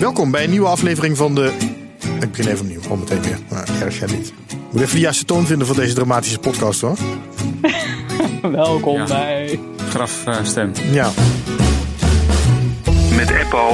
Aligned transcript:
Welkom 0.00 0.30
bij 0.30 0.44
een 0.44 0.50
nieuwe 0.50 0.66
aflevering 0.68 1.16
van 1.16 1.34
de. 1.34 1.52
Ik 2.20 2.30
begin 2.30 2.46
even 2.52 2.60
opnieuw, 2.60 2.80
al 2.90 2.96
meteen 2.96 3.22
weer. 3.22 3.38
Maar 3.50 3.68
erg 3.82 3.98
jij 3.98 4.08
niet. 4.08 4.32
Ik 4.48 4.56
moet 4.72 4.80
even 4.82 4.94
de 4.94 5.00
juiste 5.00 5.24
toon 5.24 5.46
vinden 5.46 5.66
voor 5.66 5.76
deze 5.76 5.94
dramatische 5.94 6.38
podcast 6.38 6.80
hoor. 6.80 6.96
Welkom 8.52 8.96
Ja. 8.96 9.04
bij. 9.06 9.58
grafstem. 9.88 10.72
Ja, 10.90 11.10
Met 13.16 13.30
Eppo 13.30 13.70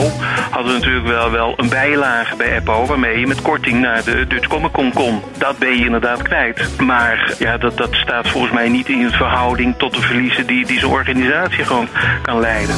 hadden 0.51 0.73
we 0.73 0.79
natuurlijk 0.79 1.07
wel, 1.07 1.31
wel 1.31 1.55
een 1.57 1.69
bijlage 1.69 2.37
bij 2.37 2.57
Eppo... 2.57 2.87
waarmee 2.87 3.19
je 3.19 3.27
met 3.27 3.43
korting 3.43 3.81
naar 3.81 4.05
de 4.05 4.27
Dutch 4.29 4.47
Comic 4.49 4.73
Con 4.73 4.93
kon. 4.93 5.21
Dat 5.39 5.59
ben 5.59 5.77
je 5.79 5.85
inderdaad 5.85 6.23
kwijt. 6.23 6.69
Maar 6.81 7.35
ja, 7.39 7.59
dat, 7.59 7.77
dat 7.77 7.95
staat 7.95 8.29
volgens 8.29 8.53
mij 8.53 8.69
niet 8.69 8.89
in 8.89 9.11
verhouding 9.11 9.75
tot 9.79 9.95
de 9.95 10.01
verliezen... 10.01 10.47
die, 10.47 10.67
die 10.67 10.79
zo'n 10.79 10.93
organisatie 10.93 11.65
gewoon 11.65 11.89
kan 12.23 12.41
leiden. 12.41 12.75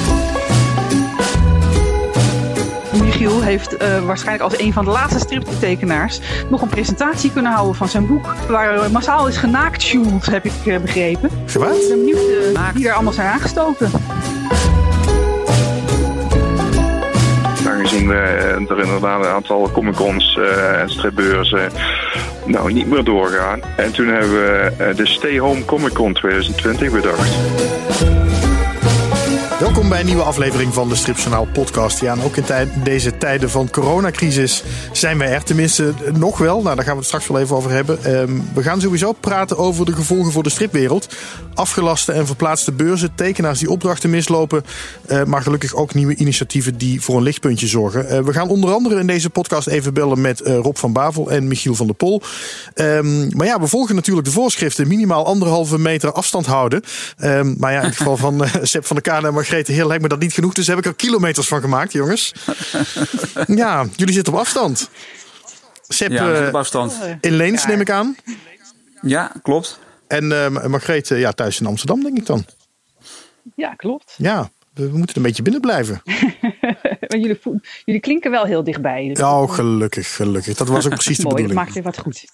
Michiel 3.23 3.43
heeft 3.43 3.77
eh, 3.77 4.05
waarschijnlijk 4.05 4.51
als 4.51 4.61
een 4.61 4.73
van 4.73 4.85
de 4.85 4.91
laatste 4.91 5.19
striptekenaars 5.19 6.21
nog 6.51 6.63
een 6.63 6.69
presentatie 6.69 7.33
kunnen 7.33 7.53
houden 7.53 7.75
van 7.75 7.89
zijn 7.89 8.07
boek. 8.07 8.35
Waar 8.49 8.91
massaal 8.91 9.29
is 9.29 9.37
genaakt, 9.37 9.95
heb 10.31 10.45
ik 10.45 10.67
eh, 10.67 10.79
begrepen. 10.79 11.31
Ik 11.45 11.51
Gewaad? 11.51 11.89
ben 11.89 11.99
benieuwd 11.99 12.55
eh, 12.55 12.69
wie 12.75 12.89
er 12.89 12.95
allemaal 12.95 13.13
zijn 13.13 13.29
aangestoken. 13.29 13.91
Aangezien 17.67 18.09
we 18.09 18.15
eh, 18.15 18.71
er 18.71 18.83
inderdaad 18.83 19.25
een 19.25 19.31
aantal 19.31 19.71
comic-cons 19.73 20.39
eh, 20.39 20.81
en 20.81 20.91
stripbeurzen 20.91 21.71
nou, 22.45 22.73
niet 22.73 22.87
meer 22.87 23.05
doorgaan. 23.05 23.61
En 23.77 23.93
toen 23.93 24.07
hebben 24.07 24.31
we 24.31 24.73
eh, 24.79 24.97
de 24.97 25.07
Stay 25.07 25.39
Home 25.39 25.65
Comic 25.65 25.93
Con 25.93 26.13
2020 26.13 26.91
bedacht. 26.91 27.31
Welkom 29.63 29.89
bij 29.89 30.01
een 30.01 30.07
nieuwe 30.07 30.23
aflevering 30.23 30.75
van 30.75 30.89
de 30.89 30.95
Stripjournaal 30.95 31.47
podcast. 31.53 32.01
Ja, 32.01 32.13
en 32.13 32.23
ook 32.23 32.37
in 32.37 32.45
deze 32.85 33.19
tijden 33.19 33.51
van 33.51 33.71
coronacrisis 33.71 34.65
zijn 34.93 35.19
wij 35.19 35.29
er 35.29 35.43
tenminste 35.43 35.93
nog 36.13 36.39
wel. 36.39 36.63
Nou, 36.63 36.75
daar 36.75 36.85
gaan 36.85 36.93
we 36.93 36.99
het 36.99 37.07
straks 37.09 37.27
wel 37.27 37.41
even 37.41 37.57
over 37.57 37.71
hebben. 37.71 38.05
Ehm, 38.05 38.41
we 38.55 38.63
gaan 38.63 38.81
sowieso 38.81 39.13
praten 39.13 39.59
over 39.59 39.85
de 39.85 39.93
gevolgen 39.93 40.33
voor 40.33 40.43
de 40.43 40.51
stripwereld. 40.51 41.09
Afgelaste 41.55 42.13
en 42.13 42.27
verplaatste 42.27 42.73
beurzen, 42.73 43.15
tekenaars 43.15 43.59
die 43.59 43.71
opdrachten 43.71 44.11
mislopen. 44.11 44.65
eh, 45.07 45.25
maar 45.25 45.43
gelukkig 45.43 45.75
ook 45.75 45.95
nieuwe 45.95 46.15
initiatieven 46.15 46.79
die 46.79 47.01
voor 47.01 47.17
een 47.17 47.23
lichtpuntje 47.23 47.67
zorgen. 47.67 48.09
Eh, 48.09 48.21
we 48.21 48.33
gaan 48.33 48.49
onder 48.49 48.73
andere 48.73 49.01
in 49.01 49.07
deze 49.07 49.31
podcast 49.31 49.67
even 49.67 49.95
bellen 49.95 50.21
met 50.21 50.41
eh, 50.41 50.57
Rob 50.57 50.77
van 50.77 50.93
Bavel 50.93 51.31
en 51.31 51.49
Michiel 51.49 51.75
van 51.75 51.87
der 51.87 51.97
Pol. 51.97 52.23
Ehm, 52.75 53.37
maar 53.37 53.47
ja, 53.47 53.61
we 53.61 53.67
volgen 53.67 53.95
natuurlijk 53.95 54.27
de 54.27 54.33
voorschriften. 54.33 54.89
Minimaal 54.89 55.27
anderhalve 55.27 55.79
meter 55.79 56.13
afstand 56.13 56.47
houden. 56.47 56.83
Ehm, 57.17 57.55
maar 57.59 57.73
ja, 57.73 57.81
in 57.81 57.87
het 57.87 57.97
geval 57.97 58.17
van 58.17 58.45
Sepp 58.63 58.87
van 58.87 58.97
der 58.97 59.13
Kaan 59.13 59.27
en 59.27 59.35
Margrethe 59.53 59.73
Heer 59.81 59.87
lijkt 59.87 60.03
me 60.03 60.09
dat 60.09 60.21
niet 60.21 60.33
genoeg. 60.33 60.53
Dus 60.55 60.67
daar 60.67 60.77
heb 60.77 60.85
ik 60.85 60.91
er 60.91 60.97
kilometers 60.97 61.49
van 61.49 61.61
gemaakt, 61.61 61.93
jongens. 61.93 62.33
ja, 63.63 63.87
jullie 63.97 64.15
zitten 64.15 64.33
op 64.33 64.39
afstand. 64.39 64.91
Sepp 65.89 66.13
Ja, 66.13 66.33
eh, 66.35 66.47
op 66.49 66.55
afstand. 66.55 66.99
in 67.21 67.33
Leens, 67.33 67.67
neem 67.67 67.81
ik 67.81 67.91
aan. 67.91 68.17
Ja, 69.03 69.33
klopt. 69.43 69.79
En 70.07 70.27
Margrethe 70.71 71.17
ja, 71.17 71.33
thuis 71.33 71.61
in 71.61 71.67
Amsterdam, 71.67 72.03
denk 72.03 72.19
ik 72.19 72.27
dan. 72.27 72.45
Ja, 73.57 73.75
klopt. 73.75 74.15
Ja, 74.17 74.51
we 74.75 74.91
we 74.91 74.99
moeten 74.99 75.17
een 75.17 75.23
beetje 75.23 75.43
binnen 75.43 75.61
blijven. 75.61 76.03
Maar 77.09 77.21
jullie, 77.21 77.41
jullie 77.85 78.01
klinken 78.01 78.31
wel 78.31 78.45
heel 78.45 78.65
dichtbij. 78.65 79.09
Dus 79.09 79.21
Oh, 79.25 79.51
gelukkig, 79.51 80.15
gelukkig. 80.17 80.57
Dat 80.57 80.69
was 80.69 80.87
ook 80.87 80.93
precies 80.95 81.17
de 81.17 81.23
mooi, 81.29 81.35
dat 81.35 81.43
bedoeling. 81.47 81.75
maakt 81.75 81.75
het 81.75 81.85
wat 81.97 81.99
goed. 82.05 82.25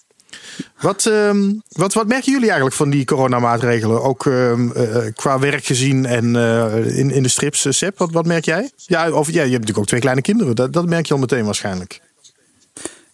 Wat, 0.79 1.05
ehm, 1.05 1.53
wat, 1.69 1.93
wat 1.93 2.07
merken 2.07 2.31
jullie 2.31 2.47
eigenlijk 2.47 2.75
van 2.75 2.89
die 2.89 3.05
coronamaatregelen? 3.05 4.03
Ook 4.03 4.25
ehm, 4.25 4.71
eh, 4.71 4.97
qua 5.15 5.39
werk 5.39 5.65
gezien 5.65 6.05
en 6.05 6.35
eh, 6.35 6.97
in, 6.97 7.11
in 7.11 7.23
de 7.23 7.29
strips. 7.29 7.65
Eh, 7.65 7.71
Sepp, 7.71 7.97
wat, 7.97 8.11
wat 8.11 8.25
merk 8.25 8.45
jij? 8.45 8.71
Ja, 8.75 9.11
of, 9.11 9.27
ja, 9.27 9.33
je 9.33 9.39
hebt 9.39 9.51
natuurlijk 9.51 9.77
ook 9.77 9.85
twee 9.85 9.99
kleine 9.99 10.21
kinderen. 10.21 10.55
Dat, 10.55 10.73
dat 10.73 10.85
merk 10.85 11.05
je 11.05 11.13
al 11.13 11.19
meteen 11.19 11.45
waarschijnlijk. 11.45 12.01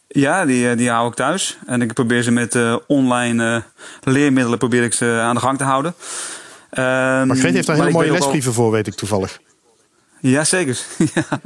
Ja, 0.07 0.45
die, 0.45 0.69
eh, 0.69 0.77
die 0.77 0.89
hou 0.89 1.07
ik 1.07 1.13
thuis. 1.13 1.57
En 1.65 1.81
ik 1.81 1.93
probeer 1.93 2.21
ze 2.23 2.31
met 2.31 2.55
eh, 2.55 2.77
online 2.87 3.55
eh, 3.55 4.13
leermiddelen 4.13 4.59
probeer 4.59 4.83
ik 4.83 4.93
ze 4.93 5.05
aan 5.05 5.35
de 5.35 5.41
gang 5.41 5.57
te 5.57 5.63
houden. 5.63 5.95
Ehm, 6.69 7.27
Margreet 7.27 7.53
heeft 7.53 7.67
daar 7.67 7.77
maar 7.77 7.85
hele 7.85 7.97
mooie 7.97 8.11
lesbrieven 8.11 8.53
voor, 8.53 8.71
weet 8.71 8.87
ik 8.87 8.93
toevallig. 8.93 9.39
Ja, 10.19 10.43
zeker. 10.43 10.79
ja. 11.13 11.41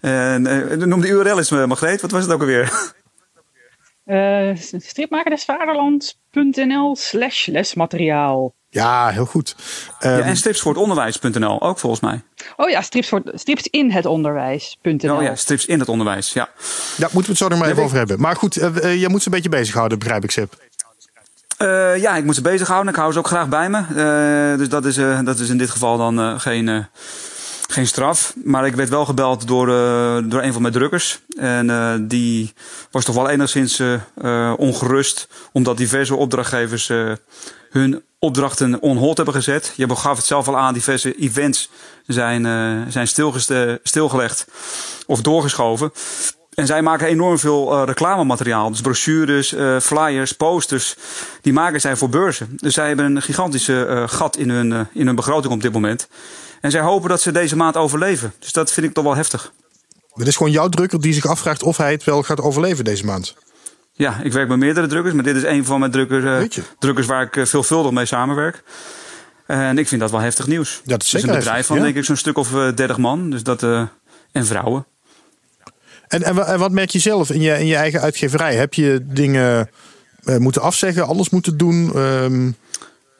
En, 0.00 0.46
eh, 0.46 0.76
noem 0.76 1.00
de 1.00 1.08
URL 1.08 1.38
eens, 1.38 1.50
eh, 1.50 1.64
Margreet. 1.64 2.00
Wat 2.00 2.10
was 2.10 2.22
het 2.22 2.32
ook 2.32 2.40
alweer? 2.40 2.92
Eh 4.06 4.50
stripmakerdesvaderlands.nl 4.78 6.96
slash 6.96 7.46
lesmateriaal. 7.46 8.54
Ja, 8.70 9.08
heel 9.08 9.26
goed. 9.26 9.56
Ehm, 9.98 10.18
ja, 10.18 10.24
en 10.24 10.36
stripsvoortonderwijs.nl 10.36 11.62
ook 11.62 11.78
volgens 11.78 12.02
mij. 12.02 12.22
Oh 12.56 12.70
ja, 12.70 12.82
strips, 12.82 13.08
voor, 13.08 13.22
strips 13.34 13.66
in 13.66 13.90
het 13.90 14.06
onderwijs.nl. 14.06 15.16
Oh 15.16 15.22
ja, 15.22 15.34
strips 15.34 15.66
in 15.66 15.78
het 15.78 15.88
onderwijs. 15.88 16.32
Ja. 16.32 16.48
ja, 16.96 17.08
moeten 17.12 17.22
we 17.22 17.28
het 17.28 17.36
zo 17.38 17.48
nog 17.48 17.58
maar 17.58 17.68
even 17.68 17.82
over 17.82 17.96
hebben. 17.96 18.20
Maar 18.20 18.36
goed, 18.36 18.56
eh, 18.56 18.76
eh, 18.76 19.00
jij 19.00 19.08
moet 19.08 19.22
ze 19.22 19.28
een 19.28 19.34
beetje 19.34 19.48
bezighouden, 19.48 19.98
begrijp 19.98 20.24
ik, 20.24 20.30
Sepp. 20.30 20.56
Eh, 21.56 21.96
ja, 21.96 22.16
ik 22.16 22.24
moet 22.24 22.34
ze 22.34 22.42
bezighouden. 22.42 22.92
Ik 22.92 22.98
hou 22.98 23.12
ze 23.12 23.18
ook 23.18 23.26
graag 23.26 23.48
bij 23.48 23.68
me. 23.70 23.78
Eh, 23.78 24.58
dus 24.58 24.68
dat 24.68 24.84
is, 24.84 24.96
eh, 24.96 25.20
dat 25.24 25.38
is 25.38 25.48
in 25.48 25.58
dit 25.58 25.70
geval 25.70 25.96
dan 25.96 26.20
eh, 26.20 26.40
geen, 26.40 26.68
eh, 26.68 26.84
geen 27.66 27.86
straf. 27.86 28.34
Maar 28.44 28.66
ik 28.66 28.74
werd 28.74 28.88
wel 28.88 29.04
gebeld 29.04 29.46
door, 29.46 29.68
eh, 29.68 30.18
door 30.24 30.42
een 30.42 30.52
van 30.52 30.62
mijn 30.62 30.74
drukkers. 30.74 31.20
En 31.38 31.70
eh, 31.70 31.94
die 32.00 32.52
was 32.90 33.04
toch 33.04 33.14
wel 33.14 33.28
enigszins 33.28 33.78
eh, 34.14 34.52
ongerust. 34.56 35.28
Omdat 35.52 35.76
diverse 35.76 36.16
opdrachtgevers 36.16 36.90
hun 37.70 38.02
opdrachten 38.18 38.80
on 38.80 38.96
hold 38.96 39.16
hebben 39.16 39.34
gezet. 39.34 39.72
Je 39.76 39.96
gaf 39.96 40.16
het 40.16 40.26
zelf 40.26 40.48
al 40.48 40.58
aan, 40.58 40.74
diverse 40.74 41.14
events 41.14 41.70
zijn, 42.06 42.42
zijn 42.92 43.08
stilgelegd 43.82 44.46
of 45.06 45.20
doorgeschoven. 45.20 45.92
En 46.54 46.66
zij 46.66 46.82
maken 46.82 47.06
enorm 47.06 47.38
veel 47.38 47.84
reclamemateriaal. 47.84 48.70
Dus 48.70 48.80
brochures, 48.80 49.54
flyers, 49.80 50.32
posters. 50.32 50.96
Die 51.40 51.52
maken 51.52 51.80
zij 51.80 51.96
voor 51.96 52.08
beurzen. 52.08 52.48
Dus 52.56 52.74
zij 52.74 52.86
hebben 52.86 53.04
een 53.04 53.22
gigantische 53.22 54.04
gat 54.06 54.36
in 54.36 54.50
hun, 54.50 54.88
in 54.92 55.06
hun 55.06 55.14
begroting 55.14 55.52
op 55.52 55.62
dit 55.62 55.72
moment. 55.72 56.08
En 56.60 56.70
zij 56.70 56.80
hopen 56.80 57.08
dat 57.08 57.20
ze 57.20 57.32
deze 57.32 57.56
maand 57.56 57.76
overleven. 57.76 58.32
Dus 58.38 58.52
dat 58.52 58.72
vind 58.72 58.86
ik 58.86 58.92
toch 58.94 59.04
wel 59.04 59.16
heftig. 59.16 59.52
Het 60.14 60.26
is 60.26 60.36
gewoon 60.36 60.52
jouw 60.52 60.68
drukker 60.68 61.00
die 61.00 61.12
zich 61.12 61.26
afvraagt 61.26 61.62
of 61.62 61.76
hij 61.76 61.92
het 61.92 62.04
wel 62.04 62.22
gaat 62.22 62.40
overleven 62.40 62.84
deze 62.84 63.04
maand. 63.04 63.34
Ja, 63.92 64.20
ik 64.22 64.32
werk 64.32 64.48
met 64.48 64.58
meerdere 64.58 64.86
drukkers. 64.86 65.14
Maar 65.14 65.24
dit 65.24 65.36
is 65.36 65.42
een 65.42 65.64
van 65.64 65.78
mijn 65.80 65.90
drukkers, 65.90 66.24
eh, 66.58 66.64
drukkers 66.78 67.06
waar 67.06 67.22
ik 67.22 67.36
eh, 67.36 67.44
veelvuldig 67.44 67.92
mee 67.92 68.06
samenwerk. 68.06 68.62
En 69.46 69.78
ik 69.78 69.88
vind 69.88 70.00
dat 70.00 70.10
wel 70.10 70.20
heftig 70.20 70.46
nieuws. 70.46 70.70
Ja, 70.70 70.80
dat 70.84 70.84
is 70.84 70.92
Het 70.92 71.02
is 71.02 71.10
zeker 71.10 71.28
een 71.28 71.34
bedrijf 71.34 71.56
heftig, 71.56 71.66
van 71.66 71.76
ja. 71.76 71.82
denk 71.82 71.96
ik 71.96 72.04
zo'n 72.04 72.16
stuk 72.16 72.38
of 72.38 72.54
eh, 72.54 72.74
30 72.74 72.96
man. 72.98 73.30
Dus 73.30 73.42
dat, 73.42 73.62
en 73.62 74.46
vrouwen. 74.46 74.86
En, 76.08 76.22
en, 76.22 76.34
wa- 76.34 76.44
en 76.44 76.58
wat 76.58 76.72
merk 76.72 76.90
je 76.90 76.98
zelf 76.98 77.30
in 77.30 77.40
je, 77.40 77.58
in 77.58 77.66
je 77.66 77.76
eigen 77.76 78.00
uitgeverij? 78.00 78.54
Heb 78.54 78.74
je 78.74 79.00
dingen 79.02 79.70
moeten 80.38 80.62
afzeggen, 80.62 81.06
anders 81.06 81.30
moeten 81.30 81.56
doen? 81.56 81.92
Ehm, 81.94 82.50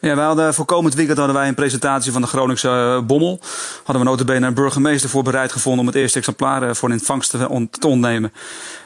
Ja, 0.06 0.17
wij 0.17 0.25
hadden 0.25 0.55
voor 0.55 0.65
komend 0.65 0.94
weekend 0.94 1.19
hadden 1.19 1.37
wij 1.37 1.49
een 1.49 1.55
presentatie 1.55 2.12
van 2.12 2.21
de 2.21 2.27
Groningse 2.27 2.69
eh, 2.69 3.06
Bommel. 3.06 3.41
Hadden 3.84 4.05
we 4.05 4.11
notabene 4.11 4.47
een 4.47 4.55
burgemeester 4.55 5.11
voor 5.11 5.22
bereid 5.22 5.53
gevonden 5.53 5.81
om 5.81 5.87
het 5.87 5.94
eerste 5.97 6.19
exemplaar 6.19 6.62
eh, 6.62 6.75
voor 6.75 6.89
in 6.89 6.94
ontvangst 6.94 7.31
te, 7.31 7.49
on- 7.49 7.71
te 7.71 7.87
ontnemen. 7.87 8.33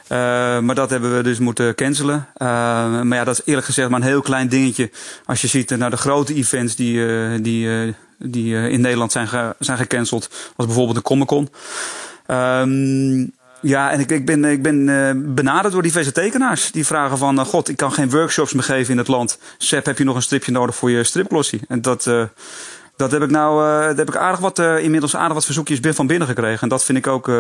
Eh, 0.07 0.19
maar 0.59 0.75
dat 0.75 0.91
hebben 0.91 1.17
we 1.17 1.23
dus 1.23 1.39
moeten 1.39 1.75
cancelen. 1.75 2.29
Maar 2.39 3.15
ja, 3.17 3.25
dat 3.25 3.39
is 3.39 3.43
eerlijk 3.45 3.67
gezegd 3.67 3.89
maar 3.91 4.01
een 4.01 4.07
heel 4.07 4.21
klein 4.21 4.49
dingetje. 4.49 4.91
Als 5.25 5.41
je 5.41 5.47
ziet 5.47 5.71
naar 5.71 5.91
de 5.91 5.97
grote 5.97 6.35
events 6.35 6.77
die, 6.77 7.41
die, 7.41 7.95
die 8.19 8.55
in 8.69 8.81
Nederland 8.81 9.13
zijn, 9.13 9.29
zijn 9.59 9.79
gecanceld. 9.79 10.29
Als 10.57 10.67
bijvoorbeeld 10.67 10.97
de 10.97 11.03
Comic 11.03 11.27
Con. 11.27 11.49
Ehm, 12.27 13.27
ja, 13.61 13.91
en 13.91 14.01
ik, 14.01 14.11
ik 14.11 14.27
ben, 14.27 14.45
ik 14.45 14.63
ben 14.63 14.89
eh, 14.89 15.11
benaderd 15.35 15.73
door 15.73 15.83
diverse 15.83 16.13
tekenaars. 16.13 16.73
Die 16.73 16.87
vragen 16.87 17.19
van, 17.19 17.39
eh, 17.39 17.45
god, 17.45 17.69
ik 17.69 17.77
kan 17.77 17.93
geen 17.93 18.11
workshops 18.11 18.53
meer 18.53 18.63
geven 18.63 18.93
in 18.93 18.99
het 18.99 19.09
land. 19.09 19.39
Seb, 19.59 19.87
heb 19.87 19.99
je 19.99 20.05
nog 20.05 20.17
een 20.17 20.23
stripje 20.23 20.53
nodig 20.53 20.75
voor 20.77 20.91
je 20.91 21.05
stripglossie? 21.05 21.61
En 21.69 21.83
dat, 21.83 22.07
eh, 22.07 22.25
dat 22.97 23.11
heb 23.11 23.23
ik 23.23 23.31
nou, 23.31 23.61
daar 23.61 23.97
heb 23.97 24.09
ik 24.09 24.17
aardig 24.17 24.41
wat, 24.41 24.59
inmiddels 24.59 25.17
aardig 25.17 25.35
wat 25.35 25.45
verzoekjes 25.45 25.79
van 25.83 26.07
binnen 26.07 26.29
gekregen. 26.29 26.61
En 26.61 26.69
dat 26.69 26.85
vind 26.85 26.99
ik 26.99 27.07
ook 27.07 27.31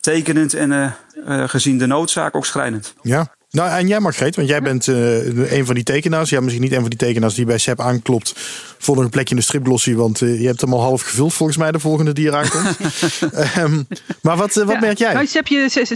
tekenend 0.00 0.54
en 0.54 0.96
gezien 1.26 1.78
de 1.78 1.86
noodzaak 1.86 2.36
ook 2.36 2.46
schrijnend. 2.46 2.94
ja. 3.02 3.38
Nou, 3.50 3.70
en 3.78 3.86
jij 3.86 4.00
Margreet, 4.00 4.36
want 4.36 4.48
jij 4.48 4.62
bent 4.62 4.88
eh, 4.88 5.52
een 5.58 5.66
van 5.66 5.74
die 5.74 5.84
tekenaars. 5.84 6.30
Ja, 6.30 6.40
misschien 6.40 6.62
niet 6.62 6.72
een 6.72 6.80
van 6.80 6.88
die 6.90 6.98
tekenaars 6.98 7.34
die 7.34 7.44
bij 7.44 7.58
Seb 7.58 7.80
aanklopt 7.80 8.32
voor 8.78 8.94
nog 8.94 9.04
een 9.04 9.10
plekje 9.10 9.30
in 9.34 9.40
de 9.40 9.46
stripglossie. 9.46 9.96
Want 9.96 10.22
eh, 10.22 10.40
je 10.40 10.46
hebt 10.46 10.60
hem 10.60 10.72
al 10.72 10.80
half 10.80 11.02
gevuld 11.02 11.34
volgens 11.34 11.58
mij, 11.58 11.72
de 11.72 11.78
volgende 11.78 12.12
die 12.12 12.26
eraan 12.26 12.48
komt. 12.48 12.76
Ehm, 13.32 13.82
maar 14.22 14.36
wat, 14.36 14.56
eh, 14.56 14.64
wat 14.64 14.74
Ja. 14.74 14.80
merk 14.80 14.98
jij? 14.98 15.12
Nou, 15.12 15.26
Seb, 15.26 15.46
je, 15.46 15.86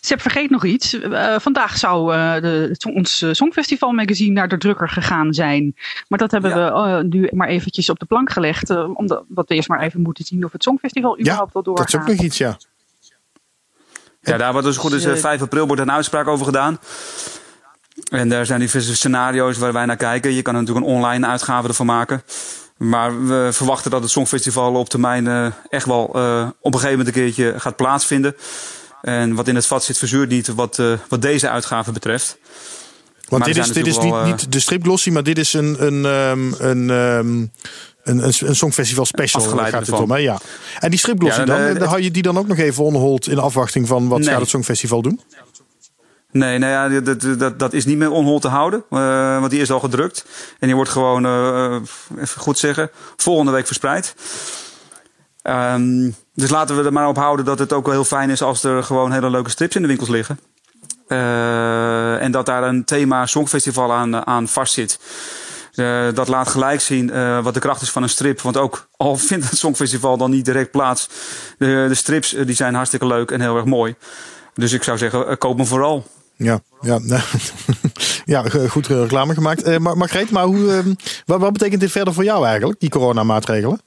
Seb, 0.00 0.20
vergeet 0.20 0.50
nog 0.50 0.64
iets. 0.64 0.98
Vandaag 1.38 1.78
zou 1.78 2.12
de, 2.40 2.76
ons 2.94 3.24
Songfestival 3.30 3.92
magazine 3.92 4.32
naar 4.32 4.48
de 4.48 4.58
drukker 4.58 4.88
gegaan 4.88 5.34
zijn. 5.34 5.74
Maar 6.08 6.18
dat 6.18 6.30
hebben 6.30 6.50
Ja. 6.50 6.98
we 6.98 7.04
nu 7.08 7.28
maar 7.32 7.48
eventjes 7.48 7.90
op 7.90 7.98
de 7.98 8.06
plank 8.06 8.30
gelegd. 8.32 8.70
omdat 8.94 9.24
we 9.28 9.44
eerst 9.46 9.68
maar 9.68 9.80
even 9.82 10.00
moeten 10.00 10.24
zien 10.24 10.44
of 10.44 10.52
het 10.52 10.62
Songfestival 10.62 11.14
ja, 11.14 11.20
überhaupt 11.20 11.52
wel 11.52 11.62
doorgaat. 11.62 11.90
dat 11.90 12.00
is 12.00 12.08
ook 12.08 12.16
nog 12.16 12.26
iets, 12.26 12.38
ja. 12.38 12.58
Ja, 14.26 14.36
daar 14.36 14.52
wordt 14.52 14.66
dus 14.66 14.76
goed 14.76 14.92
is 14.92 15.04
eh, 15.04 15.08
Dus, 15.08 15.16
eh, 15.16 15.24
5 15.24 15.42
april 15.42 15.66
wordt 15.66 15.82
een 15.82 15.92
uitspraak 15.92 16.26
over 16.26 16.46
gedaan. 16.46 16.78
En 18.10 18.28
daar 18.28 18.46
zijn 18.46 18.60
diverse 18.60 18.96
scenario's 18.96 19.58
waar 19.58 19.72
wij 19.72 19.84
naar 19.84 19.96
kijken. 19.96 20.32
Je 20.32 20.42
kan 20.42 20.54
er 20.54 20.60
natuurlijk 20.60 20.86
een 20.86 20.92
online 20.92 21.26
uitgave 21.26 21.68
ervan 21.68 21.86
maken. 21.86 22.22
Maar 22.76 23.26
we 23.26 23.48
verwachten 23.52 23.90
dat 23.90 24.02
het 24.02 24.10
Songfestival 24.10 24.74
op 24.74 24.88
termijn 24.88 25.26
eh, 25.26 25.46
echt 25.68 25.86
wel 25.86 26.10
eh, 26.14 26.48
op 26.60 26.74
een 26.74 26.80
gegeven 26.80 26.98
moment 26.98 27.16
een 27.16 27.22
keertje 27.22 27.54
gaat 27.60 27.76
plaatsvinden. 27.76 28.36
En 29.02 29.34
wat 29.34 29.48
in 29.48 29.54
het 29.54 29.66
vat 29.66 29.84
zit 29.84 29.98
verzuurt 29.98 30.28
niet 30.28 30.46
wat, 30.46 30.82
wat 31.08 31.22
deze 31.22 31.48
uitgave 31.48 31.92
betreft. 31.92 32.38
Want 33.28 33.44
dit 33.44 33.56
is, 33.56 33.68
dit 33.68 33.86
is 33.86 33.98
niet, 33.98 34.24
niet 34.24 34.52
de 34.52 34.60
stripglossie, 34.60 35.12
maar 35.12 35.22
dit 35.22 35.38
is 35.38 35.52
een, 35.52 35.86
een, 35.86 36.04
um, 36.04 36.54
een, 36.58 36.90
um, 36.90 37.52
een, 38.08 38.18
een, 38.18 38.32
een 38.38 38.56
songfestival 38.56 39.04
special. 39.04 39.42
Afgeleid 39.42 39.72
gaat 39.72 39.86
het 39.86 40.00
om, 40.00 40.10
hè? 40.10 40.16
Ja. 40.16 40.38
En 40.78 40.90
die 40.90 40.98
stripglossie 40.98 41.46
ja, 41.46 41.72
dan, 41.72 41.88
hou 41.88 42.00
je 42.00 42.10
die 42.10 42.22
dan 42.22 42.38
ook 42.38 42.46
nog 42.46 42.58
even 42.58 42.84
onhold 42.84 43.28
in 43.28 43.38
afwachting 43.38 43.88
van 43.88 44.08
wat 44.08 44.18
nee. 44.18 44.28
gaat 44.28 44.40
het 44.40 44.48
Songfestival 44.48 45.02
doen? 45.02 45.20
Nee, 46.30 46.58
nou 46.58 46.72
ja, 46.72 47.00
dat, 47.00 47.38
dat, 47.38 47.58
dat 47.58 47.72
is 47.72 47.84
niet 47.84 47.96
meer 47.96 48.10
onhold 48.10 48.42
te 48.42 48.48
houden. 48.48 48.84
Uh, 48.90 49.38
want 49.38 49.50
die 49.50 49.60
is 49.60 49.70
al 49.70 49.80
gedrukt. 49.80 50.24
En 50.58 50.66
die 50.66 50.74
wordt 50.74 50.90
gewoon, 50.90 51.26
uh, 51.26 51.76
even 52.18 52.40
goed 52.40 52.58
zeggen, 52.58 52.90
volgende 53.16 53.52
week 53.52 53.66
verspreid. 53.66 54.14
Um, 55.42 56.14
dus 56.34 56.50
laten 56.50 56.76
we 56.76 56.82
er 56.82 56.92
maar 56.92 57.08
op 57.08 57.16
houden 57.16 57.44
dat 57.44 57.58
het 57.58 57.72
ook 57.72 57.84
wel 57.84 57.94
heel 57.94 58.04
fijn 58.04 58.30
is 58.30 58.42
als 58.42 58.64
er 58.64 58.82
gewoon 58.82 59.12
hele 59.12 59.30
leuke 59.30 59.50
strips 59.50 59.76
in 59.76 59.82
de 59.82 59.88
winkels 59.88 60.08
liggen. 60.08 60.40
Uh, 61.08 62.22
en 62.22 62.30
dat 62.30 62.46
daar 62.46 62.62
een 62.62 62.84
thema 62.84 63.26
Songfestival 63.26 63.92
aan, 63.92 64.26
aan 64.26 64.48
vastzit. 64.48 64.98
Uh, 65.76 66.08
dat 66.14 66.28
laat 66.28 66.48
gelijk 66.48 66.80
zien 66.80 67.08
uh, 67.08 67.44
wat 67.44 67.54
de 67.54 67.60
kracht 67.60 67.82
is 67.82 67.90
van 67.90 68.02
een 68.02 68.08
strip. 68.08 68.40
Want 68.40 68.56
ook 68.56 68.88
al 68.96 69.16
vindt 69.28 69.50
het 69.50 69.58
Songfestival 69.58 70.16
dan 70.16 70.30
niet 70.30 70.44
direct 70.44 70.70
plaats. 70.70 71.08
De, 71.58 71.84
de 71.88 71.94
strips 71.94 72.30
die 72.30 72.54
zijn 72.54 72.74
hartstikke 72.74 73.06
leuk 73.06 73.30
en 73.30 73.40
heel 73.40 73.56
erg 73.56 73.64
mooi. 73.64 73.94
Dus 74.54 74.72
ik 74.72 74.82
zou 74.82 74.98
zeggen, 74.98 75.38
koop 75.38 75.56
me 75.56 75.64
vooral. 75.64 76.06
Ja, 76.36 76.60
ja, 76.80 77.00
ja 78.24 78.44
goed 78.68 78.86
reclame 78.86 79.34
gemaakt. 79.34 79.68
Uh, 79.68 79.78
Margreet, 79.78 80.30
maar 80.30 80.44
hoe, 80.44 80.58
uh, 80.58 80.94
wat, 81.26 81.40
wat 81.40 81.52
betekent 81.52 81.80
dit 81.80 81.90
verder 81.90 82.14
voor 82.14 82.24
jou 82.24 82.46
eigenlijk, 82.46 82.80
die 82.80 82.90
coronamaatregelen? 82.90 83.80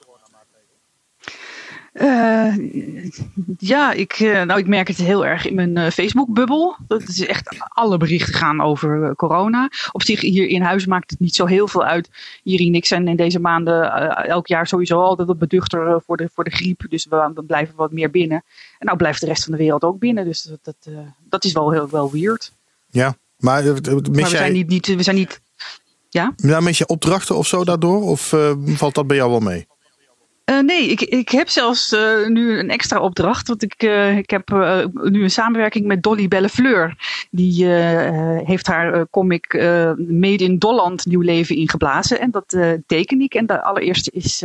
Uh, 2.01 2.53
ja, 3.57 3.91
ik, 3.91 4.19
uh, 4.19 4.41
nou, 4.43 4.59
ik 4.59 4.67
merk 4.67 4.87
het 4.87 4.97
heel 4.97 5.25
erg 5.25 5.45
in 5.45 5.55
mijn 5.55 5.77
uh, 5.77 5.89
Facebook-bubbel. 5.89 6.75
Dat 6.87 7.07
is 7.07 7.25
echt 7.25 7.55
alle 7.67 7.97
berichten 7.97 8.33
gaan 8.33 8.61
over 8.61 9.15
corona. 9.15 9.69
Op 9.91 10.03
zich 10.03 10.21
hier 10.21 10.47
in 10.47 10.61
huis 10.61 10.85
maakt 10.85 11.09
het 11.09 11.19
niet 11.19 11.35
zo 11.35 11.45
heel 11.45 11.67
veel 11.67 11.83
uit. 11.83 12.09
Hier 12.43 12.59
en 12.59 12.75
ik 12.75 12.85
zijn 12.85 13.07
in 13.07 13.15
deze 13.15 13.39
maanden 13.39 13.91
elk 14.25 14.47
jaar 14.47 14.67
sowieso 14.67 15.01
altijd 15.01 15.27
wat 15.27 15.37
beduchter 15.37 16.01
voor 16.05 16.17
de, 16.17 16.29
voor 16.33 16.43
de 16.43 16.49
griep. 16.49 16.85
Dus 16.89 17.05
we, 17.09 17.31
we, 17.35 17.43
blijven 17.43 17.75
wat 17.75 17.91
meer 17.91 18.09
binnen. 18.09 18.43
En 18.77 18.85
nou 18.85 18.97
blijft 18.97 19.19
de 19.19 19.27
rest 19.27 19.43
van 19.43 19.51
de 19.51 19.57
wereld 19.57 19.83
ook 19.83 19.99
binnen. 19.99 20.25
Dus 20.25 20.41
dat, 20.41 20.59
dat, 20.61 20.93
dat 21.29 21.43
is 21.43 21.51
wel 21.51 21.71
heel 21.71 21.89
wel 21.89 22.11
weird. 22.11 22.53
Ja, 22.89 23.15
maar, 23.37 23.63
mis 23.63 23.81
maar 23.81 24.01
we 24.01 24.19
jij... 24.19 24.29
zijn 24.29 24.53
niet, 24.53 24.67
niet, 24.67 24.87
we 24.87 25.03
zijn 25.03 25.15
niet. 25.15 25.41
Ja? 26.09 26.33
ja, 26.35 26.59
mis 26.59 26.77
je 26.77 26.87
opdrachten 26.87 27.35
of 27.35 27.47
zo 27.47 27.63
daardoor? 27.63 28.01
Of 28.01 28.35
valt 28.65 28.95
dat 28.95 29.07
bij 29.07 29.17
jou 29.17 29.29
wel 29.29 29.39
mee? 29.39 29.67
Uh, 30.49 30.59
nee, 30.59 30.87
ik, 30.87 31.01
ik 31.01 31.29
heb 31.29 31.49
zelfs 31.49 31.93
uh, 31.93 32.27
nu 32.27 32.59
een 32.59 32.69
extra 32.69 32.99
opdracht. 32.99 33.47
Want 33.47 33.63
ik, 33.63 33.83
uh, 33.83 34.17
ik 34.17 34.29
heb 34.29 34.49
nu 35.03 35.23
een 35.23 35.31
samenwerking 35.31 35.85
met 35.85 36.03
Dolly 36.03 36.27
Bellefleur. 36.27 36.95
Die 37.31 37.65
heeft 38.45 38.67
haar 38.67 39.07
comic 39.09 39.53
Made 40.07 40.43
in 40.43 40.57
Dolland 40.57 41.05
nieuw 41.05 41.21
leven 41.21 41.55
ingeblazen. 41.55 42.19
En 42.19 42.31
dat 42.31 42.57
teken 42.85 43.21
ik. 43.21 43.33
En 43.33 43.45
de 43.45 43.63
allereerste 43.63 44.11
is 44.13 44.43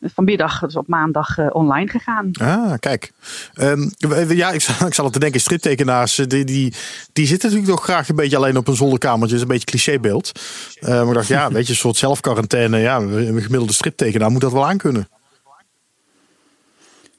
vanmiddag, 0.00 0.60
dus 0.60 0.76
op 0.76 0.88
maandag, 0.88 1.52
online 1.52 1.88
gegaan. 1.88 2.30
Ah, 2.32 2.72
kijk. 2.78 3.12
Um, 3.60 3.90
ja, 4.28 4.50
ik 4.50 4.60
zal, 4.60 4.86
ik 4.86 4.94
zal 4.94 5.04
het 5.04 5.12
te 5.12 5.20
denken, 5.20 5.40
striptekenaars, 5.40 6.14
die, 6.14 6.44
die, 6.44 6.72
die 7.12 7.26
zitten 7.26 7.48
natuurlijk 7.50 7.76
toch 7.76 7.84
graag 7.84 8.08
een 8.08 8.16
beetje 8.16 8.36
alleen 8.36 8.56
op 8.56 8.68
een 8.68 8.76
zolderkamertje. 8.76 9.36
is 9.36 9.42
een 9.42 9.48
beetje 9.48 9.66
clichébeeld. 9.66 10.32
maar 10.80 11.06
ik 11.06 11.14
dacht, 11.14 11.28
ja, 11.28 11.50
weet 11.52 11.66
je, 11.66 11.72
een 11.72 11.78
soort 11.78 11.96
zelfquarantaine. 11.96 12.78
Ja, 12.78 12.96
een 12.96 13.42
gemiddelde 13.42 13.72
striptekenaar 13.72 14.30
moet 14.30 14.40
dat 14.40 14.52
wel 14.52 14.66
aankunnen. 14.66 15.08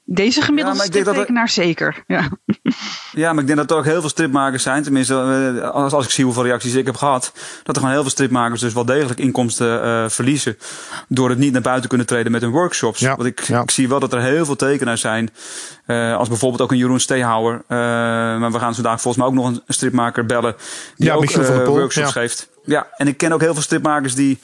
Deze 0.08 0.42
gemiddelde 0.42 0.78
ja, 0.78 0.84
striptekenaar 0.84 1.48
zeker. 1.48 2.04
Ja. 2.06 2.28
ja, 3.12 3.32
maar 3.32 3.40
ik 3.40 3.46
denk 3.46 3.58
dat 3.58 3.70
er 3.70 3.76
ook 3.76 3.84
heel 3.84 4.00
veel 4.00 4.08
stripmakers 4.08 4.62
zijn. 4.62 4.82
Tenminste, 4.82 5.14
eh, 5.14 5.70
als, 5.70 5.92
als 5.92 6.04
ik 6.04 6.10
zie 6.10 6.24
hoeveel 6.24 6.44
reacties 6.44 6.74
ik 6.74 6.86
heb 6.86 6.96
gehad. 6.96 7.32
Dat 7.34 7.74
er 7.74 7.74
gewoon 7.74 7.90
heel 7.90 8.02
veel 8.02 8.10
stripmakers 8.10 8.60
dus 8.60 8.72
wel 8.72 8.84
degelijk 8.84 9.18
inkomsten 9.18 9.84
uh, 9.84 10.08
verliezen. 10.08 10.58
Door 11.08 11.28
het 11.28 11.38
niet 11.38 11.52
naar 11.52 11.62
buiten 11.62 11.88
kunnen 11.88 12.06
treden 12.06 12.32
met 12.32 12.40
hun 12.40 12.50
workshops. 12.50 13.00
Want 13.00 13.24
ik, 13.24 13.40
ik 13.40 13.70
zie 13.70 13.88
wel 13.88 14.00
dat 14.00 14.12
er 14.12 14.20
heel 14.20 14.44
veel 14.44 14.56
tekenaars 14.56 15.00
zijn. 15.00 15.30
Uh, 15.86 16.16
als 16.16 16.28
bijvoorbeeld 16.28 16.62
ook 16.62 16.70
een 16.70 16.78
Jeroen 16.78 17.00
Steehouwer. 17.00 17.64
maar 17.68 18.52
we 18.52 18.58
gaan 18.58 18.74
vandaag 18.74 19.00
volgens 19.00 19.16
mij 19.16 19.26
ook 19.26 19.34
nog 19.34 19.46
een 19.46 19.62
stripmaker 19.74 20.26
bellen. 20.26 20.56
Die 20.96 21.12
ook 21.12 21.66
workshops 21.66 22.12
geeft. 22.12 22.48
Ja, 22.66 22.86
en 22.96 23.08
ik 23.08 23.16
ken 23.16 23.32
ook 23.32 23.40
heel 23.40 23.52
veel 23.52 23.62
stripmakers 23.62 24.14
die 24.14 24.38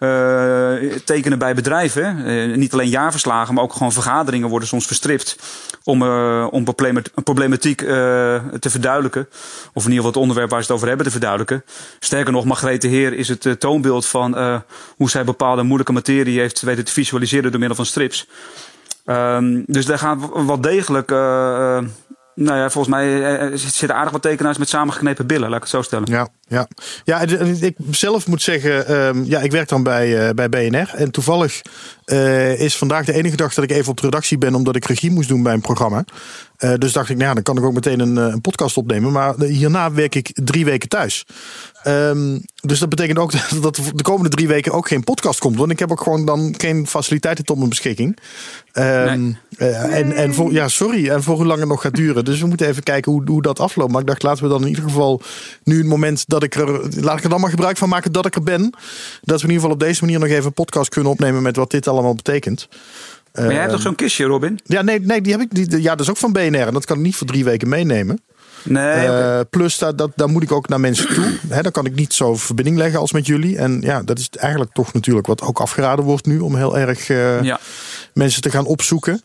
uh, 0.00 0.74
tekenen 1.04 1.38
bij 1.38 1.54
bedrijven. 1.54 2.28
Uh, 2.28 2.56
niet 2.56 2.72
alleen 2.72 2.88
jaarverslagen, 2.88 3.54
maar 3.54 3.62
ook 3.62 3.72
gewoon 3.72 3.92
vergaderingen 3.92 4.48
worden 4.48 4.68
soms 4.68 4.86
verstript. 4.86 5.38
Om, 5.84 6.02
uh, 6.02 6.46
om 6.50 6.64
problematiek 7.24 7.78
te 7.78 8.70
verduidelijken. 8.70 9.28
Of 9.72 9.84
in 9.84 9.90
ieder 9.90 10.04
geval 10.04 10.06
het 10.06 10.16
onderwerp 10.16 10.50
waar 10.50 10.60
ze 10.60 10.66
het 10.66 10.74
over 10.74 10.88
hebben 10.88 11.06
te 11.06 11.12
verduidelijken. 11.12 11.64
Sterker 11.98 12.32
nog, 12.32 12.44
Margrethe 12.44 12.86
Heer 12.86 13.12
is 13.12 13.28
het 13.28 13.60
toonbeeld 13.60 14.06
van 14.06 14.62
hoe 14.96 15.10
zij 15.10 15.24
bepaalde 15.24 15.62
moeilijke 15.62 15.92
materie 15.92 16.40
heeft 16.40 16.60
weten 16.60 16.84
te 16.84 16.92
visualiseren 16.92 17.50
door 17.50 17.60
middel 17.60 17.76
van 17.76 17.86
strips. 17.86 18.28
Um, 19.06 19.64
dus 19.66 19.86
daar 19.86 19.98
gaat 19.98 20.18
wat 20.32 20.62
degelijk 20.62 21.10
nou 22.38 22.58
ja, 22.58 22.70
volgens 22.70 22.94
mij 22.94 23.06
eh, 23.06 23.46
eh, 23.46 23.52
zitten 23.54 23.96
aardig 23.96 24.12
wat 24.12 24.22
tekenaars 24.22 24.58
met 24.58 24.68
samengeknepen 24.68 25.26
billen, 25.26 25.48
laat 25.48 25.56
ik 25.56 25.62
het 25.62 25.70
zo 25.70 25.82
stellen. 25.82 26.10
Ja, 26.10 26.28
ja. 26.48 26.68
ja 27.04 27.20
ik 27.60 27.76
zelf 27.90 28.26
moet 28.26 28.42
zeggen, 28.42 28.94
um, 28.94 29.24
ja, 29.24 29.40
ik 29.40 29.50
werk 29.50 29.68
dan 29.68 29.82
bij, 29.82 30.28
uh, 30.28 30.30
bij 30.34 30.48
BNR. 30.48 30.90
En 30.94 31.10
toevallig 31.10 31.62
uh, 32.06 32.60
is 32.60 32.76
vandaag 32.76 33.04
de 33.04 33.12
enige 33.12 33.36
dag 33.36 33.54
dat 33.54 33.64
ik 33.64 33.70
even 33.70 33.90
op 33.90 33.96
de 33.96 34.02
redactie 34.02 34.38
ben, 34.38 34.54
omdat 34.54 34.76
ik 34.76 34.84
regie 34.84 35.10
moest 35.10 35.28
doen 35.28 35.42
bij 35.42 35.52
een 35.52 35.60
programma. 35.60 36.04
Uh, 36.58 36.74
dus 36.74 36.92
dacht 36.92 37.08
ik, 37.08 37.16
nou 37.16 37.28
ja, 37.28 37.34
dan 37.34 37.42
kan 37.42 37.56
ik 37.56 37.64
ook 37.64 37.72
meteen 37.72 38.00
een, 38.00 38.16
een 38.16 38.40
podcast 38.40 38.76
opnemen. 38.76 39.12
Maar 39.12 39.40
hierna 39.40 39.92
werk 39.92 40.14
ik 40.14 40.30
drie 40.34 40.64
weken 40.64 40.88
thuis. 40.88 41.24
Um, 41.86 42.42
dus 42.60 42.78
dat 42.78 42.88
betekent 42.88 43.18
ook 43.18 43.32
dat 43.62 43.80
de 43.94 44.02
komende 44.02 44.28
drie 44.28 44.48
weken 44.48 44.72
ook 44.72 44.88
geen 44.88 45.04
podcast 45.04 45.38
komt. 45.38 45.56
Want 45.56 45.70
ik 45.70 45.78
heb 45.78 45.90
ook 45.90 46.00
gewoon 46.00 46.26
dan 46.26 46.54
geen 46.56 46.86
faciliteiten 46.86 47.44
tot 47.44 47.56
mijn 47.56 47.68
beschikking. 47.68 48.18
Um, 48.72 49.38
nee. 49.58 49.70
uh, 49.70 49.96
en, 49.98 50.12
en 50.12 50.34
voor, 50.34 50.52
ja, 50.52 50.68
sorry. 50.68 51.08
En 51.08 51.22
voor 51.22 51.36
hoe 51.36 51.46
lang 51.46 51.58
het 51.58 51.68
nog 51.68 51.80
gaat 51.80 51.94
duren. 51.94 52.24
Dus 52.24 52.40
we 52.40 52.46
moeten 52.46 52.68
even 52.68 52.82
kijken 52.82 53.12
hoe, 53.12 53.22
hoe 53.24 53.42
dat 53.42 53.60
afloopt. 53.60 53.92
Maar 53.92 54.00
ik 54.00 54.06
dacht, 54.06 54.22
laten 54.22 54.42
we 54.42 54.48
dan 54.48 54.62
in 54.62 54.68
ieder 54.68 54.84
geval 54.84 55.22
nu 55.64 55.78
het 55.78 55.86
moment 55.86 56.24
dat 56.26 56.37
ik 56.42 56.54
er. 56.54 56.66
Laat 57.00 57.18
ik 57.18 57.24
er 57.24 57.30
dan 57.30 57.40
maar 57.40 57.50
gebruik 57.50 57.76
van 57.76 57.88
maken 57.88 58.12
dat 58.12 58.26
ik 58.26 58.34
er 58.34 58.42
ben. 58.42 58.62
Dat 59.22 59.40
we 59.40 59.46
in 59.46 59.52
ieder 59.52 59.54
geval 59.54 59.70
op 59.70 59.80
deze 59.80 60.04
manier 60.04 60.18
nog 60.18 60.28
even 60.28 60.44
een 60.44 60.52
podcast 60.52 60.88
kunnen 60.88 61.12
opnemen 61.12 61.42
met 61.42 61.56
wat 61.56 61.70
dit 61.70 61.88
allemaal 61.88 62.14
betekent. 62.14 62.68
Maar 63.32 63.44
jij 63.44 63.54
hebt 63.54 63.64
toch 63.64 63.74
ehm, 63.74 63.86
zo'n 63.86 63.94
kistje, 63.94 64.24
Robin? 64.24 64.60
Ja, 64.64 64.82
nee, 64.82 65.00
nee 65.00 65.20
die 65.20 65.32
heb 65.32 65.40
ik. 65.40 65.54
Die, 65.54 65.82
ja, 65.82 65.90
dat 65.90 66.00
is 66.00 66.10
ook 66.10 66.16
van 66.16 66.32
BNR. 66.32 66.66
En 66.66 66.72
dat 66.72 66.84
kan 66.84 66.96
ik 66.96 67.02
niet 67.02 67.16
voor 67.16 67.26
drie 67.26 67.44
weken 67.44 67.68
meenemen. 67.68 68.20
Nee, 68.62 69.06
uh, 69.06 69.40
plus, 69.50 69.78
dat, 69.78 69.98
dat, 69.98 70.10
daar 70.14 70.28
moet 70.28 70.42
ik 70.42 70.52
ook 70.52 70.68
naar 70.68 70.80
mensen 70.80 71.14
toe. 71.14 71.38
He, 71.56 71.62
dan 71.62 71.72
kan 71.72 71.86
ik 71.86 71.94
niet 71.94 72.14
zo 72.14 72.36
verbinding 72.36 72.76
leggen 72.76 73.00
als 73.00 73.12
met 73.12 73.26
jullie. 73.26 73.58
En 73.58 73.80
ja, 73.80 74.02
dat 74.02 74.18
is 74.18 74.28
eigenlijk 74.30 74.72
toch 74.72 74.92
natuurlijk 74.92 75.26
wat 75.26 75.42
ook 75.42 75.60
afgeraden 75.60 76.04
wordt 76.04 76.26
nu. 76.26 76.38
Om 76.38 76.56
heel 76.56 76.78
erg 76.78 77.08
uh, 77.08 77.42
ja. 77.42 77.60
mensen 78.14 78.42
te 78.42 78.50
gaan 78.50 78.66
opzoeken. 78.66 79.22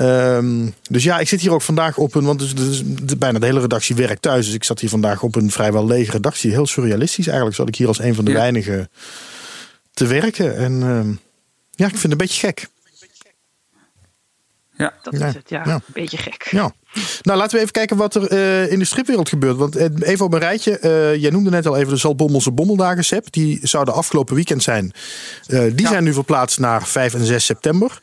Um, 0.00 0.74
dus 0.90 1.04
ja, 1.04 1.18
ik 1.18 1.28
zit 1.28 1.40
hier 1.40 1.52
ook 1.52 1.62
vandaag 1.62 1.96
op 1.96 2.14
een. 2.14 2.24
Want 2.24 2.38
dus, 2.38 2.54
dus, 2.54 3.18
bijna 3.18 3.38
de 3.38 3.46
hele 3.46 3.60
redactie 3.60 3.96
werkt 3.96 4.22
thuis. 4.22 4.46
Dus 4.46 4.54
ik 4.54 4.64
zat 4.64 4.80
hier 4.80 4.90
vandaag 4.90 5.22
op 5.22 5.36
een 5.36 5.50
vrijwel 5.50 5.86
lege 5.86 6.10
redactie. 6.10 6.50
Heel 6.50 6.66
surrealistisch 6.66 7.26
eigenlijk. 7.26 7.56
Zat 7.56 7.68
ik 7.68 7.76
hier 7.76 7.88
als 7.88 7.98
een 7.98 8.14
van 8.14 8.24
de 8.24 8.30
ja. 8.30 8.36
weinigen 8.36 8.90
te 9.92 10.06
werken. 10.06 10.56
En 10.56 10.72
uh, 10.72 11.16
ja, 11.70 11.86
ik 11.86 11.90
vind 11.90 12.02
het 12.02 12.12
een 12.12 12.18
beetje 12.18 12.46
gek. 12.46 12.68
Ja, 14.78 14.94
dat 15.02 15.12
is 15.12 15.20
het. 15.20 15.48
Ja, 15.48 15.66
een 15.66 15.80
beetje 15.92 16.16
gek. 16.16 16.48
Ja. 16.50 16.72
Nou, 17.22 17.38
laten 17.38 17.54
we 17.56 17.60
even 17.60 17.72
kijken 17.72 17.96
wat 17.96 18.14
er 18.14 18.32
uh, 18.32 18.72
in 18.72 18.78
de 18.78 18.84
stripwereld 18.84 19.28
gebeurt. 19.28 19.56
Want 19.56 19.76
uh, 19.76 19.84
even 20.00 20.24
op 20.24 20.32
een 20.32 20.38
rijtje. 20.38 20.78
Uh, 20.82 21.20
jij 21.22 21.30
noemde 21.30 21.50
net 21.50 21.66
al 21.66 21.76
even 21.76 21.88
de 21.88 21.96
Zalbommelse 21.96 22.50
Bommeldagen, 22.50 23.04
Sep. 23.04 23.32
Die 23.32 23.58
zouden 23.62 23.94
afgelopen 23.94 24.34
weekend 24.34 24.62
zijn. 24.62 24.92
die 25.46 25.80
ja. 25.80 25.88
zijn 25.88 26.04
nu 26.04 26.12
verplaatst 26.12 26.58
naar 26.58 26.86
5 26.86 27.14
en 27.14 27.24
6 27.24 27.44
september. 27.44 27.98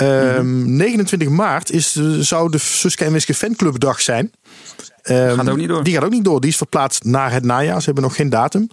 Mm 0.00 0.36
-hmm. 0.36 0.76
29 0.76 1.28
maart 1.28 1.70
is, 1.70 1.92
zou 2.20 2.50
de 2.50 2.58
Suske 2.58 3.04
en 3.04 3.12
Wiske 3.12 3.34
Fanclubdag 3.34 4.00
zijn. 4.00 4.32
Um, 5.04 5.36
gaat 5.36 5.48
ook 5.48 5.56
niet 5.56 5.68
door. 5.68 5.84
Die 5.84 5.94
gaat 5.94 6.04
ook 6.04 6.10
niet 6.10 6.24
door. 6.24 6.40
Die 6.40 6.50
is 6.50 6.56
verplaatst 6.56 7.04
naar 7.04 7.32
het 7.32 7.44
najaar. 7.44 7.78
Ze 7.78 7.84
hebben 7.84 8.04
nog 8.04 8.16
geen 8.16 8.28
datum. 8.28 8.68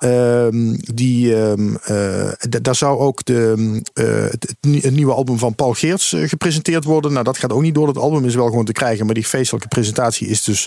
Um, 0.00 0.76
die, 0.94 1.34
um, 1.34 1.78
uh, 1.90 2.30
daar 2.60 2.74
zou 2.74 2.98
ook 2.98 3.24
de, 3.24 3.54
uh, 3.94 4.04
het, 4.30 4.56
het, 4.60 4.90
nieuwe 4.90 5.12
album 5.12 5.38
van 5.38 5.54
Paul 5.54 5.72
Geerts 5.72 6.12
uh, 6.12 6.28
gepresenteerd 6.28 6.84
worden. 6.84 7.12
Nou, 7.12 7.24
dat 7.24 7.38
gaat 7.38 7.52
ook 7.52 7.62
niet 7.62 7.74
door. 7.74 7.88
Het 7.88 7.98
album 7.98 8.24
is 8.24 8.34
wel 8.34 8.46
gewoon 8.46 8.64
te 8.64 8.72
krijgen, 8.72 9.06
maar 9.06 9.14
die 9.14 9.24
feestelijke 9.24 9.68
presentatie 9.68 10.28
is 10.28 10.42
dus 10.42 10.66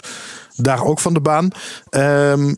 daar 0.55 0.83
ook 0.83 1.00
van 1.00 1.13
de 1.13 1.19
baan. 1.19 1.43
Um, 1.43 1.51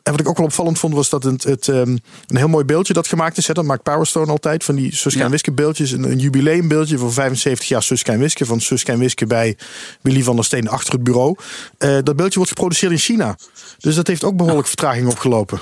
en 0.04 0.12
wat 0.12 0.20
ik 0.20 0.30
ook 0.30 0.38
wel 0.38 0.46
opvallend 0.46 0.80
vond, 0.80 0.94
was 0.94 1.10
dat 1.10 1.24
het, 1.24 1.44
het 1.44 1.68
een 1.68 2.02
heel 2.28 2.48
mooi 2.48 2.66
beeldje 2.66 2.94
dat 2.94 3.08
gemaakt 3.08 3.38
is. 3.38 3.48
Hè, 3.48 3.54
dat 3.54 3.66
maakt 3.66 3.84
Powerstone 3.84 4.32
altijd 4.32 4.64
van 4.64 4.76
die 4.76 4.96
Suske 4.96 5.20
ja. 5.20 5.26
en 5.26 5.32
Wiske 5.32 5.52
beeldjes. 5.52 5.92
Een, 5.92 6.04
een 6.04 6.20
jubileumbeeldje 6.20 6.98
voor 6.98 7.14
75 7.14 7.68
jaar 7.68 7.84
Suske 7.84 8.12
en 8.12 8.20
Wiske. 8.20 8.46
Van 8.46 8.62
Suske 8.62 8.92
en 8.92 9.00
Wiske 9.00 9.26
bij 9.26 9.58
Willy 10.02 10.24
van 10.24 10.36
der 10.36 10.46
Steen 10.46 10.70
achter 10.70 10.94
het 10.94 11.04
bureau. 11.04 11.36
dat 11.78 12.16
beeldje 12.16 12.36
wordt 12.36 12.50
geproduceerd 12.50 12.92
in 12.92 12.98
China. 12.98 13.38
Dus 13.78 13.96
dat 13.96 14.08
heeft 14.08 14.24
ook 14.24 14.36
behoorlijk 14.36 14.68
vertraging 14.68 15.08
opgelopen. 15.08 15.60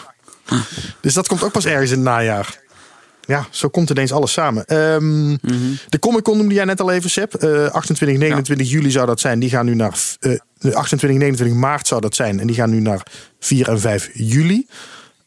Dus 1.01 1.13
dat 1.13 1.27
komt 1.27 1.43
ook 1.43 1.51
pas 1.51 1.65
ergens 1.65 1.91
in 1.91 1.97
het 1.97 2.05
najaar. 2.05 2.59
Ja, 3.29 3.47
zo 3.49 3.67
komt 3.67 3.89
ineens 3.89 4.11
alles 4.11 4.31
samen. 4.31 4.75
Um, 4.75 5.03
mm-hmm. 5.03 5.77
De 5.89 5.99
Comic 5.99 6.23
Con 6.23 6.37
noemde 6.37 6.53
jij 6.53 6.65
net 6.65 6.81
al 6.81 6.91
even, 6.91 7.09
Seb. 7.09 7.43
Uh, 7.43 7.65
28, 7.65 8.17
29 8.17 8.67
ja. 8.67 8.73
juli 8.73 8.91
zou 8.91 9.05
dat 9.05 9.19
zijn. 9.19 9.39
Die 9.39 9.49
gaan 9.49 9.65
nu 9.65 9.75
naar 9.75 9.97
uh, 10.19 10.75
28, 10.75 11.19
29 11.19 11.57
maart 11.57 11.87
zou 11.87 12.01
dat 12.01 12.15
zijn. 12.15 12.39
En 12.39 12.47
die 12.47 12.55
gaan 12.55 12.69
nu 12.69 12.79
naar 12.79 13.03
4 13.39 13.69
en 13.69 13.79
5 13.79 14.09
juli. 14.13 14.67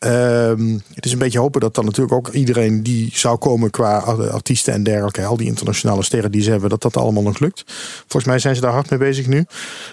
Ehm, 0.03 0.79
het 0.95 1.05
is 1.05 1.13
een 1.13 1.19
beetje 1.19 1.39
hopen 1.39 1.61
dat 1.61 1.75
dan 1.75 1.85
natuurlijk 1.85 2.15
ook 2.15 2.29
iedereen 2.29 2.83
die 2.83 3.11
zou 3.15 3.37
komen 3.37 3.71
qua 3.71 3.99
artiesten 3.99 4.73
en 4.73 4.83
dergelijke, 4.83 5.25
al 5.25 5.37
die 5.37 5.47
internationale 5.47 6.03
sterren 6.03 6.33
die 6.33 6.43
ze 6.43 6.51
hebben, 6.51 6.71
dat 6.71 6.83
dat 6.83 6.97
allemaal 6.97 7.23
nog 7.23 7.39
lukt. 7.39 7.63
Volgens 8.01 8.25
mij 8.25 8.39
zijn 8.39 8.55
ze 8.55 8.61
daar 8.61 8.73
hard 8.73 8.91
mee 8.91 8.99
bezig 8.99 9.27
nu. 9.27 9.45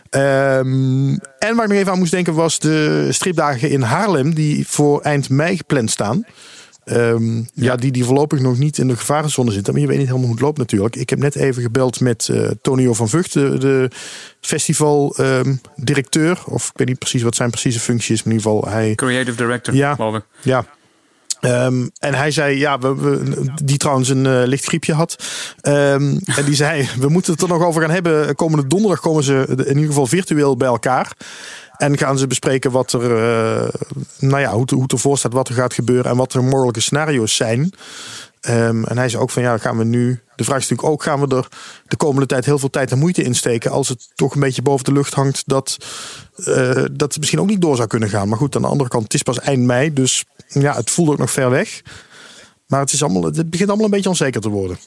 Ehm, 0.09 1.17
en 1.39 1.55
waar 1.55 1.63
ik 1.63 1.67
nog 1.67 1.77
even 1.77 1.91
aan 1.91 1.99
moest 1.99 2.11
denken 2.11 2.33
was 2.33 2.59
de 2.59 3.07
stripdagen 3.11 3.69
in 3.69 3.81
Haarlem, 3.81 4.33
die 4.33 4.67
voor 4.67 5.01
eind 5.01 5.29
mei 5.29 5.57
gepland 5.57 5.91
staan. 5.91 6.25
Um, 6.91 7.47
ja. 7.53 7.75
die, 7.75 7.91
die 7.91 8.05
voorlopig 8.05 8.39
nog 8.39 8.57
niet 8.57 8.77
in 8.77 8.87
de 8.87 8.97
gevarenzone 8.97 9.51
zitten. 9.51 9.73
Maar 9.73 9.81
je 9.81 9.87
weet 9.87 9.97
niet 9.97 10.07
helemaal 10.07 10.27
hoe 10.27 10.35
het 10.35 10.45
loopt 10.45 10.57
natuurlijk. 10.57 10.95
Ik 10.95 11.09
heb 11.09 11.19
net 11.19 11.35
even 11.35 11.61
gebeld 11.61 11.99
met 11.99 12.27
uh, 12.31 12.47
Tonio 12.61 12.93
van 12.93 13.09
Vught, 13.09 13.33
de, 13.33 13.57
de 13.57 13.91
festivaldirecteur. 14.41 16.29
Um, 16.29 16.53
of 16.53 16.67
ik 16.67 16.77
weet 16.77 16.87
niet 16.87 16.99
precies 16.99 17.21
wat 17.21 17.35
zijn 17.35 17.49
precieze 17.49 17.79
functie 17.79 18.13
is. 18.13 18.23
Maar 18.23 18.33
in 18.33 18.39
ieder 18.39 18.51
geval 18.51 18.71
hij... 18.71 18.95
Creative 18.95 19.37
Director, 19.37 19.75
ja, 19.75 19.95
geloof 19.95 20.15
ik. 20.15 20.23
Ja, 20.41 20.65
Um, 21.41 21.91
en 21.99 22.13
hij 22.13 22.31
zei, 22.31 22.57
ja, 22.57 22.79
we, 22.79 22.95
we, 22.95 23.45
die 23.63 23.77
trouwens 23.77 24.09
een 24.09 24.25
uh, 24.25 24.41
licht 24.45 24.65
griepje 24.65 24.93
had. 24.93 25.23
Um, 25.61 26.19
en 26.37 26.45
die 26.45 26.55
zei, 26.55 26.89
we 26.99 27.09
moeten 27.09 27.33
het 27.33 27.41
er 27.41 27.47
nog 27.47 27.63
over 27.63 27.81
gaan 27.81 27.91
hebben. 27.91 28.35
Komende 28.35 28.67
donderdag 28.67 28.99
komen 28.99 29.23
ze 29.23 29.45
in 29.47 29.67
ieder 29.67 29.85
geval 29.85 30.07
virtueel 30.07 30.57
bij 30.57 30.67
elkaar. 30.67 31.11
En 31.79 31.97
gaan 31.97 32.17
ze 32.17 32.27
bespreken 32.27 32.71
wat 32.71 32.93
er, 32.93 33.11
uh, 33.11 33.69
nou 34.19 34.39
ja, 34.41 34.51
hoe, 34.51 34.65
hoe 34.73 34.81
het 34.81 34.91
ervoor 34.91 35.17
staat, 35.17 35.33
wat 35.33 35.47
er 35.47 35.53
gaat 35.53 35.73
gebeuren 35.73 36.11
en 36.11 36.17
wat 36.17 36.33
er 36.33 36.43
mogelijke 36.43 36.79
scenario's 36.79 37.35
zijn. 37.35 37.73
Um, 38.47 38.83
en 38.85 38.97
hij 38.97 39.09
zei 39.09 39.21
ook 39.21 39.29
van 39.29 39.41
ja, 39.41 39.57
gaan 39.57 39.77
we 39.77 39.83
nu. 39.83 40.21
De 40.35 40.43
vraag 40.43 40.57
is 40.57 40.69
natuurlijk 40.69 40.89
ook: 40.89 41.03
gaan 41.03 41.19
we 41.19 41.35
er 41.35 41.47
de 41.87 41.95
komende 41.95 42.25
tijd 42.25 42.45
heel 42.45 42.59
veel 42.59 42.69
tijd 42.69 42.91
en 42.91 42.99
moeite 42.99 43.23
in 43.23 43.35
steken? 43.35 43.71
Als 43.71 43.87
het 43.87 44.11
toch 44.15 44.33
een 44.33 44.39
beetje 44.39 44.61
boven 44.61 44.85
de 44.85 44.91
lucht 44.91 45.13
hangt 45.13 45.43
dat, 45.45 45.77
uh, 46.37 46.73
dat 46.73 47.01
het 47.01 47.17
misschien 47.17 47.39
ook 47.39 47.47
niet 47.47 47.61
door 47.61 47.75
zou 47.75 47.87
kunnen 47.87 48.09
gaan. 48.09 48.27
Maar 48.27 48.37
goed, 48.37 48.55
aan 48.55 48.61
de 48.61 48.67
andere 48.67 48.89
kant, 48.89 49.03
het 49.03 49.13
is 49.13 49.21
pas 49.21 49.39
eind 49.39 49.63
mei. 49.63 49.93
Dus 49.93 50.25
ja, 50.47 50.75
het 50.75 50.91
voelt 50.91 51.09
ook 51.09 51.17
nog 51.17 51.31
ver 51.31 51.49
weg. 51.49 51.81
Maar 52.67 52.79
het, 52.79 52.91
is 52.91 53.03
allemaal, 53.03 53.23
het 53.23 53.49
begint 53.49 53.69
allemaal 53.69 53.85
een 53.85 53.91
beetje 53.91 54.09
onzeker 54.09 54.41
te 54.41 54.49
worden. 54.49 54.77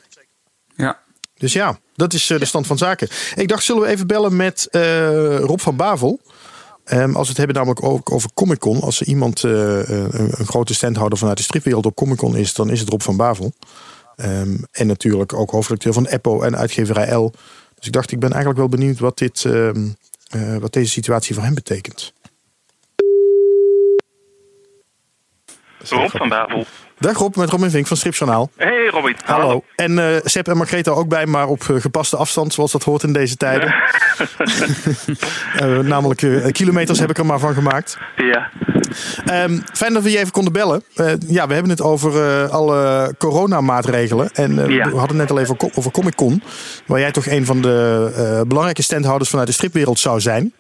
Ja. 0.76 0.98
Dus 1.34 1.52
ja, 1.52 1.78
dat 1.94 2.12
is 2.12 2.30
uh, 2.30 2.38
de 2.38 2.44
stand 2.44 2.66
van 2.66 2.78
zaken. 2.78 3.08
Ik 3.34 3.48
dacht, 3.48 3.64
zullen 3.64 3.82
we 3.82 3.88
even 3.88 4.06
bellen 4.06 4.36
met 4.36 4.68
uh, 4.70 5.38
Rob 5.38 5.58
van 5.58 5.76
Bavel? 5.76 6.20
Um, 6.84 7.14
als 7.16 7.22
we 7.22 7.28
het 7.28 7.36
hebben 7.36 7.56
namelijk 7.56 7.82
ook 7.82 8.12
over 8.12 8.30
Comic 8.34 8.58
Con. 8.58 8.80
Als 8.80 9.00
er 9.00 9.06
iemand 9.06 9.42
uh, 9.42 9.88
een, 9.88 10.46
grote 10.46 10.74
standhouder 10.74 11.18
vanuit 11.18 11.36
de 11.36 11.42
stripwereld 11.42 11.86
op 11.86 11.94
Comic 11.94 12.16
Con 12.16 12.36
is, 12.36 12.54
dan 12.54 12.70
is 12.70 12.80
het 12.80 12.88
Rob 12.88 13.00
van 13.00 13.16
Bavel. 13.16 13.52
Um, 14.16 14.66
en 14.70 14.86
natuurlijk 14.86 15.32
ook 15.32 15.50
hoofdredacteur 15.50 15.92
van 15.92 16.06
Eppo 16.06 16.42
en 16.42 16.56
uitgeverij 16.56 17.14
L. 17.14 17.32
Dus 17.74 17.86
ik 17.86 17.92
dacht, 17.92 18.12
ik 18.12 18.20
ben 18.20 18.30
eigenlijk 18.30 18.60
wel 18.60 18.68
benieuwd 18.68 18.98
wat, 18.98 19.18
dit, 19.18 19.44
um, 19.44 19.96
uh, 20.36 20.56
wat 20.56 20.72
deze 20.72 20.90
situatie 20.90 21.34
voor 21.34 21.44
hem 21.44 21.54
betekent. 21.54 22.12
Rob 25.90 26.10
van 26.10 26.28
Bavel. 26.28 26.66
Dag 26.98 27.18
Rob, 27.18 27.36
met 27.36 27.50
Robin 27.50 27.70
Vink 27.70 27.86
van 27.86 27.96
Stripjournaal. 27.96 28.50
Hey 28.56 28.86
Robin. 28.86 29.16
Hallo. 29.24 29.46
Hallo. 29.46 29.64
En 29.76 29.92
uh, 29.92 30.04
Sepp 30.24 30.48
en 30.48 30.56
Margrethe 30.56 30.90
ook 30.90 31.08
bij, 31.08 31.26
maar 31.26 31.46
op 31.48 31.62
uh, 31.62 31.80
gepaste 31.80 32.16
afstand, 32.16 32.52
zoals 32.52 32.72
dat 32.72 32.82
hoort 32.82 33.02
in 33.02 33.12
deze 33.12 33.36
tijden. 33.36 33.74
uh, 35.62 35.78
namelijk 35.94 36.52
kilometers 36.52 36.98
heb 36.98 37.10
ik 37.10 37.18
er 37.18 37.26
maar 37.26 37.38
van 37.38 37.54
gemaakt. 37.54 37.98
Ja. 38.16 38.50
Um, 39.44 39.62
fijn 39.72 39.92
dat 39.92 40.02
we 40.02 40.10
je 40.10 40.18
even 40.18 40.32
konden 40.32 40.52
bellen. 40.52 40.82
ja, 41.26 41.46
we 41.46 41.52
hebben 41.52 41.70
het 41.70 41.82
over 41.82 42.48
alle 42.48 43.14
coronamaatregelen. 43.18 44.30
En 44.30 44.70
ja. 44.70 44.90
we 44.90 44.96
hadden 44.96 45.16
net 45.16 45.30
al 45.30 45.38
even 45.38 45.56
over 45.74 45.90
Comic 45.90 46.14
Con. 46.14 46.42
Waar 46.86 47.00
jij 47.00 47.12
toch 47.12 47.26
een 47.26 47.46
van 47.46 47.62
de 47.62 48.44
belangrijke 48.46 48.82
standhouders 48.82 49.30
vanuit 49.30 49.48
de 49.48 49.54
stripwereld 49.54 49.98
zou 49.98 50.20
zijn. 50.20 50.52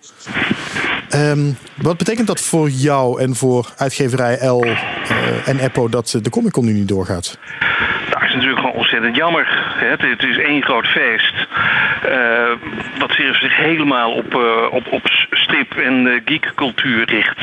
Um, 1.14 1.56
wat 1.76 1.96
betekent 1.96 2.26
dat 2.26 2.40
voor 2.40 2.68
jou 2.68 3.20
en 3.20 3.34
voor 3.34 3.72
uitgeverij 3.76 4.46
L 4.46 4.64
uh, 4.64 5.48
en 5.48 5.58
Eppo 5.58 5.88
dat 5.88 6.18
de 6.22 6.30
Comic 6.30 6.52
Con 6.52 6.64
nu 6.64 6.72
niet 6.72 6.88
doorgaat? 6.88 7.38
Nou, 8.10 8.24
is 8.24 8.34
natuurlijk 8.34 8.61
ontzettend 9.02 9.16
jammer. 9.16 9.46
Het, 9.74 10.02
het 10.02 10.22
is 10.22 10.38
één 10.38 10.62
groot 10.62 10.86
feest. 10.86 11.34
Uh, 12.08 12.52
wat 12.98 13.12
zich 13.12 13.56
helemaal 13.56 14.12
op, 14.12 14.34
uh, 14.34 14.40
op, 14.70 14.86
op 14.90 15.02
strip- 15.30 15.76
en 15.76 16.22
geekcultuur 16.24 17.04
richt. 17.04 17.38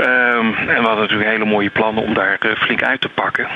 Um, 0.00 0.54
en 0.54 0.66
we 0.66 0.86
hadden 0.86 1.00
natuurlijk 1.00 1.30
hele 1.30 1.44
mooie 1.44 1.70
plannen 1.70 2.02
om 2.02 2.14
daar 2.14 2.38
flink 2.56 2.82
uit 2.82 3.00
te 3.00 3.08
pakken. 3.08 3.46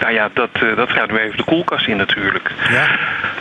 Nou 0.00 0.12
ja, 0.12 0.28
dat, 0.32 0.50
dat 0.76 0.90
gaat 0.90 1.10
nu 1.10 1.18
even 1.18 1.36
de 1.36 1.44
koelkast 1.44 1.86
in 1.86 1.96
natuurlijk. 1.96 2.50
Ja. 2.70 2.86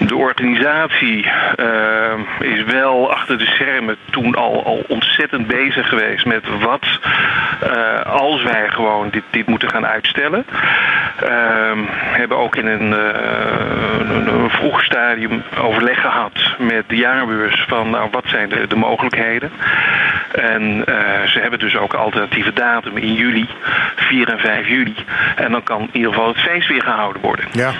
De 0.07 0.15
organisatie 0.15 1.25
uh, 1.59 2.13
is 2.39 2.63
wel 2.63 3.11
achter 3.11 3.37
de 3.37 3.45
schermen 3.45 3.95
toen 4.09 4.35
al, 4.35 4.65
al 4.65 4.83
ontzettend 4.87 5.47
bezig 5.47 5.89
geweest 5.89 6.25
met 6.25 6.43
wat 6.59 6.99
als 8.05 8.43
wij 8.43 8.69
gewoon 8.69 9.09
dit, 9.09 9.23
dit 9.29 9.47
moeten 9.47 9.69
gaan 9.69 9.87
uitstellen. 9.87 10.45
Uh, 11.23 11.71
hebben 11.91 12.37
ook 12.37 12.55
in 12.55 12.67
een, 12.67 12.91
een, 12.97 14.27
een, 14.27 14.49
vroeg 14.49 14.83
stadium 14.83 15.43
overleg 15.61 16.01
gehad 16.01 16.31
met 16.57 16.83
de 16.87 16.95
jaarbeurs 16.95 17.65
van 17.67 17.89
nou, 17.89 18.09
wat 18.11 18.23
zijn 18.25 18.49
de, 18.49 18.67
de 18.67 18.75
mogelijkheden. 18.75 19.51
En 20.31 20.83
ze 21.27 21.39
hebben 21.39 21.59
dus 21.59 21.75
ook 21.75 21.93
alternatieve 21.93 22.53
datum 22.53 22.97
in 22.97 23.13
juli, 23.13 23.47
4 23.95 24.29
en 24.29 24.39
5 24.39 24.67
juli. 24.67 24.95
En 25.35 25.51
dan 25.51 25.63
kan 25.63 25.81
in 25.81 25.89
ieder 25.91 26.13
geval 26.13 26.27
het 26.27 26.37
feest 26.37 26.67
weer 26.67 26.81
gehouden 26.81 27.21
worden. 27.21 27.45
Ja. 27.51 27.73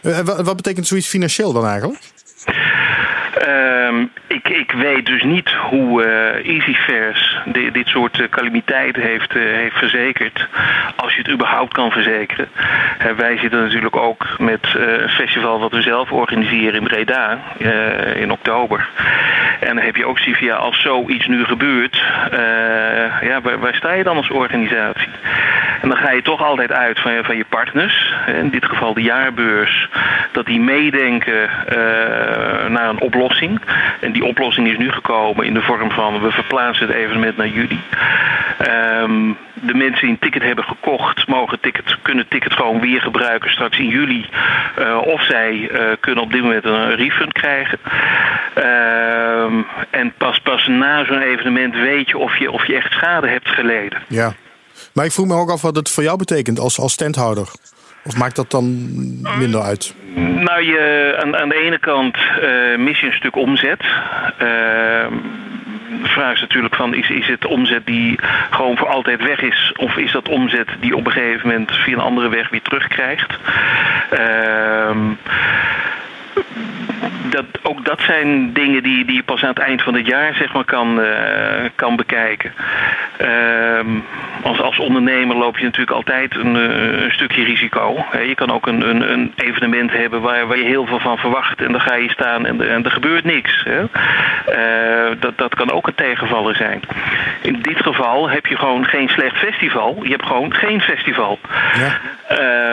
Wat, 0.00 0.40
wat 0.40 0.56
betekent 0.56 0.86
zoiets 0.86 1.08
financieel 1.08 1.52
dan 1.52 1.66
eigenlijk? 1.66 1.98
Um, 3.48 4.10
ik, 4.26 4.48
ik 4.48 4.72
weet 4.72 5.06
dus 5.06 5.22
niet 5.22 5.50
hoe 5.50 6.04
uh, 6.04 6.54
EasyFairs 6.54 7.38
di 7.44 7.70
dit 7.70 7.88
soort 7.88 8.18
uh, 8.18 8.28
calamiteiten 8.28 9.02
heeft, 9.02 9.34
uh, 9.34 9.42
heeft 9.42 9.76
verzekerd. 9.76 10.48
Als 10.96 11.14
je 11.14 11.18
het 11.18 11.30
überhaupt 11.30 11.72
kan 11.72 11.90
verzekeren. 11.90 12.48
wij 13.16 13.38
zitten 13.38 13.60
natuurlijk 13.60 13.96
ook 13.96 14.26
met 14.38 14.74
een 14.74 15.08
festival 15.08 15.60
wat 15.60 15.72
we 15.72 15.82
zelf 15.82 16.12
organiseren 16.12 16.74
in 16.74 16.84
Breda 16.84 17.38
in 18.14 18.32
oktober. 18.32 18.88
En 19.60 19.74
dan 19.74 19.84
heb 19.84 19.96
je 19.96 20.06
ook 20.06 20.18
CVA, 20.18 20.54
als 20.54 20.80
zoiets 20.80 21.26
nu 21.26 21.44
gebeurt, 21.44 22.02
ja, 23.22 23.40
waar, 23.40 23.74
sta 23.74 23.92
je 23.92 24.02
dan 24.02 24.16
als 24.16 24.30
organisatie? 24.30 25.10
En 25.82 25.88
dan 25.88 25.98
ga 25.98 26.10
je 26.10 26.22
toch 26.22 26.42
altijd 26.42 26.72
uit 26.72 27.00
van 27.00 27.24
van 27.24 27.36
je 27.36 27.44
partners, 27.48 28.14
in 28.26 28.50
dit 28.50 28.64
geval 28.64 28.94
de 28.94 29.02
jaarbeurs, 29.02 29.88
dat 30.32 30.46
die 30.46 30.60
meedenken 30.60 31.50
naar 32.68 32.88
een 32.88 33.00
oplossing. 33.00 33.60
En 34.00 34.12
die 34.12 34.24
oplossing 34.24 34.68
is 34.68 34.78
nu 34.78 34.92
gekomen 34.92 35.46
in 35.46 35.54
de 35.54 35.62
vorm 35.62 35.90
van 35.90 36.20
we 36.20 36.30
verplaatsen 36.30 36.86
het 36.86 36.96
evenement 36.96 37.36
naar 37.36 37.48
juli. 37.48 37.80
Um, 39.02 39.36
de 39.54 39.74
mensen 39.74 40.00
die 40.00 40.10
een 40.10 40.18
ticket 40.18 40.42
hebben 40.42 40.64
gekocht, 40.64 41.26
mogen 41.26 41.60
ticket, 41.60 41.96
kunnen 42.02 42.28
ticket 42.28 42.52
gewoon 42.52 42.80
weer 42.80 43.00
gebruiken 43.00 43.50
straks 43.50 43.78
in 43.78 43.88
juli. 43.88 44.28
Uh, 44.78 44.98
of 45.04 45.24
zij 45.24 45.52
uh, 45.52 45.80
kunnen 46.00 46.24
op 46.24 46.32
dit 46.32 46.42
moment 46.42 46.64
een 46.64 46.94
refund 46.94 47.32
krijgen. 47.32 47.78
Uh, 48.58 49.64
en 49.90 50.12
pas, 50.18 50.40
pas 50.40 50.66
na 50.66 51.04
zo'n 51.04 51.22
evenement 51.22 51.74
weet 51.74 52.08
je 52.08 52.18
of, 52.18 52.38
je 52.38 52.50
of 52.50 52.66
je 52.66 52.76
echt 52.76 52.92
schade 52.92 53.28
hebt 53.28 53.48
geleden. 53.48 54.02
Ja, 54.06 54.32
maar 54.92 55.04
ik 55.04 55.12
vroeg 55.12 55.26
me 55.26 55.34
ook 55.34 55.50
af 55.50 55.62
wat 55.62 55.76
het 55.76 55.90
voor 55.90 56.02
jou 56.02 56.18
betekent 56.18 56.58
als, 56.58 56.78
als 56.78 56.92
standhouder. 56.92 57.48
Of 58.02 58.16
maakt 58.16 58.36
dat 58.36 58.50
dan 58.50 58.64
minder 59.38 59.60
uit? 59.60 59.94
Nou, 60.14 60.62
je, 60.62 61.14
aan, 61.22 61.36
aan 61.36 61.48
de 61.48 61.62
ene 61.64 61.78
kant 61.78 62.16
uh, 62.16 62.78
mis 62.78 63.00
je 63.00 63.06
een 63.06 63.12
stuk 63.12 63.36
omzet. 63.36 63.82
Uh, 63.82 65.06
de 66.02 66.08
vraag 66.08 66.34
is 66.34 66.40
natuurlijk 66.40 66.74
van, 66.74 66.94
is, 66.94 67.10
is 67.10 67.26
het 67.26 67.46
omzet 67.46 67.86
die 67.86 68.18
gewoon 68.50 68.76
voor 68.76 68.88
altijd 68.88 69.22
weg 69.22 69.40
is? 69.40 69.72
Of 69.76 69.96
is 69.96 70.12
dat 70.12 70.28
omzet 70.28 70.68
die 70.80 70.96
op 70.96 71.06
een 71.06 71.12
gegeven 71.12 71.48
moment 71.48 71.72
via 71.72 71.94
een 71.94 72.00
andere 72.00 72.28
weg 72.28 72.48
weer 72.48 72.62
terugkrijgt? 72.62 73.38
Uh, 74.12 74.96
dat, 77.30 77.44
ook 77.62 77.84
dat 77.84 78.00
zijn 78.00 78.52
dingen 78.52 78.82
die, 78.82 79.04
die 79.04 79.16
je 79.16 79.22
pas 79.22 79.42
aan 79.42 79.48
het 79.48 79.58
eind 79.58 79.82
van 79.82 79.94
het 79.94 80.06
jaar 80.06 80.34
zeg 80.34 80.52
maar, 80.52 80.64
kan, 80.64 81.00
uh, 81.00 81.08
kan 81.74 81.96
bekijken. 81.96 82.52
Uh, 83.20 83.80
als, 84.42 84.60
als 84.60 84.78
ondernemer 84.78 85.36
loop 85.36 85.58
je 85.58 85.64
natuurlijk 85.64 85.96
altijd 85.96 86.34
een, 86.36 86.54
een 86.54 87.12
stukje 87.12 87.44
risico. 87.44 88.04
Je 88.26 88.34
kan 88.34 88.50
ook 88.50 88.66
een, 88.66 88.88
een, 88.88 89.12
een, 89.12 89.32
evenement 89.36 89.92
hebben 89.92 90.20
waar, 90.20 90.46
waar 90.46 90.58
je 90.58 90.64
heel 90.64 90.86
veel 90.86 90.98
van 90.98 91.18
verwacht 91.18 91.60
en 91.60 91.72
dan 91.72 91.80
ga 91.80 91.94
je 91.94 92.10
staan 92.10 92.46
en, 92.46 92.70
en 92.70 92.84
er 92.84 92.90
gebeurt 92.90 93.24
niks. 93.24 93.64
Hè? 93.64 93.80
Uh, 93.80 95.16
dat, 95.20 95.38
dat 95.38 95.54
kan 95.54 95.70
ook 95.70 95.86
een 95.86 95.94
tegenvaller 95.94 96.56
zijn. 96.56 96.80
In 97.42 97.62
dit 97.62 97.82
geval 97.82 98.30
heb 98.30 98.46
je 98.46 98.56
gewoon 98.56 98.84
geen 98.84 99.08
slecht 99.08 99.36
festival, 99.36 99.98
je 100.02 100.10
hebt 100.10 100.26
gewoon 100.26 100.54
geen 100.54 100.80
festival. 100.80 101.38
Ja. 101.74 101.98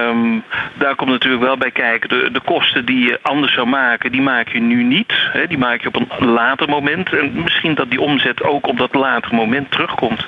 Um, 0.07 0.43
daar 0.73 0.95
komt 0.95 1.09
natuurlijk 1.09 1.43
wel 1.43 1.57
bij 1.57 1.71
kijken, 1.71 2.09
de, 2.09 2.29
de 2.31 2.39
kosten 2.39 2.85
die 2.85 3.07
je 3.07 3.19
anders 3.21 3.53
zou 3.53 3.67
maken, 3.67 4.11
die 4.11 4.21
maak 4.21 4.46
je 4.51 4.59
nu 4.59 4.83
niet. 4.83 5.13
Hè? 5.33 5.47
Die 5.47 5.57
maak 5.57 5.81
je 5.81 5.87
op 5.87 5.95
een 5.95 6.29
later 6.29 6.69
moment. 6.69 7.13
En 7.13 7.43
misschien 7.43 7.75
dat 7.75 7.89
die 7.89 8.01
omzet 8.01 8.43
ook 8.43 8.67
op 8.67 8.77
dat 8.77 8.93
later 8.93 9.35
moment 9.35 9.71
terugkomt. 9.71 10.27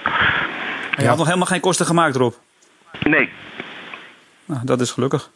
Je 0.97 1.07
had 1.07 1.17
nog 1.17 1.25
helemaal 1.25 1.47
geen 1.47 1.59
kosten 1.59 1.85
gemaakt, 1.85 2.15
Rob? 2.15 2.33
Nee. 3.03 3.29
Nou, 4.45 4.65
dat 4.65 4.81
is 4.81 4.91
gelukkig. 4.91 5.29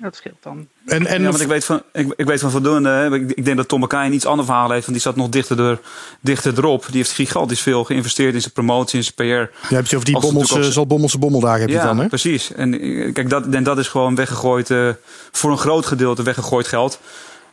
Dat 0.00 0.16
scheelt 0.16 0.42
dan. 0.42 0.68
En, 0.86 1.06
en 1.06 1.22
ja, 1.22 1.28
want 1.28 1.40
ik 1.40 1.46
weet 1.46 1.64
van, 1.64 1.82
ik, 1.92 2.12
ik 2.16 2.26
weet 2.26 2.40
van 2.40 2.50
voldoende. 2.50 3.08
Ik, 3.12 3.30
ik 3.36 3.44
denk 3.44 3.56
dat 3.56 3.68
Tom 3.68 3.80
McKay 3.80 4.06
een 4.06 4.12
iets 4.12 4.26
ander 4.26 4.44
verhaal 4.44 4.70
heeft. 4.70 4.86
Want 4.86 4.92
die 4.92 5.06
zat 5.06 5.16
nog 5.16 5.28
dichter, 5.28 5.60
er, 5.60 5.80
dichter 6.20 6.58
erop. 6.58 6.86
Die 6.86 6.96
heeft 6.96 7.12
gigantisch 7.12 7.60
veel 7.60 7.84
geïnvesteerd 7.84 8.34
in 8.34 8.40
zijn 8.40 8.52
promotie, 8.52 8.98
in 8.98 9.04
zijn 9.04 9.14
PR. 9.14 9.66
Je 9.68 9.74
hebt 9.74 9.90
je 9.90 9.96
over 9.96 10.08
die 10.08 10.20
bommelse, 10.20 10.72
zal 10.72 10.86
bommelse 10.86 11.18
bommeldagen 11.18 11.60
heb 11.60 11.70
je 11.70 11.78
dan, 11.78 11.98
hè? 11.98 12.06
precies. 12.06 12.52
En 12.52 12.70
kijk, 13.12 13.30
dat, 13.30 13.46
en 13.46 13.62
dat 13.62 13.78
is 13.78 13.88
gewoon 13.88 14.14
weggegooid, 14.14 14.70
uh, 14.70 14.90
voor 15.32 15.50
een 15.50 15.58
groot 15.58 15.86
gedeelte 15.86 16.22
weggegooid 16.22 16.66
geld. 16.66 17.00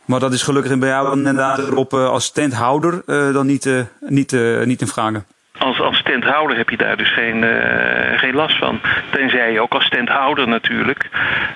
Maar 0.06 0.20
dat 0.20 0.32
is 0.32 0.42
gelukkig 0.42 0.78
bij 0.78 0.88
jou 0.88 1.16
inderdaad 1.16 1.58
erop 1.58 1.92
uh, 1.92 2.08
als 2.08 2.30
tenthouder 2.30 3.02
uh, 3.06 3.32
dan 3.32 3.46
niet, 3.46 3.70
niet, 4.00 4.36
niet 4.64 4.80
in 4.80 4.86
vragen. 4.86 5.26
Als, 5.58 5.80
als 5.80 6.02
tenthouder 6.02 6.56
heb 6.56 6.70
je 6.70 6.76
daar 6.76 6.96
dus 6.96 7.12
geen, 7.12 7.42
uh, 7.42 8.18
geen 8.18 8.34
last 8.34 8.58
van. 8.58 8.80
Tenzij 9.10 9.52
je 9.52 9.60
ook 9.60 9.74
als 9.74 9.88
tenthouder 9.88 10.48
natuurlijk 10.48 11.08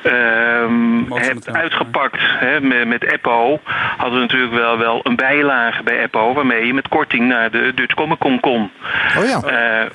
um, 0.05 1.13
hebt 1.13 1.53
uitgepakt. 1.53 2.21
Hè, 2.21 2.61
met, 2.61 2.87
met 2.87 3.13
Eppo 3.13 3.61
hadden 3.97 4.15
we 4.15 4.27
natuurlijk 4.27 4.53
wel, 4.53 4.79
wel 4.79 5.01
een 5.03 5.17
bijlage 5.17 5.83
bij 5.83 5.99
Eppo... 5.99 6.35
waarmee 6.35 6.67
je 6.67 6.75
met 6.75 6.89
korting 6.89 7.29
naar 7.29 7.51
de 7.51 7.73
Dutch 7.75 7.95
Comic 7.95 8.19
Con 8.19 8.41
kon. 8.41 8.71
Oh 9.19 9.25
ja. 9.25 9.41
Uh, 9.45 9.91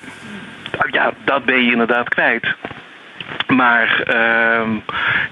ja, 0.92 1.12
dat 1.24 1.46
ben 1.46 1.64
je 1.64 1.72
inderdaad 1.72 2.10
kwijt. 2.10 2.56
Maar 3.48 4.03
uh, 4.08 4.77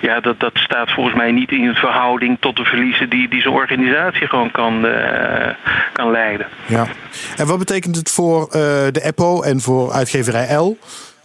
ja, 0.01 0.19
dat, 0.19 0.39
dat 0.39 0.51
staat 0.53 0.91
volgens 0.91 1.15
mij 1.15 1.31
niet 1.31 1.51
in 1.51 1.73
verhouding 1.73 2.37
tot 2.39 2.55
de 2.55 2.63
verliezen 2.63 3.09
die, 3.09 3.29
die 3.29 3.41
zo'n 3.41 3.53
organisatie 3.53 4.27
gewoon 4.27 4.51
kan, 4.51 4.85
uh, 4.85 5.49
kan 5.93 6.11
leiden. 6.11 6.47
Ja. 6.65 6.87
En 7.35 7.47
wat 7.47 7.59
betekent 7.59 7.95
het 7.95 8.11
voor 8.11 8.41
uh, 8.41 8.51
de 8.91 9.01
EPO 9.03 9.41
en 9.41 9.61
voor 9.61 9.91
uitgeverij 9.91 10.55
L? 10.55 10.77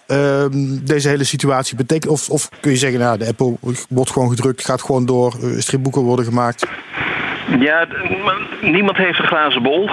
Ehm, 0.07 0.51
deze 0.83 1.09
hele 1.09 1.25
situatie 1.25 1.77
betekent, 1.77 2.13
of, 2.13 2.29
of 2.29 2.49
kun 2.61 2.71
je 2.71 2.77
zeggen, 2.77 3.01
nou, 3.01 3.19
de 3.19 3.25
EPO 3.25 3.59
wordt 3.89 4.11
gewoon 4.11 4.29
gedrukt, 4.29 4.65
gaat 4.65 4.83
gewoon 4.83 5.07
door, 5.07 5.35
stripboeken 5.59 6.03
worden 6.03 6.25
gemaakt? 6.25 6.67
Ja, 7.57 7.87
niemand 8.61 8.97
heeft 8.97 9.19
een 9.19 9.27
glazen 9.27 9.63
bol. 9.63 9.91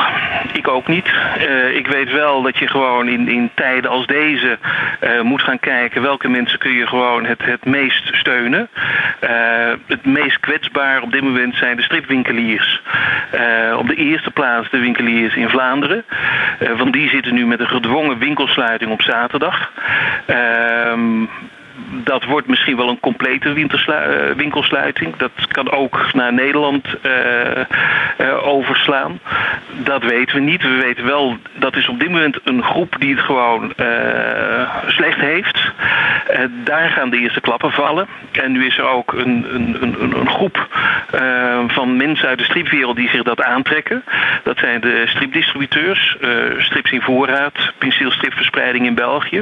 Ik 0.54 0.68
ook 0.68 0.88
niet. 0.88 1.14
Uh, 1.38 1.76
ik 1.76 1.88
weet 1.88 2.12
wel 2.12 2.42
dat 2.42 2.58
je 2.58 2.68
gewoon 2.68 3.08
in, 3.08 3.28
in 3.28 3.52
tijden 3.54 3.92
als 3.92 4.08
deze 4.08 4.58
uh, 5.02 5.22
moet 5.22 5.42
gaan 5.42 5.60
kijken 5.60 6.02
welke 6.02 6.30
mensen 6.30 6.60
kun 6.60 6.72
je 6.72 6.88
gewoon 6.88 7.26
het, 7.26 7.46
het 7.46 7.66
meest 7.66 8.16
steunen. 8.16 8.70
Uh, 9.24 9.30
het 9.88 10.06
meest 10.06 10.40
kwetsbaar 10.40 11.02
op 11.02 11.12
dit 11.12 11.22
moment 11.22 11.56
zijn 11.56 11.76
de 11.76 11.84
stripwinkeliers. 11.84 12.82
op 13.78 13.88
de 13.88 13.96
eerste 13.96 14.32
plaats 14.32 14.70
de 14.70 14.80
winkeliers 14.80 15.36
in 15.36 15.50
Vlaanderen. 15.50 16.06
want 16.78 16.94
die 16.94 17.10
zitten 17.10 17.34
nu 17.34 17.46
met 17.46 17.60
een 17.60 17.68
gedwongen 17.68 18.18
winkelsluiting 18.18 18.92
op 18.92 19.02
zaterdag. 19.02 19.72
Dat 22.04 22.24
wordt 22.24 22.48
misschien 22.48 22.78
wel 22.78 22.90
een 22.90 23.00
complete 23.00 23.50
eh, 23.50 24.36
winkelsluiting. 24.36 25.16
Dat 25.16 25.32
kan 25.48 25.72
ook 25.72 26.14
naar 26.14 26.34
Nederland 26.34 26.86
uh, 27.06 27.12
uh, 28.18 28.48
overslaan. 28.48 29.20
Dat 29.84 30.04
weten 30.04 30.36
we 30.36 30.42
niet. 30.42 30.62
We 30.62 30.82
weten 30.84 31.06
wel, 31.06 31.38
dat 31.54 31.76
is 31.76 31.88
op 31.88 32.00
dit 32.00 32.10
moment 32.10 32.40
een 32.44 32.64
groep 32.64 32.96
die 33.00 33.16
het 33.16 33.26
gewoon 33.26 33.74
slecht 34.88 35.20
heeft. 35.20 35.72
daar 36.64 36.90
gaan 36.90 37.10
de 37.10 37.18
eerste 37.18 37.42
klappen 37.42 37.72
vallen. 37.72 38.08
En 38.32 38.52
nu 38.52 38.66
is 38.66 38.78
er 38.78 38.88
ook 38.88 39.14
een, 39.14 39.46
een, 39.54 39.78
een, 39.82 40.20
een 40.20 40.30
groep 40.30 40.68
van 41.68 41.98
mensen 41.98 42.28
uit 42.28 42.38
de 42.38 42.44
stripwereld 42.44 42.96
die 42.96 43.10
zich 43.10 43.24
dat 43.24 43.44
aantrekken. 43.44 44.04
Dat 44.44 44.58
zijn 44.58 44.82
de 44.82 45.04
stripdistributeurs, 45.06 46.18
Strips 46.58 46.92
in 46.92 47.02
Voorraad, 47.02 47.74
Pinceelstripverspreiding 47.78 48.86
in 48.86 48.96
België. 48.96 49.42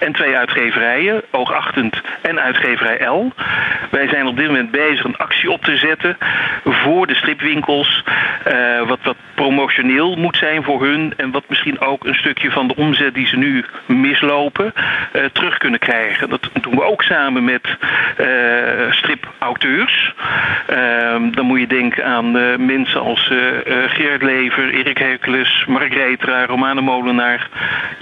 En 0.00 0.12
twee 0.12 0.36
uitgeverijen, 0.36 1.22
En 2.22 2.40
uitgeverij 2.40 3.06
L. 3.06 3.32
Wij 3.90 4.08
zijn 4.08 4.26
op 4.26 4.36
dit 4.36 4.46
moment 4.46 4.70
bezig 4.70 5.04
een 5.04 5.16
actie 5.16 5.50
op 5.50 5.64
te 5.64 5.76
zetten 5.76 6.16
voor 6.64 7.06
de 7.06 7.14
stripwinkels. 7.14 8.04
Uh, 8.48 8.88
wat, 8.88 9.14
promotioneel 9.34 10.16
moet 10.16 10.36
zijn 10.36 10.62
voor 10.62 10.82
hun. 10.84 11.12
En 11.16 11.30
wat 11.30 11.44
misschien 11.48 11.80
ook 11.80 12.04
een 12.04 12.14
stukje 12.14 12.50
van 12.50 12.66
de 12.68 12.76
omzet 12.76 13.14
die 13.14 13.26
ze 13.26 13.36
nu 13.36 13.64
mislopen 13.86 14.72
uh, 14.74 15.24
terug 15.32 15.58
kunnen 15.58 15.80
krijgen. 15.80 16.28
Dat 16.28 16.50
doen 16.60 16.74
we 16.74 16.82
ook 16.82 17.02
samen 17.02 17.44
met 17.44 17.76
uh, 18.20 18.26
stripauteurs. 18.90 20.14
Ehm, 20.66 21.30
dan 21.30 21.46
moet 21.46 21.60
je 21.60 21.66
denken 21.66 22.04
aan 22.04 22.30
mensen 22.66 23.00
als 23.00 23.32
Gerard 23.86 24.22
Lever, 24.22 24.70
Erik 24.74 24.98
Hercules, 24.98 25.64
Mark 25.66 25.92
Retra, 25.92 26.46
Romane 26.46 26.80
Molenaar. 26.80 27.48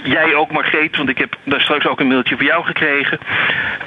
Jij 0.03 0.35
ook 0.35 0.51
Margreet, 0.51 0.97
want 0.97 1.09
ik 1.09 1.17
heb 1.17 1.35
daar 1.43 1.61
straks 1.61 1.87
ook 1.87 1.99
een 1.99 2.07
mailtje 2.07 2.35
voor 2.35 2.45
jou 2.45 2.65
gekregen. 2.65 3.19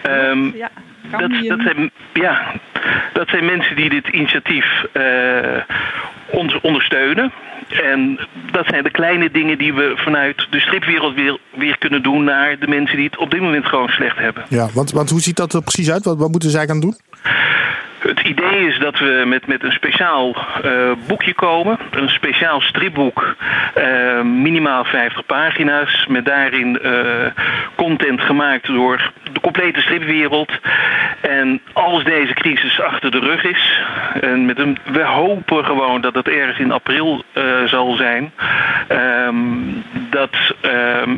Um, 0.09 0.57
ja, 0.57 0.71
dat, 1.11 1.31
dat, 1.49 1.61
zijn, 1.61 1.91
ja, 2.13 2.53
dat 3.13 3.29
zijn 3.29 3.45
mensen 3.45 3.77
die 3.77 3.89
dit 3.89 4.09
initiatief 4.09 4.67
uh, 4.93 5.03
ons 6.31 6.61
ondersteunen. 6.61 7.33
En 7.83 8.19
dat 8.53 8.67
zijn 8.67 8.83
de 8.83 8.91
kleine 8.91 9.31
dingen 9.31 9.59
die 9.59 9.75
we 9.75 9.93
vanuit 9.97 10.47
de 10.51 10.61
stripwereld 10.61 11.15
weer, 11.15 11.39
weer 11.55 11.79
kunnen 11.79 12.03
doen 12.03 12.25
naar 12.25 12.59
de 12.59 12.69
mensen 12.69 12.97
die 12.97 13.07
het 13.07 13.19
op 13.19 13.31
dit 13.31 13.41
moment 13.41 13.67
gewoon 13.67 13.89
slecht 13.89 14.17
hebben. 14.17 14.45
Ja, 14.49 14.69
want, 14.75 14.93
want 14.93 15.11
hoe 15.11 15.21
ziet 15.21 15.37
dat 15.37 15.53
er 15.53 15.63
precies 15.63 15.91
uit? 15.91 16.05
Wat, 16.05 16.19
wat 16.19 16.31
moeten 16.31 16.51
zij 16.51 16.67
gaan 16.67 16.81
doen? 16.81 16.97
Het 18.07 18.21
idee 18.21 18.67
is 18.67 18.79
dat 18.79 18.99
we 18.99 19.23
met, 19.27 19.47
met 19.47 19.63
een 19.63 19.73
speciaal 19.73 20.37
uh, 20.65 20.91
boekje 21.07 21.35
komen. 21.35 21.79
Een 21.91 22.09
speciaal 22.09 22.61
stripboek. 22.61 23.37
Uh, 23.79 24.23
minimaal 24.23 24.85
50 24.85 25.27
pagina's. 25.27 26.07
Met 26.09 26.25
daarin 26.25 26.79
uh, 26.83 26.93
content 27.75 28.21
gemaakt 28.21 28.67
door 28.67 29.13
de 29.33 29.41
complete 29.41 29.81
stripwereld. 29.81 30.53
En 31.21 31.61
als 31.73 32.05
deze 32.05 32.35
crisis 32.35 32.81
achter 32.81 33.11
de 33.11 33.19
rug 33.19 33.45
is. 33.45 33.81
En 34.21 34.47
met 34.47 34.59
een, 34.59 34.79
we 34.85 35.03
hopen 35.03 35.65
gewoon 35.65 36.01
dat 36.01 36.15
het 36.15 36.29
ergens 36.29 36.59
in 36.59 36.73
april 36.73 37.25
zal 37.67 37.95
zijn. 37.95 38.33
Um, 38.89 39.85
dat 40.11 40.31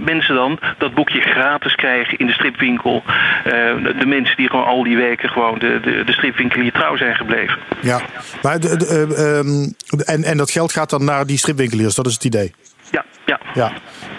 mensen 0.05 0.35
dan 0.35 0.59
dat 0.79 0.95
boekje 0.95 1.21
gratis 1.21 1.75
krijgen 1.75 2.19
in 2.19 2.27
de 2.27 2.33
stripwinkel. 2.33 3.03
De, 3.45 3.95
de, 3.99 4.07
mensen 4.07 4.37
die 4.37 4.49
gewoon 4.49 4.65
al 4.65 4.83
die 4.83 4.97
weken 4.97 5.29
gewoon 5.29 5.59
de, 5.59 5.81
de, 5.83 6.05
de 6.05 6.13
stripwinkel 6.13 6.61
hier 6.61 6.73
trouw 6.73 6.97
zijn 6.97 7.15
gebleven. 7.15 7.59
Ja, 7.81 8.01
maar 8.43 8.61
de, 8.61 8.77
de, 8.77 9.43
um, 9.45 9.75
en, 10.05 10.25
en 10.25 10.37
dat 10.37 10.51
geld 10.51 10.73
gaat 10.73 10.91
dan 10.91 11.05
naar 11.05 11.27
die 11.27 11.39
stripwinkeliers, 11.39 11.95
dat 11.95 12.07
is 12.07 12.15
het 12.15 12.25
idee? 12.25 12.55
Ja, 12.91 13.05
ja. 13.27 13.41
ja. 13.55 13.73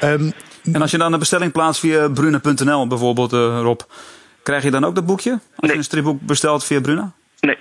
Um, 0.04 0.34
en 0.74 0.82
als 0.82 0.92
je 0.92 0.98
dan 0.98 1.14
een 1.14 1.20
bestelling 1.20 1.52
plaatst 1.52 1.80
via 1.80 2.10
Bruna.nl 2.10 2.88
bijvoorbeeld, 2.88 3.34
uh, 3.34 3.60
Rob, 3.62 3.80
krijg 4.44 4.64
je 4.64 4.72
dan 4.72 4.84
ook 4.84 4.96
dat 4.96 5.06
boekje? 5.06 5.32
Als 5.32 5.42
nee. 5.56 5.72
je 5.72 5.78
een 5.78 5.84
stripboek 5.84 6.22
bestelt 6.22 6.64
via 6.64 6.82
Bruna? 6.82 7.12
Nee. 7.40 7.58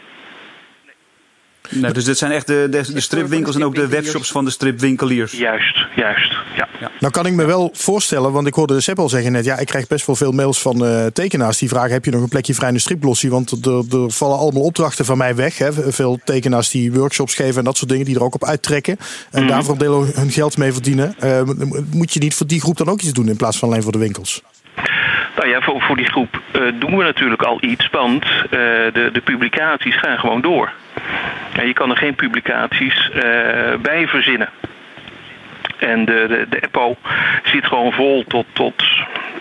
Nee, 1.69 1.93
dus 1.93 2.05
dit 2.05 2.19
zijn 2.19 2.31
echt 2.31 2.47
de, 2.47 2.67
de, 2.71 2.93
de 2.93 3.01
stripwinkels 3.01 3.57
en 3.57 3.65
ook 3.65 3.75
de 3.75 3.89
webshops 3.89 4.31
van 4.31 4.45
de 4.45 4.51
stripwinkeliers. 4.51 5.33
Juist, 5.33 5.87
juist. 5.97 6.37
Ja. 6.57 6.69
ja. 6.81 6.91
Nou 7.01 7.13
kan 7.13 7.27
ik 7.27 7.33
me 7.33 7.45
wel 7.45 7.71
voorstellen, 7.73 8.33
want 8.33 8.47
ik 8.47 8.55
hoorde 8.55 8.81
Sepp 8.81 8.99
al 8.99 9.09
zeggen 9.09 9.33
net, 9.33 9.45
ja, 9.45 9.59
ik 9.59 9.67
krijg 9.67 9.87
best 9.87 10.07
wel 10.07 10.17
veel 10.17 10.33
mails 10.33 10.61
van 10.61 10.85
uh, 10.85 11.07
tekenaars 11.07 11.59
die 11.59 11.69
vragen: 11.69 11.91
heb 11.91 12.05
je 12.05 12.11
nog 12.11 12.23
een 12.23 12.29
plekje 12.29 12.55
vrij 12.55 12.69
in 12.69 12.75
de 12.75 12.81
striplossie? 12.81 13.31
Want 13.31 13.67
er, 13.67 14.03
er, 14.03 14.11
vallen 14.11 14.39
allemaal 14.39 14.63
opdrachten 14.63 15.05
van 15.05 15.19
mij 15.19 15.35
weg. 15.35 15.59
Hè. 15.59 15.93
Veel 15.93 16.21
tekenaars 16.25 16.71
die 16.71 16.93
workshops 16.93 17.35
geven 17.35 17.59
en 17.59 17.65
dat 17.65 17.77
soort 17.77 17.91
dingen, 17.91 18.05
die 18.05 18.15
er 18.15 18.23
ook 18.23 18.35
op 18.35 18.45
uittrekken. 18.45 18.97
En 19.31 19.43
mm. 19.43 19.49
daarvoor 19.49 19.79
delen 19.79 20.11
hun 20.15 20.31
geld 20.31 20.57
mee 20.57 20.73
verdienen. 20.73 21.15
Uh, 21.25 21.41
moet 21.93 22.13
je 22.13 22.21
niet 22.21 22.35
voor 22.35 22.47
die 22.47 22.61
groep 22.61 22.77
dan 22.77 22.89
ook 22.89 23.01
iets 23.01 23.13
doen 23.13 23.29
in 23.29 23.37
plaats 23.37 23.59
van 23.59 23.69
alleen 23.69 23.83
voor 23.83 23.93
de 23.93 23.99
winkels? 23.99 24.43
Nou 25.37 25.49
ja, 25.49 25.61
voor, 25.61 25.81
voor 25.81 25.97
die 25.97 26.11
groep 26.11 26.43
uh, 26.53 26.81
doen 26.81 26.97
we 26.97 27.03
natuurlijk 27.05 27.43
al 27.43 27.59
iets, 27.61 27.89
want 27.91 28.23
de, 28.51 29.11
de 29.13 29.21
publicaties 29.25 29.99
gaan 29.99 30.19
gewoon 30.19 30.41
door. 30.41 30.73
En 31.53 31.67
je 31.67 31.73
kan 31.73 31.91
er 31.91 31.97
geen 31.97 32.15
publicaties 32.15 33.11
uh, 33.15 33.23
bij 33.83 34.07
verzinnen. 34.07 34.49
En 35.79 36.05
de, 36.05 36.27
de, 36.29 36.47
de 36.51 36.61
EPO 36.61 36.97
zit 37.45 37.65
gewoon 37.65 37.93
vol 37.93 38.25
tot, 38.29 38.47
tot 38.53 38.75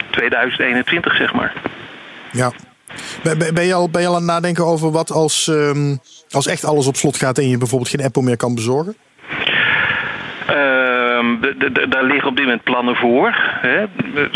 2021, 0.10 1.16
zeg 1.16 1.34
maar. 1.34 1.54
Ja. 2.32 2.52
Ben, 3.54 3.66
je 3.66 3.74
al, 3.74 3.90
ben 3.90 4.02
je 4.02 4.08
al 4.08 4.14
aan 4.14 4.22
het 4.22 4.32
nadenken 4.32 4.66
over 4.66 4.92
wat 4.92 5.12
als, 5.12 5.48
um, 5.48 6.00
als 6.32 6.48
echt 6.48 6.66
alles 6.66 6.88
op 6.88 6.96
slot 6.96 7.18
gaat 7.18 7.38
en 7.38 7.50
je 7.50 7.58
bijvoorbeeld 7.58 7.90
geen 7.90 8.06
EPO 8.06 8.22
meer 8.22 8.38
kan 8.38 8.56
bezorgen? 8.56 8.96
Um, 11.18 11.40
daar 11.90 12.04
liggen 12.04 12.30
op 12.30 12.36
dit 12.36 12.46
moment 12.46 12.64
plannen 12.64 12.96
voor. 12.96 13.36
Hè. 13.62 13.86
We, 14.14 14.30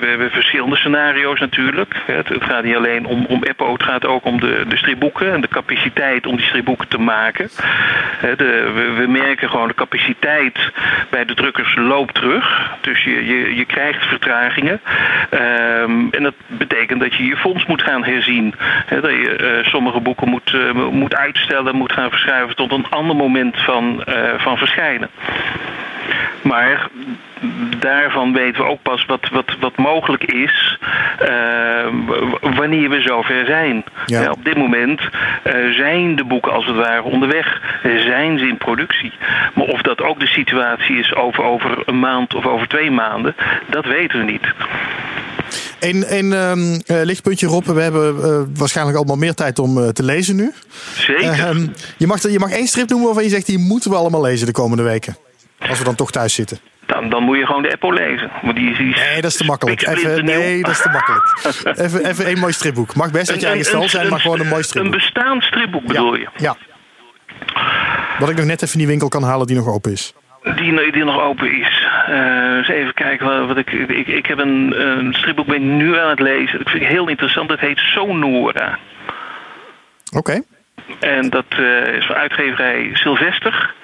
we, 0.00 0.06
hebben 0.06 0.30
verschillende 0.30 0.76
scenario's 0.76 1.40
natuurlijk. 1.40 1.94
Het, 2.06 2.28
het, 2.28 2.44
gaat 2.44 2.64
niet 2.64 2.76
alleen 2.76 3.06
om, 3.06 3.26
om 3.28 3.42
het 3.42 3.82
gaat 3.82 4.06
ook 4.06 4.24
om 4.24 4.40
de, 4.40 4.64
de 4.68 4.76
stripboeken 4.76 5.32
en 5.32 5.40
de 5.40 5.48
capaciteit 5.48 6.26
om 6.26 6.36
die 6.36 6.46
stripboeken 6.46 6.88
te 6.88 6.98
maken. 6.98 7.50
De, 8.20 8.92
we, 8.96 9.06
merken 9.06 9.50
gewoon 9.50 9.68
de 9.68 9.74
capaciteit 9.74 10.58
bij 11.10 11.24
de 11.24 11.34
drukkers 11.34 11.76
loopt 11.76 12.14
terug. 12.14 12.76
Dus 12.80 13.04
je, 13.04 13.26
je, 13.26 13.54
je 13.54 13.64
krijgt 13.64 14.06
vertragingen. 14.06 14.80
Um, 15.30 16.08
en 16.10 16.22
dat 16.22 16.34
betekent 16.46 17.00
dat 17.00 17.14
je 17.14 17.24
je 17.24 17.36
fonds 17.36 17.66
moet 17.66 17.82
gaan 17.82 18.04
herzien. 18.04 18.54
Hè, 18.86 19.00
dat 19.00 19.10
je 19.10 19.60
uh, 19.62 19.66
sommige 19.70 20.00
boeken 20.00 20.28
moet, 20.28 20.52
uh, 20.52 20.72
moet 20.90 21.14
uitstellen, 21.14 21.76
moet 21.76 21.92
gaan 21.92 22.10
verschuiven 22.10 22.56
tot 22.56 22.72
een 22.72 22.86
ander 22.90 23.16
moment 23.16 23.60
van, 23.60 24.04
uh, 24.08 24.14
van 24.36 24.58
verschijnen. 24.58 25.10
Maar 26.42 26.88
daarvan 27.78 28.32
weten 28.32 28.62
we 28.62 28.70
ook 28.70 28.82
pas 28.82 29.06
wat, 29.06 29.28
wat, 29.28 29.56
wat 29.60 29.76
mogelijk 29.76 30.24
is 30.24 30.78
uh, 31.22 31.28
wanneer 32.56 32.90
we 32.90 33.00
zover 33.00 33.46
zijn. 33.46 33.84
Ja. 34.06 34.22
Ja, 34.22 34.30
op 34.30 34.44
dit 34.44 34.56
moment 34.56 35.00
uh, 35.00 35.74
zijn 35.74 36.16
de 36.16 36.24
boeken 36.24 36.52
als 36.52 36.66
het 36.66 36.76
ware 36.76 37.02
onderweg, 37.02 37.60
zijn 37.82 38.38
ze 38.38 38.46
in 38.46 38.56
productie. 38.56 39.12
Maar 39.54 39.66
of 39.66 39.82
dat 39.82 40.02
ook 40.02 40.20
de 40.20 40.26
situatie 40.26 40.98
is 40.98 41.14
over, 41.14 41.44
over 41.44 41.82
een 41.84 41.98
maand 41.98 42.34
of 42.34 42.46
over 42.46 42.68
twee 42.68 42.90
maanden, 42.90 43.34
dat 43.66 43.84
weten 43.84 44.18
we 44.18 44.24
niet. 44.24 44.46
Een, 45.80 46.04
een 46.16 46.32
um, 46.32 46.72
uh, 46.72 46.78
lichtpuntje 46.86 47.46
Rob, 47.46 47.64
we 47.64 47.80
hebben 47.80 48.16
uh, 48.16 48.58
waarschijnlijk 48.58 48.96
allemaal 48.96 49.16
meer 49.16 49.34
tijd 49.34 49.58
om 49.58 49.78
uh, 49.78 49.88
te 49.88 50.02
lezen 50.02 50.36
nu. 50.36 50.52
Zeker. 50.94 51.48
Um, 51.48 51.72
je, 51.96 52.06
mag, 52.06 52.22
je 52.22 52.38
mag 52.38 52.50
één 52.50 52.66
strip 52.66 52.88
noemen 52.88 53.06
waarvan 53.06 53.24
je 53.24 53.30
zegt, 53.30 53.46
die 53.46 53.58
moeten 53.58 53.90
we 53.90 53.96
allemaal 53.96 54.22
lezen 54.22 54.46
de 54.46 54.52
komende 54.52 54.82
weken. 54.82 55.16
Als 55.58 55.78
we 55.78 55.84
dan 55.84 55.94
toch 55.94 56.10
thuis 56.10 56.34
zitten. 56.34 56.58
Dan, 56.86 57.10
dan 57.10 57.22
moet 57.22 57.38
je 57.38 57.46
gewoon 57.46 57.62
de 57.62 57.72
Apple 57.72 57.92
lezen. 57.92 58.30
Maar 58.42 58.54
die, 58.54 58.76
die 58.76 58.94
nee, 58.94 59.20
dat 59.20 59.30
is 59.30 59.36
te 59.36 59.44
makkelijk. 59.44 59.86
Even, 59.86 60.24
nee, 60.24 60.62
dat 60.62 60.70
is 60.70 60.82
te 60.82 60.88
makkelijk. 60.88 61.24
even, 61.78 62.04
even 62.04 62.24
één 62.24 62.38
mooi 62.38 62.52
stripboek. 62.52 62.94
Mag 62.94 63.10
best 63.10 63.28
dat 63.28 63.40
je 63.40 63.46
eigen 63.46 63.64
stal 63.64 63.88
zijn, 63.88 64.08
maar 64.08 64.20
gewoon 64.20 64.40
een 64.40 64.48
mooi 64.48 64.62
stripboek. 64.62 64.92
Een 64.92 64.98
bestaand 64.98 65.42
stripboek 65.42 65.86
bedoel 65.86 66.14
ja, 66.14 66.20
je? 66.20 66.42
Ja. 66.42 66.56
Wat 68.18 68.28
ik 68.28 68.36
nog 68.36 68.44
net 68.44 68.62
even 68.62 68.72
in 68.72 68.78
die 68.78 68.88
winkel 68.88 69.08
kan 69.08 69.22
halen 69.22 69.46
die 69.46 69.56
nog 69.56 69.68
open 69.68 69.92
is. 69.92 70.14
Die, 70.56 70.92
die 70.92 71.04
nog 71.04 71.20
open 71.20 71.60
is. 71.60 71.88
Uh, 72.08 72.56
eens 72.56 72.68
even 72.68 72.94
kijken 72.94 73.46
wat 73.46 73.56
ik. 73.56 73.72
Ik, 73.72 74.06
ik 74.06 74.26
heb 74.26 74.38
een, 74.38 74.80
een 74.80 75.14
stripboek 75.14 75.46
ben 75.46 75.56
ik 75.56 75.62
nu 75.62 75.98
aan 75.98 76.08
het 76.08 76.20
lezen. 76.20 76.58
Dat 76.58 76.70
vind 76.70 76.82
ik 76.82 76.88
heel 76.88 77.08
interessant. 77.08 77.48
Dat 77.48 77.60
heet 77.60 77.78
Sonora. 77.78 78.78
Oké. 80.12 80.18
Okay. 80.18 80.42
En 81.00 81.30
dat 81.30 81.44
uh, 81.58 81.94
is 81.94 82.06
van 82.06 82.16
uitgeverij 82.16 82.90
Sylvester. 82.92 83.74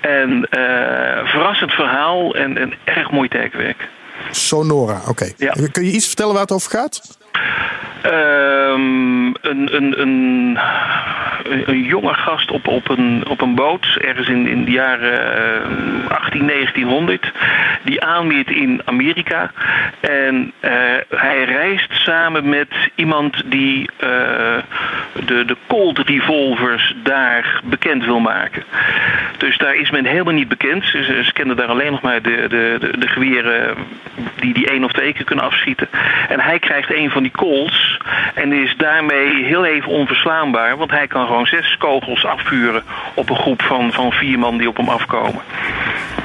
En 0.00 0.30
uh, 0.30 1.28
verrassend 1.30 1.72
verhaal 1.72 2.34
en 2.34 2.62
een 2.62 2.74
erg 2.84 3.10
mooi 3.10 3.28
tekenwerk. 3.28 3.88
Sonora, 4.30 5.00
oké. 5.00 5.10
Okay. 5.10 5.34
Ja. 5.36 5.54
Kun 5.72 5.84
je 5.84 5.92
iets 5.92 6.06
vertellen 6.06 6.32
waar 6.32 6.42
het 6.42 6.52
over 6.52 6.70
gaat? 6.70 7.17
Um, 8.04 9.34
een, 9.40 9.76
een, 9.76 10.00
een, 10.00 10.58
een 11.64 11.82
jonge 11.82 12.14
gast 12.14 12.50
op, 12.50 12.66
op, 12.66 12.88
een, 12.88 13.24
op 13.28 13.40
een 13.40 13.54
boot, 13.54 13.96
ergens 14.00 14.28
in, 14.28 14.46
in 14.46 14.64
de 14.64 14.70
jaren 14.70 15.20
uh, 16.02 16.10
18, 16.10 16.46
1900, 16.46 17.32
die 17.82 18.04
aanmeert 18.04 18.50
in 18.50 18.82
Amerika. 18.84 19.50
En 20.00 20.52
uh, 20.60 20.70
hij 21.08 21.44
reist 21.44 21.92
samen 21.92 22.48
met 22.48 22.68
iemand 22.94 23.42
die 23.50 23.80
uh, 23.80 24.08
de, 25.26 25.44
de 25.44 25.56
Colt 25.66 25.98
revolvers 25.98 26.94
daar 27.02 27.60
bekend 27.64 28.04
wil 28.04 28.20
maken. 28.20 28.64
Dus 29.36 29.58
daar 29.58 29.74
is 29.74 29.90
men 29.90 30.04
helemaal 30.04 30.34
niet 30.34 30.48
bekend. 30.48 30.84
Ze, 30.84 31.22
ze 31.24 31.32
kennen 31.32 31.56
daar 31.56 31.68
alleen 31.68 31.90
nog 31.90 32.00
maar 32.00 32.22
de, 32.22 32.46
de, 32.48 32.76
de, 32.80 32.98
de 32.98 33.08
geweren 33.08 33.76
die 34.40 34.54
die 34.54 34.70
één 34.70 34.84
of 34.84 34.92
twee 34.92 35.12
keer 35.12 35.24
kunnen 35.24 35.44
afschieten. 35.44 35.88
En 36.28 36.40
hij 36.40 36.58
krijgt 36.58 36.94
een 36.94 37.10
van 37.10 37.22
die 37.22 37.27
Colts 37.30 38.00
en 38.34 38.52
is 38.52 38.74
daarmee 38.76 39.44
heel 39.44 39.64
even 39.64 39.88
onverslaanbaar. 39.92 40.76
Want 40.76 40.90
hij 40.90 41.06
kan 41.06 41.26
gewoon 41.26 41.46
zes 41.46 41.76
kogels 41.78 42.24
afvuren 42.24 42.82
op 43.14 43.30
een 43.30 43.36
groep 43.36 43.62
van, 43.62 43.92
van 43.92 44.12
vier 44.12 44.38
man 44.38 44.58
die 44.58 44.68
op 44.68 44.76
hem 44.76 44.88
afkomen. 44.88 45.42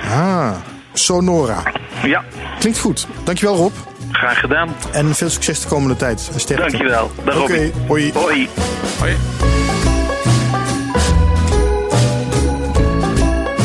Ah, 0.09 0.55
Sonora. 0.93 1.63
Ja. 2.03 2.23
Klinkt 2.59 2.79
goed. 2.79 3.07
Dankjewel 3.23 3.55
Rob. 3.55 3.73
Graag 4.11 4.39
gedaan. 4.39 4.75
En 4.91 5.15
veel 5.15 5.29
succes 5.29 5.61
de 5.61 5.67
komende 5.67 5.95
tijd. 5.95 6.31
Sterkte. 6.35 6.69
Dankjewel. 6.69 7.11
Oké, 7.25 7.37
okay, 7.37 7.71
hoi. 7.87 8.11
Hoi. 8.13 8.49
Hoi. 8.99 9.15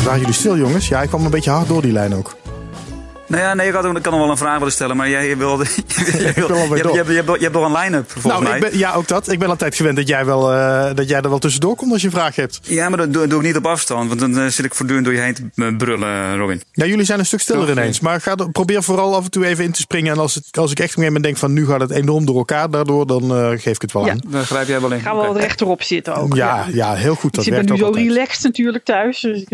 Waren 0.03 0.19
jullie 0.19 0.33
stil 0.33 0.57
jongens? 0.57 0.87
Ja, 0.87 1.01
ik 1.01 1.07
kwam 1.07 1.25
een 1.25 1.31
beetje 1.31 1.51
hard 1.51 1.67
door 1.67 1.81
die 1.81 1.91
lijn 1.91 2.15
ook. 2.15 2.38
Nou 3.29 3.41
ja, 3.41 3.53
nee, 3.53 3.67
ik, 3.67 3.73
had, 3.73 3.85
ik 3.85 4.01
kan 4.01 4.11
nog 4.11 4.21
wel 4.21 4.29
een 4.29 4.37
vraag 4.37 4.57
willen 4.57 4.73
stellen, 4.73 4.97
maar 4.97 5.09
jij 5.09 5.37
wilde. 5.37 5.65
Je, 5.95 6.33
hebt 7.39 7.53
nog 7.53 7.65
een 7.65 7.77
line-up 7.77 8.11
volgens 8.11 8.33
nou, 8.33 8.43
mij. 8.43 8.55
Ik 8.55 8.61
ben, 8.61 8.77
ja, 8.77 8.93
ook 8.93 9.07
dat. 9.07 9.31
Ik 9.31 9.39
ben 9.39 9.49
altijd 9.49 9.75
gewend 9.75 9.95
dat 9.95 10.07
jij, 10.07 10.25
wel, 10.25 10.53
uh, 10.53 10.89
dat 10.95 11.09
jij 11.09 11.21
er 11.21 11.29
wel 11.29 11.39
tussendoor 11.39 11.75
komt 11.75 11.91
als 11.91 12.01
je 12.01 12.07
een 12.07 12.13
vraag 12.13 12.35
hebt. 12.35 12.59
Ja, 12.63 12.89
maar 12.89 12.97
dat 12.97 13.13
doe, 13.13 13.27
doe 13.27 13.39
ik 13.39 13.45
niet 13.45 13.55
op 13.55 13.65
afstand, 13.65 14.07
want 14.07 14.19
dan 14.19 14.39
uh, 14.39 14.47
zit 14.47 14.65
ik 14.65 14.75
voortdurend 14.75 15.05
door 15.05 15.15
je 15.15 15.21
heen 15.21 15.33
te 15.33 15.75
brullen, 15.77 16.37
Robin. 16.37 16.61
Ja, 16.71 16.85
jullie 16.85 17.05
zijn 17.05 17.19
een 17.19 17.25
stuk 17.25 17.39
stiller 17.39 17.67
Toch, 17.67 17.75
ineens. 17.75 17.99
Maar 17.99 18.21
ga, 18.21 18.35
probeer 18.35 18.83
vooral 18.83 19.15
af 19.15 19.23
en 19.23 19.31
toe 19.31 19.45
even 19.45 19.63
in 19.63 19.71
te 19.71 19.81
springen. 19.81 20.13
En 20.13 20.19
als, 20.19 20.35
het, 20.35 20.57
als 20.57 20.71
ik 20.71 20.79
echt 20.79 20.91
op 20.91 20.97
een 20.97 21.03
moment 21.03 21.23
denk 21.23 21.37
van 21.37 21.53
nu 21.53 21.65
gaat 21.65 21.81
het 21.81 21.91
enorm 21.91 22.25
door 22.25 22.37
elkaar 22.37 22.69
daardoor, 22.69 23.07
dan 23.07 23.37
uh, 23.37 23.49
geef 23.49 23.75
ik 23.75 23.81
het 23.81 23.91
wel 23.91 24.05
ja. 24.05 24.11
aan. 24.11 24.21
Dan 24.27 24.45
grijp 24.45 24.67
jij 24.67 24.81
wel 24.81 24.91
in. 24.91 24.99
Gaan 24.99 25.15
we 25.15 25.19
okay. 25.19 25.33
wat 25.33 25.41
rechterop 25.41 25.83
zitten 25.83 26.15
ook. 26.15 26.35
Ja, 26.35 26.55
ja. 26.55 26.65
ja 26.73 26.93
heel 26.93 27.15
goed. 27.15 27.35
Dat 27.35 27.45
ik 27.45 27.51
ben 27.51 27.65
nu 27.65 27.77
zo 27.77 27.85
altijd. 27.85 28.07
relaxed 28.07 28.43
natuurlijk 28.43 28.85
thuis. 28.85 29.19
Dus... 29.19 29.45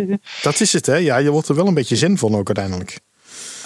Dat 0.41 0.59
is 0.59 0.73
het, 0.73 0.85
hè? 0.85 0.95
Ja, 0.95 1.17
je 1.17 1.29
wordt 1.29 1.47
er 1.47 1.55
wel 1.55 1.67
een 1.67 1.73
beetje 1.73 1.95
zin 1.95 2.17
van 2.17 2.35
ook 2.35 2.47
uiteindelijk. 2.47 2.99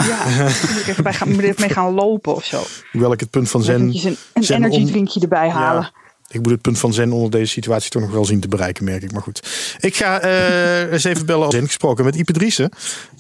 Ja, 0.08 0.44
moet 0.72 0.80
ik 0.80 0.88
even 0.88 1.04
bij 1.04 1.14
gaan, 1.14 1.36
mee 1.36 1.54
gaan 1.56 1.94
lopen 1.94 2.36
of 2.36 2.46
zo. 2.46 2.64
Hoewel 2.92 3.12
ik 3.12 3.20
het 3.20 3.30
punt 3.30 3.50
van 3.50 3.64
zen... 3.64 3.82
Een, 3.82 4.18
een 4.34 4.44
zen 4.44 4.64
energy 4.64 4.86
drinkje 4.86 5.20
erbij 5.20 5.50
halen. 5.50 5.82
Ja, 5.82 5.92
ik 6.30 6.42
moet 6.42 6.52
het 6.52 6.62
punt 6.62 6.80
van 6.80 6.94
zen 6.94 7.12
onder 7.12 7.32
deze 7.32 7.52
situatie 7.52 7.90
toch 7.90 8.02
nog 8.02 8.12
wel 8.12 8.26
zien 8.26 8.40
te 8.40 8.48
bereiken, 8.48 8.84
merk 8.84 9.04
ik. 9.04 9.12
Maar 9.12 9.22
goed. 9.22 9.48
Ik 9.80 9.96
ga 9.96 10.24
uh, 10.26 10.92
eens 10.92 11.04
even 11.04 11.26
bellen. 11.26 11.52
Zen 11.52 11.66
gesproken 11.66 12.06
met 12.06 12.16
Ipe 12.16 12.32
Driessen. 12.32 12.72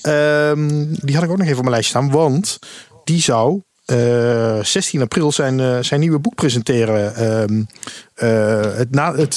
Um, 0.03 0.95
die 1.01 1.15
had 1.15 1.23
ik 1.23 1.29
ook 1.29 1.37
nog 1.37 1.45
even 1.45 1.57
op 1.57 1.63
mijn 1.63 1.69
lijstje 1.69 1.97
staan. 1.97 2.11
Want 2.11 2.59
die 3.03 3.21
zou 3.21 3.61
uh, 3.85 4.63
16 4.63 5.01
april 5.01 5.31
zijn, 5.31 5.59
uh, 5.59 5.77
zijn 5.81 5.99
nieuwe 5.99 6.19
boek 6.19 6.35
presenteren. 6.35 7.23
Um, 7.41 7.67
het, 8.75 8.91
na, 8.91 9.15
het, 9.15 9.35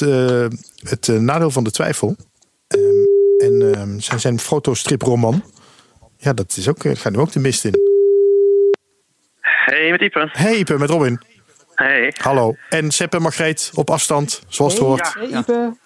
het 0.88 1.06
nadeel 1.06 1.50
van 1.50 1.64
de 1.64 1.70
twijfel. 1.70 2.16
Um, 2.68 3.10
en 3.38 4.02
zijn, 4.02 4.20
zijn 4.20 4.38
fotostriproman. 4.38 5.42
Ja, 6.24 6.32
dat 6.32 6.56
is 6.56 6.68
ook, 6.68 6.76
gaat 6.82 7.12
nu 7.12 7.18
ook 7.18 7.32
de 7.32 7.40
mist 7.40 7.64
in. 7.64 7.74
Hey, 9.40 9.90
met 9.90 10.00
Ipe. 10.00 10.28
Hey 10.32 10.56
Ipe, 10.56 10.78
met 10.78 10.90
Robin. 10.90 11.20
Hey. 11.74 12.14
Hallo. 12.20 12.56
En 12.68 12.90
Sepp 12.90 13.14
en 13.14 13.22
Margreet 13.22 13.70
op 13.74 13.90
afstand, 13.90 14.42
zoals 14.48 14.72
het 14.72 14.82
hey, 14.82 14.90
hoort. 14.90 15.14
Hey, 15.14 15.40
Ipe. 15.40 15.76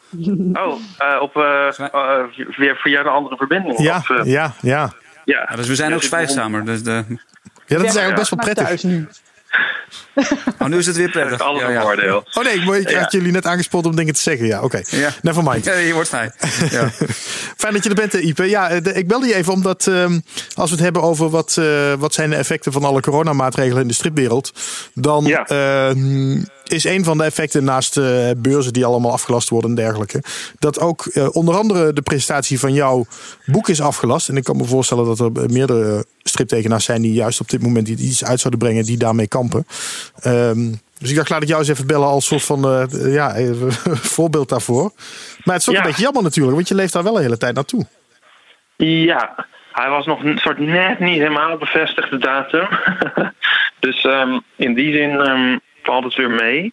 Oh, 0.53 0.81
uh, 0.99 1.23
op 1.23 1.37
uh, 1.37 1.73
uh, 1.79 2.57
weer 2.57 2.77
via 2.77 3.01
een 3.01 3.07
andere 3.07 3.37
verbinding? 3.37 3.79
Ja, 3.79 3.97
of, 3.97 4.09
ja, 4.09 4.25
ja. 4.25 4.55
ja. 4.63 4.93
ja. 5.25 5.57
Dus 5.57 5.69
we 5.69 5.75
zijn 5.75 5.95
ook 5.95 6.03
zwijgzamer. 6.03 6.65
Dus 6.65 6.83
de... 6.83 6.91
Ja, 6.91 7.77
dat 7.77 7.87
is 7.87 7.97
eigenlijk 7.97 8.17
best 8.17 8.31
wel 8.31 8.55
prettig. 8.55 8.83
Oh, 10.59 10.69
nu 10.69 10.79
is 10.79 10.87
het 10.87 10.97
weer 10.97 11.11
prettig. 11.11 11.41
Alles 11.41 11.61
ja, 11.61 11.67
een 11.67 11.73
ja. 11.73 11.81
voordeel. 11.83 12.25
Oh 12.35 12.45
nee, 12.45 12.65
maar 12.65 12.77
ik 12.79 12.85
had 12.91 13.13
Ja. 13.13 13.19
jullie 13.19 13.33
net 13.33 13.47
aangespoord 13.47 13.87
om 13.87 13.97
dingen 13.97 14.15
te 14.15 14.21
zeggen. 14.21 14.47
Ja, 14.47 14.63
oké. 14.63 14.81
Ja. 14.91 15.09
Never 15.23 15.43
mind. 15.43 15.65
Ja, 15.65 15.73
je 15.75 15.93
wordt. 15.93 16.11
Ja. 16.11 16.91
Fijn 17.57 17.73
dat 17.73 17.83
je 17.83 17.89
er 17.89 17.95
bent, 17.95 18.15
eh, 18.15 18.25
Ipe. 18.27 18.45
Ja, 18.45 18.69
eh, 18.69 18.83
de- 18.83 18.93
ik 18.93 19.09
belde 19.09 19.27
je 19.27 19.35
even 19.35 19.53
omdat 19.53 19.87
ehm, 19.87 20.21
als 20.55 20.69
we 20.71 20.77
het 20.77 20.85
hebben 20.85 21.03
over 21.03 21.31
wat, 21.31 21.57
eh, 21.59 21.93
wat 21.99 22.15
zijn 22.15 22.31
de 22.31 22.37
effecten 22.37 22.73
van 22.73 22.85
alle 22.85 23.01
coronamaatregelen 23.01 23.83
in 23.83 23.89
de 23.89 23.95
stripwereld, 23.95 24.53
dan 24.95 25.25
Ja. 25.25 25.45
Is 26.73 26.85
een 26.85 27.05
van 27.05 27.19
de 27.19 27.25
effecten 27.25 27.65
naast 27.65 27.97
eh, 27.97 28.31
beurzen 28.37 28.73
die 28.73 28.85
allemaal 28.85 29.13
afgelast 29.13 29.49
worden 29.49 29.71
en 29.71 29.77
dergelijke, 29.77 30.23
dat 30.59 30.81
ook 30.81 31.07
eh, 31.07 31.29
onder 31.33 31.57
andere 31.57 31.93
de 31.93 32.03
presentatie 32.03 32.59
van 32.61 32.73
jouw 32.73 33.07
boek 33.47 33.69
is 33.69 33.81
afgelast. 33.81 34.29
En 34.29 34.37
ik 34.37 34.45
kan 34.45 34.57
me 34.57 34.65
voorstellen 34.65 35.05
dat 35.05 35.21
er 35.21 35.31
eh, 35.43 35.49
meerdere 35.49 36.05
striptekenaars 36.23 36.85
zijn 36.85 37.03
die 37.03 37.13
juist 37.13 37.41
op 37.41 37.49
dit 37.51 37.63
moment 37.63 37.89
iets 37.89 38.25
uit 38.25 38.41
zouden 38.41 38.61
brengen 38.61 38.85
die 38.85 38.97
daarmee 38.99 39.29
kampen. 39.29 39.67
Ehm, 40.21 40.73
dus 40.99 41.11
ik 41.11 41.17
dacht, 41.17 41.29
laat 41.31 41.43
ik 41.43 41.49
jou 41.49 41.61
eens 41.61 41.71
even 41.71 41.87
bellen 41.87 42.07
als 42.09 42.27
soort 42.27 42.43
van 42.45 42.89
ja, 42.91 43.35
voorbeeld 44.17 44.49
daarvoor. 44.49 44.93
Maar 45.45 45.55
het 45.55 45.63
is 45.63 45.69
ook 45.69 45.75
Ja. 45.75 45.81
een 45.81 45.87
beetje 45.87 46.03
jammer 46.03 46.23
natuurlijk, 46.23 46.55
want 46.55 46.69
je 46.69 46.75
leeft 46.75 46.93
daar 46.93 47.03
wel 47.03 47.17
een 47.17 47.23
hele 47.23 47.37
tijd 47.39 47.55
naartoe. 47.55 47.87
Ja, 48.77 49.47
hij 49.73 49.89
was 49.89 50.07
nog 50.07 50.23
een 50.25 50.39
soort 50.39 50.59
net 50.59 50.99
niet 50.99 51.19
helemaal 51.19 51.57
bevestigd, 51.59 52.11
de 52.11 52.19
datum. 52.19 52.69
dus 53.81 54.05
ehm, 54.05 54.39
in 54.57 54.75
die 54.75 54.93
zin 54.93 55.11
ehm, 55.21 55.59
valt 55.87 56.05
het 56.05 56.15
weer 56.15 56.31
mee. 56.31 56.73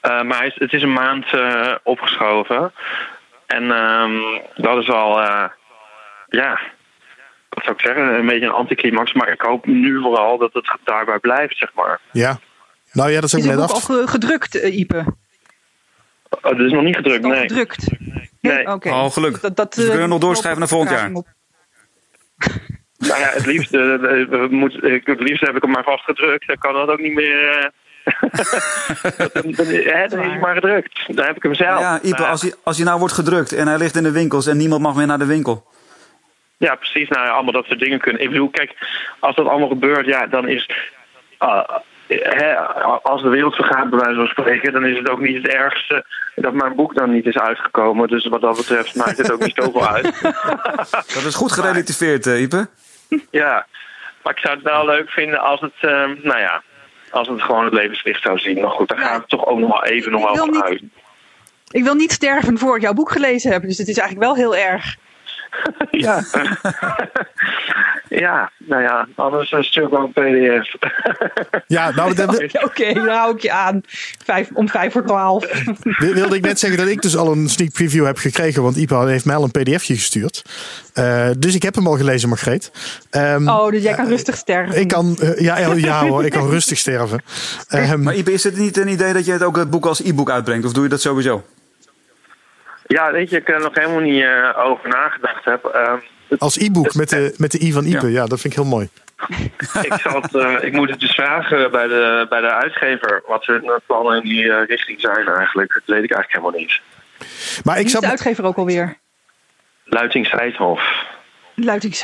Eh, 0.00 0.22
maar 0.22 0.38
hij 0.38 0.46
is, 0.46 0.54
het 0.54 0.72
is 0.72 0.82
een 0.82 0.92
maand 0.92 1.24
eh, 1.32 1.74
opgeschoven. 1.82 2.72
En 3.46 3.70
ehm, 3.70 4.12
dat 4.56 4.82
is 4.82 4.90
al, 4.90 5.20
eh, 5.22 5.44
ja, 6.28 6.60
wat 7.48 7.64
zou 7.64 7.76
ik 7.76 7.80
zeggen, 7.86 8.18
een 8.18 8.26
beetje 8.26 8.46
een 8.46 8.52
anticlimax. 8.52 9.12
Maar 9.12 9.28
ik 9.32 9.40
hoop 9.40 9.66
nu 9.66 10.00
vooral 10.00 10.38
dat 10.38 10.52
het 10.52 10.76
daarbij 10.84 11.18
blijft, 11.18 11.56
zeg 11.56 11.70
maar. 11.74 12.00
Ja. 12.12 12.38
Nou 12.92 13.08
ja, 13.10 13.14
dat 13.20 13.24
is 13.24 13.34
ook 13.34 13.40
Is 13.40 13.46
het 13.46 13.56
net 13.58 13.66
boek 13.66 13.74
al 13.74 13.80
af. 13.80 13.84
ge- 13.84 14.06
gedrukt, 14.08 14.54
Ipe? 14.54 15.04
Oh, 16.30 16.42
dat 16.42 16.58
is 16.60 16.72
nog 16.72 16.82
niet 16.82 16.96
gedrukt, 16.96 17.24
Al 17.24 17.30
nee. 17.30 17.40
gedrukt? 17.40 17.86
Nee. 18.40 18.66
Oké. 18.66 18.88
Oh, 18.88 19.10
gelukkig. 19.10 19.40
Dat, 19.40 19.56
dat, 19.56 19.74
Dus 19.74 19.84
we 19.84 19.90
kunnen 19.90 20.08
nog 20.08 20.20
doorschrijven 20.20 20.60
naar 20.60 20.68
volgend 20.68 20.90
jaar. 20.90 21.10
Nou 21.10 21.24
ja, 23.20 23.28
het 23.28 23.46
liefst, 23.46 23.70
we 23.70 24.46
moeten- 24.50 24.94
ik- 24.94 25.06
het 25.06 25.20
liefst 25.20 25.46
heb 25.46 25.56
ik 25.56 25.62
hem 25.62 25.70
maar 25.70 25.84
vast 25.84 26.04
gedrukt. 26.04 26.46
Dan 26.46 26.58
kan 26.58 26.72
dat 26.72 26.88
ook 26.88 27.00
niet 27.00 27.14
meer. 27.14 27.72
Eh, 28.08 29.18
dan, 29.32 29.52
dan, 29.52 29.66
hè, 29.66 30.06
dan 30.08 30.20
is 30.20 30.26
hij 30.30 30.38
maar 30.38 30.54
gedrukt. 30.54 31.16
Dan 31.16 31.26
heb 31.26 31.36
ik 31.36 31.42
hem 31.42 31.54
zelf. 31.54 31.80
Ja, 31.80 31.98
Ipe, 32.02 32.16
Nou, 32.16 32.30
als 32.30 32.42
hij, 32.42 32.54
als 32.62 32.76
hij 32.76 32.86
nou 32.86 32.98
wordt 32.98 33.14
gedrukt 33.14 33.52
en 33.52 33.66
hij 33.66 33.78
ligt 33.78 33.96
in 33.96 34.02
de 34.02 34.10
winkels 34.12 34.46
en 34.46 34.56
niemand 34.56 34.82
mag 34.82 34.94
meer 34.94 35.06
naar 35.06 35.18
de 35.18 35.26
winkel. 35.26 35.66
Ja, 36.56 36.74
precies. 36.74 37.08
Nou, 37.08 37.26
ja, 37.26 37.32
allemaal 37.32 37.52
dat 37.52 37.64
soort 37.64 37.80
dingen 37.80 38.00
kunnen. 38.00 38.22
Ik 38.22 38.30
bedoel, 38.30 38.50
kijk, 38.50 38.74
als 39.18 39.36
dat 39.36 39.46
allemaal 39.46 39.68
gebeurt, 39.68 40.06
ja, 40.06 40.26
dan 40.26 40.48
is. 40.48 40.70
hè, 42.08 42.56
als 43.02 43.22
de 43.22 43.28
wereld 43.28 43.54
vergaat, 43.54 43.90
bij 43.90 43.98
wijze 43.98 44.16
van 44.16 44.26
spreken, 44.26 44.72
dan 44.72 44.84
is 44.84 44.98
het 44.98 45.08
ook 45.08 45.20
niet 45.20 45.36
het 45.42 45.52
ergste 45.52 46.04
dat 46.34 46.52
mijn 46.52 46.74
boek 46.74 46.94
dan 46.94 47.10
niet 47.10 47.26
is 47.26 47.38
uitgekomen. 47.38 48.08
Dus 48.08 48.26
wat 48.26 48.40
dat 48.40 48.56
betreft 48.56 48.94
maakt 48.94 49.18
het 49.18 49.32
ook 49.32 49.44
niet 49.44 49.60
zoveel 49.62 49.88
uit. 49.88 50.20
Dat 51.14 51.24
is 51.24 51.34
goed 51.34 51.52
gerelativeerd, 51.52 52.26
eh, 52.26 52.40
Ipe. 52.40 52.68
ja, 53.30 53.66
maar 54.22 54.32
ik 54.32 54.38
zou 54.38 54.54
het 54.54 54.64
wel 54.64 54.84
leuk 54.84 55.10
vinden 55.10 55.40
als 55.40 55.60
het, 55.60 55.72
ehm, 55.80 56.14
nou 56.22 56.38
ja, 56.38 56.62
als 57.10 57.28
het 57.28 57.42
gewoon 57.42 57.64
het 57.64 57.72
levenslicht 57.72 58.22
zou 58.22 58.38
zien. 58.38 58.60
Maar 58.60 58.70
goed, 58.70 58.88
daar 58.88 58.98
gaat 58.98 59.20
het 59.20 59.28
toch 59.28 59.46
ook 59.46 59.58
nog 59.58 59.70
wel 59.70 59.84
even 59.84 60.12
nog 60.12 60.22
wel 60.22 60.34
van 60.34 60.62
uit. 60.62 60.82
Ik 61.70 61.84
wil 61.84 61.94
niet 61.94 62.12
sterven 62.12 62.58
voor 62.58 62.76
ik 62.76 62.82
jouw 62.82 62.92
boek 62.92 63.10
gelezen 63.10 63.52
heb. 63.52 63.62
Dus 63.62 63.78
het 63.78 63.88
is 63.88 63.98
eigenlijk 63.98 64.28
wel 64.28 64.36
heel 64.36 64.56
erg. 64.56 64.96
Ja. 65.90 66.22
ja, 68.08 68.50
nou 68.58 68.82
ja, 68.82 69.06
anders 69.14 69.52
een 69.52 69.64
stuk 69.64 69.90
wel 69.90 70.10
een 70.14 70.60
pdf. 70.60 70.74
Ja, 71.66 71.90
nou, 71.90 72.14
dat 72.14 72.36
wil- 72.38 72.48
Oké, 72.68 72.92
dan 72.92 73.08
hou 73.08 73.34
ik 73.34 73.42
je 73.42 73.52
aan. 73.52 73.80
Vijf, 74.24 74.48
om 74.52 74.68
vijf 74.68 74.92
voor 74.92 75.04
twaalf. 75.04 75.46
wilde 75.98 76.36
ik 76.36 76.42
net 76.44 76.58
zeggen 76.58 76.78
dat 76.78 76.88
ik 76.88 77.02
dus 77.02 77.16
al 77.16 77.32
een 77.32 77.48
sneak 77.48 77.72
preview 77.72 78.04
heb 78.06 78.18
gekregen. 78.18 78.62
Want 78.62 78.76
Ipa 78.76 79.06
heeft 79.06 79.24
mij 79.24 79.36
al 79.36 79.42
een 79.44 79.50
pdfje 79.50 79.94
gestuurd. 79.94 80.44
Eh, 80.92 81.28
dus 81.38 81.54
ik 81.54 81.62
heb 81.62 81.74
hem 81.74 81.86
al 81.86 81.96
gelezen, 81.96 82.28
Margreet. 82.28 82.70
Ehm, 83.10 83.48
Oh, 83.48 83.70
dus 83.70 83.82
jij 83.82 83.94
kan 83.94 84.08
rustig 84.08 84.36
sterven. 84.36 84.80
Ik 84.80 84.88
kan, 84.88 85.16
eh, 85.20 85.38
ja, 85.40 85.58
ja, 85.58 85.72
ja 85.74 86.06
hoor, 86.06 86.24
ik 86.24 86.32
kan 86.32 86.50
rustig 86.50 86.78
sterven. 86.78 87.22
Ehm, 87.68 88.02
Maar 88.02 88.14
Ipe, 88.14 88.32
is 88.32 88.44
het 88.44 88.56
niet 88.56 88.76
een 88.76 88.88
idee 88.88 89.12
dat 89.12 89.24
je 89.26 89.32
het 89.32 89.42
ook 89.42 89.56
het 89.56 89.70
boek 89.70 89.86
als 89.86 90.02
e-book 90.02 90.30
uitbrengt? 90.30 90.66
Of 90.66 90.72
doe 90.72 90.82
je 90.82 90.88
dat 90.88 91.00
sowieso? 91.00 91.44
Ja, 92.88 93.12
weet 93.12 93.30
je, 93.30 93.36
ik 93.36 93.48
er 93.48 93.60
nog 93.60 93.74
helemaal 93.74 94.00
niet 94.00 94.22
eh, 94.22 94.58
over 94.64 94.88
nagedacht 94.88 95.44
heb. 95.44 95.64
Ehm, 95.64 95.98
het- 96.28 96.40
als 96.40 96.56
e-book 96.58 96.94
met 96.94 97.08
de, 97.08 97.34
met 97.36 97.50
de 97.50 97.60
i 97.62 97.72
van 97.72 97.84
Ipe, 97.84 98.06
Ja. 98.06 98.12
ja, 98.20 98.26
dat 98.26 98.40
vind 98.40 98.52
ik 98.52 98.58
heel 98.60 98.68
mooi. 98.68 98.88
ik, 99.82 99.92
zal 100.02 100.20
het, 100.22 100.34
eh, 100.34 100.56
ik 100.60 100.72
moet 100.72 100.90
het 100.90 101.00
dus 101.00 101.14
vragen 101.14 101.70
bij 101.70 101.86
de, 101.86 102.26
bij 102.28 102.40
de 102.40 102.50
uitgever 102.52 103.22
wat 103.26 103.46
hun 103.46 103.70
plannen 103.86 104.22
in 104.22 104.28
die 104.28 104.52
eh, 104.52 104.66
richting 104.66 105.00
zijn 105.00 105.28
eigenlijk. 105.28 105.72
Dat 105.74 105.82
weet 105.96 106.04
ik 106.04 106.12
eigenlijk 106.12 106.32
helemaal 106.32 106.60
niet. 106.60 106.80
Maar 107.64 107.78
ik 107.78 107.84
Wie 107.86 107.94
is 107.94 108.00
de 108.00 108.06
uitgever 108.08 108.44
ook 108.44 108.56
alweer? 108.56 108.96
Luiting 109.84 110.26
Seidhof. 110.26 111.06
Luiting. 111.54 111.94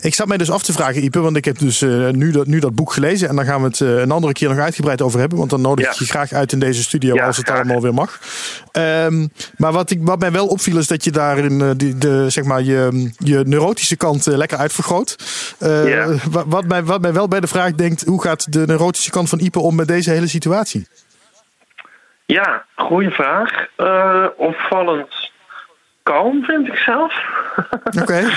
Ik 0.00 0.14
zat 0.14 0.26
mij 0.26 0.36
dus 0.36 0.50
af 0.50 0.62
te 0.62 0.72
vragen, 0.72 1.04
Ipe, 1.04 1.20
want 1.20 1.36
ik 1.36 1.44
heb 1.44 1.58
dus 1.58 1.82
eh, 1.82 2.08
nu, 2.08 2.30
dat, 2.30 2.46
nu 2.46 2.58
dat 2.58 2.74
boek 2.74 2.92
gelezen. 2.92 3.28
En 3.28 3.36
daar 3.36 3.44
gaan 3.44 3.60
we 3.60 3.66
het 3.66 3.80
eh, 3.80 3.98
een 3.98 4.10
andere 4.10 4.32
keer 4.32 4.48
nog 4.48 4.58
uitgebreid 4.58 5.02
over 5.02 5.20
hebben. 5.20 5.38
Want 5.38 5.50
dan 5.50 5.60
nodig 5.60 5.86
ik 5.86 5.92
je 5.92 6.04
graag 6.04 6.32
uit 6.32 6.52
in 6.52 6.58
deze 6.58 6.82
studio 6.82 7.14
Ja, 7.14 7.26
als 7.26 7.36
het 7.36 7.46
graag. 7.46 7.58
allemaal 7.58 7.80
weer 7.82 7.94
mag. 7.94 8.18
Ehm, 8.72 9.26
maar 9.56 9.72
wat, 9.72 9.90
ik, 9.90 9.98
wat 10.02 10.18
mij 10.18 10.32
wel 10.32 10.46
opviel 10.46 10.78
is 10.78 10.86
dat 10.86 11.04
je 11.04 11.10
daarin 11.10 11.60
eh, 11.60 11.70
die, 11.76 11.98
de, 11.98 12.30
zeg 12.30 12.44
maar, 12.44 12.62
je, 12.62 13.10
je 13.18 13.42
neurotische 13.46 13.96
kant 13.96 14.26
lekker 14.26 14.58
uitvergroot. 14.58 15.16
Ja. 15.58 16.08
wat, 16.46 16.64
mij, 16.64 16.84
wat 16.84 17.00
mij 17.00 17.12
wel 17.12 17.28
bij 17.28 17.40
de 17.40 17.46
vraag 17.46 17.72
denkt, 17.72 18.04
hoe 18.04 18.22
gaat 18.22 18.52
de 18.52 18.66
neurotische 18.66 19.10
kant 19.10 19.28
van 19.28 19.38
Ipe 19.38 19.58
om 19.58 19.74
met 19.74 19.88
deze 19.88 20.10
hele 20.10 20.26
situatie? 20.26 20.86
Ja, 22.26 22.64
goede 22.74 23.10
vraag. 23.10 23.50
Opvallend 24.36 25.29
kalm 26.02 26.44
vind 26.44 26.66
ik 26.66 26.76
zelf. 26.76 27.14
Oké. 28.02 28.30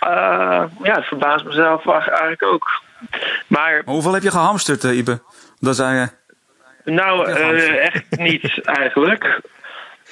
Eh, 0.00 0.64
ja, 0.82 0.94
het 0.94 1.04
verbaast 1.04 1.44
mezelf 1.44 1.86
eigenlijk 1.86 2.42
ook. 2.42 2.68
Maar 3.46 3.82
Maar 3.84 3.94
hoeveel 3.94 4.12
heb 4.14 4.22
je 4.22 4.30
gehamsterd, 4.30 4.84
eh, 4.84 4.96
Ipe? 4.96 5.20
Dat 5.60 5.76
zei 5.76 5.98
je. 5.98 6.08
nou, 6.92 7.30
eh, 7.30 7.84
echt 7.84 8.04
niet 8.10 8.60
eigenlijk. 8.64 9.40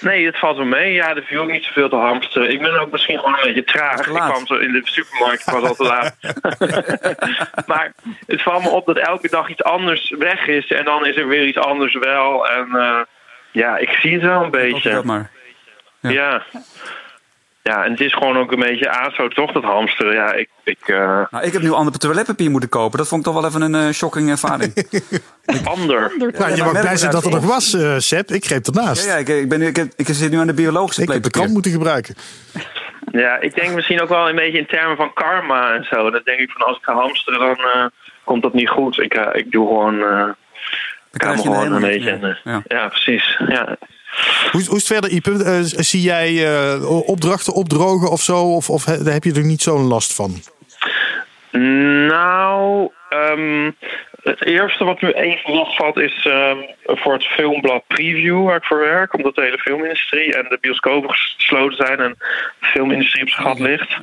Nee, 0.01 0.27
het 0.27 0.39
valt 0.39 0.57
wel 0.57 0.67
mee. 0.67 0.93
Ja, 0.93 1.17
er 1.17 1.23
viel 1.23 1.43
ook 1.43 1.51
niet 1.51 1.65
zoveel 1.65 1.89
te 1.89 1.97
hamsteren. 1.97 2.51
Ik 2.51 2.61
ben 2.61 2.81
ook 2.81 2.91
misschien 2.91 3.19
gewoon 3.19 3.35
een 3.35 3.45
beetje 3.45 3.65
traag. 3.65 4.07
Ik 4.07 4.15
kwam 4.15 4.47
zo 4.47 4.55
in 4.55 4.73
de 4.73 4.81
supermarkt, 4.85 5.47
ik 5.47 5.53
was 5.53 5.63
al 5.63 5.75
te 5.75 5.83
laat. 5.83 6.17
maar 7.71 7.93
het 8.27 8.43
valt 8.43 8.63
me 8.63 8.69
op 8.69 8.87
dat 8.87 8.99
elke 8.99 9.29
dag 9.29 9.49
iets 9.49 9.63
anders 9.63 10.15
weg 10.19 10.47
is. 10.47 10.67
En 10.67 10.85
dan 10.85 11.07
is 11.07 11.17
er 11.17 11.29
weer 11.29 11.47
iets 11.47 11.59
anders 11.59 11.95
wel. 11.95 12.49
En 12.49 12.69
eh, 12.75 13.01
ja, 13.53 13.77
ik 13.77 13.91
zie 13.91 14.13
het 14.13 14.23
wel 14.23 14.43
een 14.43 14.51
beetje. 14.51 14.91
dat 14.91 15.05
maar. 15.05 15.31
Ja. 16.11 16.43
Ja. 16.53 16.61
ja. 17.63 17.85
en 17.85 17.91
het 17.91 18.01
is 18.01 18.13
gewoon 18.13 18.37
ook 18.39 18.53
een 18.53 18.59
beetje 18.59 18.91
ASO, 18.91 19.29
toch, 19.29 19.53
dat 19.53 19.63
hamsteren. 19.63 20.15
Ja, 20.15 20.33
ik... 20.33 20.49
ik 20.65 20.79
eh, 20.89 21.21
Nou, 21.31 21.45
ik 21.45 21.53
heb 21.53 21.63
nu 21.63 21.71
ander 21.73 21.99
toiletpapier 21.99 22.51
moeten 22.51 22.69
kopen. 22.69 22.99
Dat 22.99 23.09
vond 23.09 23.27
ik 23.27 23.33
toch 23.33 23.41
wel 23.43 23.51
even 23.51 23.61
een 23.63 23.75
eh, 23.89 23.93
shocking 23.93 24.31
ervaring. 24.31 24.73
ander. 25.65 26.13
Nou, 26.19 26.51
je 26.51 26.63
maar 26.63 26.73
mag 26.73 26.81
blij 26.81 26.97
zijn 26.97 27.13
dat 27.13 27.25
er 27.25 27.31
nog 27.31 27.45
was, 27.47 27.75
eh 27.75 27.95
Seb. 27.99 28.31
Ik 28.31 28.45
greep 28.45 28.67
ernaast. 28.67 29.07
ja, 29.07 29.13
ja 29.13 29.19
ik, 29.19 29.29
ik, 29.29 29.49
ben, 29.49 29.63
ik, 29.63 29.77
heb- 29.77 29.93
ik 29.97 30.07
zit 30.09 30.31
nu 30.31 30.39
aan 30.39 30.47
de 30.47 30.55
biologische 30.55 31.03
ik 31.03 31.09
heb 31.09 31.23
de 31.23 31.31
krant 31.31 31.51
moeten 31.53 31.71
gebruiken. 31.71 32.15
Ja, 33.13 33.41
ik 33.41 33.55
denk 33.55 33.75
misschien 33.75 34.01
ook 34.03 34.09
wel 34.09 34.29
een 34.29 34.35
beetje 34.37 34.59
in 34.59 34.67
termen 34.67 34.97
van 34.97 35.13
karma 35.13 35.75
en 35.75 35.85
zo. 35.85 36.11
Dan 36.11 36.21
denk 36.25 36.39
ik 36.41 36.51
van 36.51 36.67
als 36.67 36.77
ik 36.77 36.85
ga 36.85 36.95
hamsteren, 36.95 37.39
dan 37.39 37.57
eh, 37.57 37.85
komt 38.25 38.43
dat 38.43 38.53
niet 38.55 38.69
goed. 38.69 38.99
Ik, 38.99 39.15
ik 39.33 39.51
doe 39.51 39.67
gewoon. 39.67 39.95
eh 40.03 40.09
Dan 40.11 40.35
ik 41.13 41.23
je 41.23 41.29
een 41.29 41.39
gewoon 41.39 41.73
een 41.73 41.81
beetje. 41.81 42.11
in, 42.11 42.37
ja. 42.45 42.63
ja. 42.69 42.89
precies. 42.89 43.41
Ja. 43.49 43.77
Hoe, 44.53 44.65
hoe 44.65 44.77
is 44.77 44.89
het 44.89 44.93
verder, 44.93 45.11
Ipe? 45.11 45.45
Eh, 45.45 45.59
zie 45.63 46.01
jij 46.01 46.47
eh, 46.47 47.09
opdrachten 47.09 47.53
opdrogen 47.53 48.11
of 48.11 48.21
zo? 48.21 48.55
Of, 48.55 48.71
of 48.71 48.85
heb 48.85 49.25
je 49.25 49.33
er 49.35 49.45
niet 49.45 49.63
zo'n 49.63 49.87
last 49.87 50.15
van? 50.15 50.43
Nou, 52.09 52.91
ehm, 53.09 53.71
het 54.23 54.45
eerste 54.45 54.85
wat 54.85 55.01
nu 55.01 55.11
even 55.11 55.53
opvalt 55.53 55.97
is 55.97 56.27
ehm, 56.27 56.59
voor 56.85 57.13
het 57.13 57.25
filmblad 57.27 57.87
Preview 57.87 58.45
waar 58.45 58.57
ik 58.57 58.65
voor 58.65 58.79
werk. 58.79 59.15
Omdat 59.15 59.35
de 59.35 59.43
hele 59.43 59.59
filmindustrie 59.59 60.37
en 60.37 60.47
de 60.49 60.59
bioscopen 60.61 61.11
gesloten 61.11 61.87
zijn 61.87 61.99
en 62.01 62.15
de 62.61 62.67
filmindustrie 62.67 63.23
op 63.23 63.29
zijn 63.29 63.47
gat 63.47 63.59
ligt. 63.59 63.97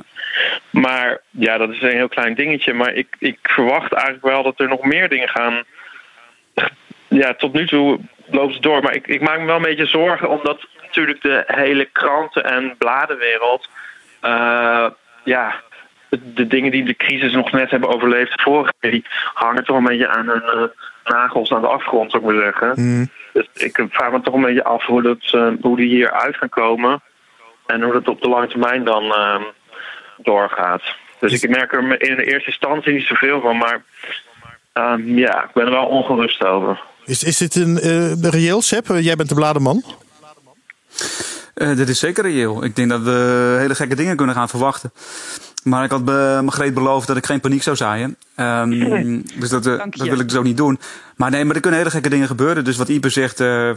Maar 0.70 1.22
ja, 1.30 1.58
dat 1.58 1.70
is 1.70 1.82
een 1.82 1.90
heel 1.90 2.08
klein 2.08 2.36
dingetje. 2.36 2.74
Maar 2.74 2.94
ik, 2.94 3.08
ik 3.20 3.38
verwacht 3.42 3.94
eigenlijk 3.94 4.26
wel 4.26 4.44
dat 4.44 4.60
er 4.60 4.68
nog 4.68 4.84
meer 4.84 5.10
dingen 5.10 5.30
gaan. 5.30 5.64
Ja, 7.08 7.34
tot 7.34 7.54
nu 7.54 7.68
toe 7.68 8.00
loopt 8.34 8.54
het 8.54 8.64
door. 8.64 8.82
Maar 8.82 8.96
ik, 8.96 9.08
ik 9.08 9.22
maak 9.22 9.40
me 9.40 9.46
wel 9.46 9.56
een 9.56 9.62
beetje 9.62 9.86
zorgen 9.86 10.30
omdat 10.30 10.66
natuurlijk 10.82 11.22
de 11.22 11.44
hele 11.48 11.86
kranten- 11.86 12.44
en 12.44 12.76
bladenwereld. 12.78 13.70
eh, 14.20 14.86
ja, 15.24 15.56
de, 16.10 16.48
dingen 16.48 16.72
die 16.72 16.84
de 16.84 16.96
crisis 16.96 17.34
nog 17.34 17.52
net 17.52 17.72
hebben 17.72 17.90
overleefd 17.90 18.42
vorige 18.42 18.74
keer, 18.80 18.92
die 18.92 19.06
hangen 19.34 19.64
toch 19.64 19.78
een 19.78 19.84
beetje 19.84 20.08
aan 20.08 20.28
hun 20.28 20.44
eh, 20.44 20.64
nagels 21.04 21.52
aan 21.54 21.62
de 21.62 21.68
afgrond, 21.68 22.12
zou 22.12 22.24
ik 22.24 22.30
maar 22.30 22.44
zeggen. 22.44 23.10
Dus 23.34 23.48
ik 23.54 23.86
vraag 23.90 24.12
me 24.12 24.22
toch 24.22 24.34
een 24.34 24.42
beetje 24.42 24.64
af 24.64 24.86
hoe, 24.86 25.02
dat, 25.02 25.18
eh, 25.32 25.48
hoe 25.62 25.76
die 25.78 25.88
hier 25.88 26.12
uit 26.12 26.38
gaan 26.38 26.50
komen. 26.50 27.02
En 27.66 27.82
hoe 27.82 27.94
dat 27.94 28.08
op 28.08 28.22
de 28.22 28.30
lange 28.30 28.48
termijn 28.48 28.84
dan 28.84 29.14
ehm, 29.14 29.42
doorgaat. 30.18 30.84
Dus 31.20 31.44
ik 31.44 31.50
merk 31.50 31.74
er 31.74 32.02
in 32.02 32.16
de 32.16 32.24
eerste 32.26 32.50
instantie 32.50 32.94
niet 32.94 33.06
zoveel 33.06 33.42
van, 33.42 33.58
maar 33.58 33.84
ehm, 34.74 35.18
ja, 35.18 35.44
ik 35.44 35.54
ben 35.54 35.66
er 35.66 35.72
wel 35.72 35.86
ongerust 35.86 36.46
over. 36.46 36.82
Is, 37.06 37.24
is 37.24 37.38
dit 37.38 37.56
een 37.56 37.80
eh, 37.80 38.22
reëel, 38.22 38.62
Seb? 38.62 38.90
Eh, 38.90 39.02
jij 39.02 39.16
bent 39.16 39.30
de 39.30 39.36
blademan. 39.36 39.84
Eh, 41.54 41.76
dit 41.76 41.90
is 41.90 42.00
zeker 42.00 42.24
reëel. 42.24 42.64
Ik 42.64 42.76
denk 42.76 42.90
dat 42.90 43.02
we 43.02 43.56
hele 43.60 43.76
gekke 43.76 43.96
dingen 43.96 44.16
kunnen 44.16 44.36
gaan 44.36 44.50
verwachten. 44.50 44.92
Maar 45.64 45.84
ik 45.84 45.92
had 45.92 46.06
be 46.06 46.40
Margreet 46.44 46.74
beloofd 46.74 47.08
dat 47.08 47.18
ik 47.18 47.26
geen 47.26 47.40
paniek 47.40 47.64
zou 47.64 47.76
zaaien. 47.76 48.18
Ehm, 48.36 48.70
dus 49.40 49.50
dat, 49.50 49.64
dat 49.64 49.96
wil 49.96 50.20
ik 50.20 50.28
dus 50.30 50.38
ook 50.38 50.44
niet 50.44 50.58
doen. 50.58 50.80
Maar 51.16 51.32
nee, 51.32 51.46
maar 51.46 51.56
er 51.56 51.62
kunnen 51.62 51.80
hele 51.80 51.92
gekke 51.92 52.10
dingen 52.10 52.28
gebeuren. 52.28 52.64
Dus 52.64 52.78
wat 52.78 52.90
Ipe 52.90 53.10
zegt, 53.10 53.40
eh, 53.40 53.72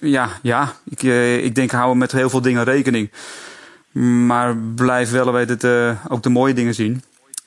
ja, 0.00 0.28
ja 0.42 0.72
ik, 0.88 1.02
ik 1.42 1.54
denk 1.54 1.70
hou 1.70 1.96
met 1.96 2.12
heel 2.12 2.30
veel 2.30 2.40
dingen 2.40 2.64
rekening. 2.64 3.10
Maar 4.26 4.56
blijf 4.56 5.10
wel 5.10 5.32
weet 5.32 5.48
het, 5.48 5.64
eh, 5.64 5.90
ook 6.08 6.22
de 6.22 6.28
mooie 6.28 6.54
dingen 6.54 6.74
zien. 6.74 7.02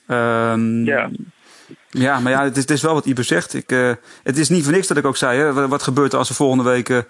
Ehm, 0.06 0.84
Ja. 0.84 1.10
Ja, 1.90 2.20
maar 2.20 2.32
ja, 2.32 2.42
het 2.42 2.56
is, 2.56 2.62
het 2.62 2.70
is 2.70 2.82
wel 2.82 2.94
wat 2.94 3.04
Ipe 3.06 3.22
zegt. 3.22 3.54
Ik, 3.54 3.72
eh, 3.72 3.90
het 4.22 4.38
is 4.38 4.48
niet 4.48 4.64
voor 4.64 4.72
niks 4.72 4.86
dat 4.86 4.96
ik 4.96 5.04
ook 5.04 5.16
zei, 5.16 5.38
hè, 5.38 5.68
wat, 5.68 5.82
gebeurt 5.82 6.12
er 6.12 6.18
als 6.18 6.28
er 6.28 6.34
volgende 6.34 6.64
week 6.64 6.88
eh, 6.88 6.98
eh, 6.98 7.04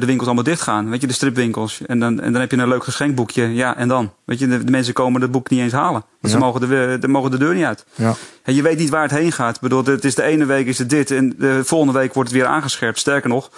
de 0.00 0.06
winkels 0.06 0.26
allemaal 0.26 0.44
dicht 0.44 0.60
gaan? 0.60 0.90
Weet 0.90 1.00
je, 1.00 1.06
de 1.06 1.12
stripwinkels. 1.12 1.80
En 1.86 2.00
dan, 2.00 2.20
en 2.20 2.32
dan 2.32 2.40
heb 2.40 2.50
je 2.50 2.56
een 2.56 2.68
leuk 2.68 2.84
geschenkboekje. 2.84 3.54
Ja, 3.54 3.76
en 3.76 3.88
dan? 3.88 4.12
Weet 4.24 4.38
je, 4.38 4.48
de, 4.48 4.64
de 4.64 4.70
mensen 4.70 4.94
komen 4.94 5.20
het 5.20 5.30
boek 5.30 5.50
niet 5.50 5.60
eens 5.60 5.72
halen. 5.72 6.04
Want 6.20 6.32
ze, 6.32 6.38
mogen 6.38 6.60
de, 6.60 6.96
de 7.00 7.08
mogen 7.08 7.30
de 7.30 7.38
deur 7.38 7.54
niet 7.54 7.64
uit. 7.64 7.84
Ja. 7.94 8.14
En 8.42 8.54
je 8.54 8.62
weet 8.62 8.78
niet 8.78 8.90
waar 8.90 9.02
het 9.02 9.10
heen 9.10 9.32
gaat. 9.32 9.54
Ik 9.54 9.60
bedoel, 9.60 9.84
het 9.84 10.04
is 10.04 10.14
de 10.14 10.22
ene 10.22 10.44
week 10.44 10.66
is 10.66 10.78
het 10.78 10.90
dit 10.90 11.10
en 11.10 11.34
de 11.38 11.64
volgende 11.64 11.98
week 11.98 12.14
wordt 12.14 12.30
het 12.30 12.38
weer 12.38 12.48
aangescherpt. 12.48 12.98
Sterker 12.98 13.28
nog, 13.28 13.50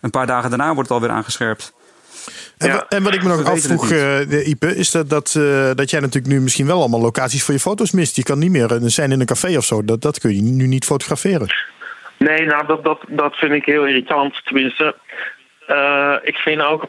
een 0.00 0.10
paar 0.10 0.26
dagen 0.26 0.50
daarna 0.50 0.74
wordt 0.74 0.88
het 0.88 0.90
alweer 0.90 1.16
aangescherpt. 1.16 1.72
En, 2.60 2.84
en 2.88 3.02
wat 3.02 3.14
ik 3.14 3.22
me 3.22 3.28
nog 3.28 3.44
afvroeg, 3.44 3.90
eh, 3.90 4.48
Ipe, 4.48 4.76
is 4.76 4.90
dat, 4.90 5.10
dat, 5.10 5.34
eh, 5.38 5.70
dat 5.74 5.90
jij 5.90 6.00
natuurlijk 6.00 6.32
nu 6.34 6.40
misschien 6.40 6.66
wel 6.66 6.78
allemaal 6.80 7.00
locaties 7.00 7.44
voor 7.44 7.54
je 7.54 7.60
foto's 7.60 7.90
mist. 7.92 8.16
Je 8.16 8.22
kan 8.22 8.38
niet 8.38 8.50
meer 8.50 8.72
eh, 8.72 8.78
zijn 8.82 9.12
in 9.12 9.20
een 9.20 9.26
café 9.26 9.56
of 9.56 9.64
zo. 9.64 9.84
Dat, 9.84 10.02
dat 10.02 10.18
kun 10.20 10.34
je 10.34 10.42
nu 10.42 10.66
niet 10.66 10.84
fotograferen. 10.84 11.46
Nee, 12.18 12.46
nou, 12.46 12.66
dat, 12.66 12.84
dat, 12.84 13.00
dat 13.08 13.36
vind 13.36 13.52
ik 13.52 13.64
heel 13.64 13.86
irritant. 13.86 14.40
Tenminste, 14.44 14.94
ik 16.22 16.36
vind 16.36 16.60
ook. 16.62 16.86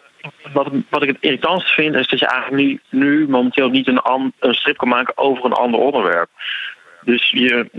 Wat, 0.53 0.67
wat 0.89 1.01
ik 1.01 1.07
het 1.07 1.17
irritantst 1.19 1.73
vind, 1.73 1.95
is 1.95 2.07
dat 2.07 2.19
je 2.19 2.27
eigenlijk 2.27 2.61
nu, 2.63 2.79
nu 2.89 3.27
momenteel 3.29 3.69
niet 3.69 3.87
een, 3.87 3.99
an- 3.99 4.33
een 4.39 4.53
strip 4.53 4.77
kan 4.77 4.87
maken 4.87 5.17
over 5.17 5.45
een 5.45 5.51
ander 5.53 5.79
onderwerp. 5.79 6.29
Dus 7.01 7.29
je, 7.29 7.69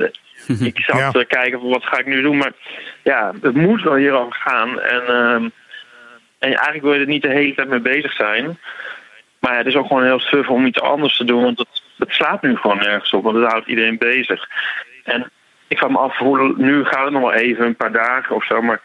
ik 0.71 0.79
zat 0.81 0.99
Ja. 0.99 1.11
te 1.11 1.25
kijken 1.29 1.61
van 1.61 1.69
wat 1.69 1.85
ga 1.85 1.99
ik 1.99 2.07
nu 2.07 2.23
doen, 2.23 2.37
maar 2.37 2.53
ja, 3.03 3.33
het 3.43 3.55
moet 3.55 3.83
wel 3.83 3.95
hierover 3.95 4.35
gaan. 4.35 4.81
En, 4.81 5.03
ehm, 5.07 5.49
en 6.43 6.49
eigenlijk 6.49 6.83
wil 6.83 6.95
je 6.95 7.01
er 7.01 7.07
niet 7.07 7.23
de 7.23 7.29
hele 7.29 7.55
tijd 7.55 7.69
mee 7.69 7.81
bezig 7.81 8.13
zijn. 8.13 8.59
Maar 9.39 9.53
ja, 9.53 9.59
het 9.59 9.67
is 9.67 9.77
ook 9.77 9.87
gewoon 9.87 10.05
heel 10.05 10.21
suf 10.21 10.49
om 10.49 10.67
iets 10.67 10.81
anders 10.81 11.17
te 11.17 11.25
doen, 11.25 11.43
want 11.43 11.59
het, 11.59 11.83
het 11.99 12.13
slaat 12.13 12.43
nu 12.43 12.57
gewoon 12.57 12.79
nergens 12.79 13.13
op, 13.13 13.23
want 13.23 13.37
het 13.37 13.51
houdt 13.51 13.67
iedereen 13.67 13.99
bezig. 13.99 14.49
En 15.05 15.31
ik 15.69 15.79
vraag 15.79 15.91
me 15.91 15.99
af, 15.99 16.17
hoe, 16.17 16.55
nu 16.57 16.85
gaat 16.85 17.05
het 17.05 17.13
nog 17.13 17.23
wel 17.23 17.33
even, 17.33 17.67
een 17.67 17.77
paar 17.77 17.93
dagen 17.93 18.35
of 18.37 18.45
zo, 18.45 18.63
maar 18.63 18.81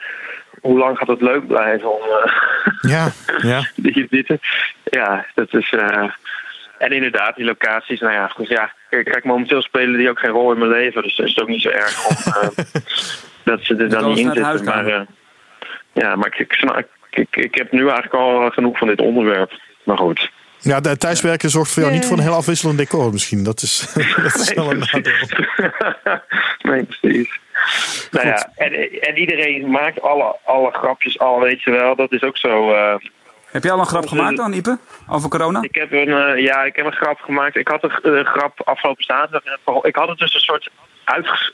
hoe 0.62 0.78
lang 0.78 0.98
gaat 0.98 1.08
het 1.08 1.22
leuk 1.22 1.48
blijven 1.48 1.94
om 1.94 2.02
eh, 2.02 2.32
Ja, 2.92 3.08
ja. 3.42 3.68
Ja, 4.84 5.26
dat 5.36 5.54
is. 5.54 5.70
eh, 5.70 6.10
en 6.78 6.92
inderdaad, 6.92 7.36
die 7.36 7.46
locaties, 7.46 8.00
nou 8.00 8.14
ja, 8.14 8.28
goed, 8.28 8.48
ja. 8.48 8.74
kijk, 8.90 9.24
momenteel 9.24 9.62
spelen 9.62 9.98
die 9.98 10.10
ook 10.10 10.20
geen 10.20 10.32
rol 10.32 10.52
in 10.52 10.60
mijn 10.60 10.72
leven. 10.72 11.04
Dus 11.04 11.18
is 11.18 11.30
het 11.30 11.42
ook 11.42 11.48
niet 11.48 11.62
zo 11.62 11.70
erg 11.70 12.08
om, 12.08 12.16
uh, 12.28 12.50
dat 13.50 13.60
ze 13.62 13.76
er 13.76 13.90
dan 13.90 14.08
niet 14.08 14.18
in 14.18 14.34
zitten. 14.34 14.64
Maar, 14.64 14.88
uh, 14.88 15.02
ja, 15.94 16.16
maar 16.16 16.28
ik, 16.28 16.40
ik, 16.40 16.54
ik, 16.78 16.88
ik 17.32 17.56
heb 17.56 17.72
nu 17.72 17.80
eigenlijk 17.80 18.14
al 18.14 18.50
genoeg 18.50 18.78
van 18.78 18.88
dit 18.88 19.02
onderwerp. 19.02 19.52
Maar 19.84 19.98
goed. 19.98 20.32
Ja, 20.60 20.80
de 20.80 20.98
thuiswerken 20.98 21.50
zorgt 21.50 21.72
voor 21.72 21.84
jou 21.84 21.96
niet 21.96 22.06
voor 22.06 22.18
een 22.18 22.24
heel 22.24 22.34
afwisselend 22.34 22.78
decor 22.78 23.12
misschien. 23.12 23.44
Dat 23.44 23.62
is, 23.62 23.94
dat 24.24 24.36
is 24.36 24.54
wel 24.54 24.72
een 24.72 24.78
nadeel. 24.80 25.14
nee, 26.72 26.84
precies. 26.84 27.40
Nou 28.12 28.28
ja, 28.28 28.52
en, 28.56 29.02
en 29.02 29.18
iedereen 29.18 29.70
maakt 29.70 30.02
alle, 30.02 30.36
alle 30.46 30.72
grapjes 30.72 31.20
al, 31.20 31.40
weet 31.40 31.64
je 31.64 31.72
wel. 31.72 31.96
Dat 31.96 32.12
is 32.12 32.22
ook 32.22 32.38
zo... 32.38 32.72
Uh, 32.72 32.96
heb 33.52 33.64
je 33.64 33.72
al 33.72 33.80
een 33.80 33.86
grap 33.86 34.08
gemaakt 34.08 34.38
dan, 34.38 34.54
Ipe? 34.54 34.78
Over 35.10 35.30
corona? 35.30 35.62
Ik 35.62 35.76
heb 35.76 35.92
een, 35.92 36.08
uh, 36.08 36.44
ja, 36.44 36.64
ik 36.64 36.76
heb 36.76 36.86
een 36.86 36.92
grap 36.92 37.20
gemaakt. 37.20 37.56
Ik 37.56 37.68
had 37.68 37.84
een, 37.84 38.18
een 38.18 38.26
grap 38.26 38.62
afgelopen 38.64 39.04
zaterdag. 39.04 39.44
Ik 39.82 39.96
had 39.96 40.08
het 40.08 40.18
dus 40.18 40.34
een 40.34 40.40
soort 40.40 40.70
uit, 41.08 41.52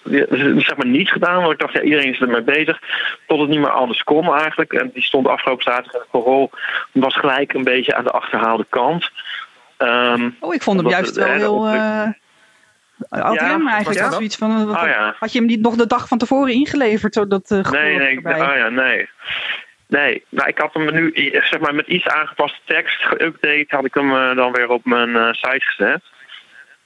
zeg 0.63 0.75
maar 0.75 0.85
niet 0.85 1.09
gedaan. 1.09 1.41
Want 1.41 1.53
ik 1.53 1.59
dacht, 1.59 1.73
ja, 1.73 1.81
iedereen 1.81 2.13
is 2.13 2.19
ermee 2.19 2.41
bezig. 2.41 2.79
Tot 3.27 3.39
het 3.39 3.49
niet 3.49 3.59
meer 3.59 3.71
anders 3.71 4.03
kon 4.03 4.33
eigenlijk. 4.35 4.73
En 4.73 4.91
die 4.93 5.03
stond 5.03 5.27
afgelopen 5.27 5.63
zaterdag 5.63 5.93
in 5.93 5.99
het 5.99 6.09
parool. 6.09 6.51
Was 6.91 7.15
gelijk 7.15 7.53
een 7.53 7.63
beetje 7.63 7.95
aan 7.95 8.03
de 8.03 8.11
achterhaalde 8.11 8.65
kant. 8.69 9.09
Um, 9.77 10.35
oh, 10.39 10.53
ik 10.53 10.61
vond 10.61 10.79
hem 10.79 10.89
juist 10.89 11.15
wel 11.15 11.27
heel... 11.27 11.67
Uh, 11.67 12.09
ja, 13.09 13.57
maar 13.57 13.73
eigenlijk 13.73 14.05
ja? 14.05 14.11
zoiets 14.11 14.35
van... 14.35 14.65
Wat, 14.65 14.75
oh, 14.75 14.87
ja. 14.87 15.15
Had 15.19 15.31
je 15.31 15.39
hem 15.39 15.47
niet 15.47 15.61
nog 15.61 15.75
de 15.75 15.87
dag 15.87 16.07
van 16.07 16.17
tevoren 16.17 16.53
ingeleverd? 16.53 17.13
Zodat, 17.13 17.51
uh, 17.51 17.71
nee, 17.71 17.97
nee, 17.97 18.17
oh 18.17 18.55
ja, 18.55 18.69
nee. 18.69 19.09
Nee, 19.87 20.25
nou, 20.29 20.49
ik 20.49 20.57
had 20.57 20.73
hem 20.73 20.93
nu 20.93 21.11
zeg 21.31 21.59
maar, 21.59 21.75
met 21.75 21.87
iets 21.87 22.07
aangepaste 22.07 22.59
tekst 22.65 23.03
geüpdate. 23.03 23.67
Had 23.67 23.85
ik 23.85 23.93
hem 23.93 24.11
uh, 24.11 24.35
dan 24.35 24.51
weer 24.51 24.69
op 24.69 24.85
mijn 24.85 25.09
uh, 25.09 25.31
site 25.31 25.65
gezet. 25.65 26.01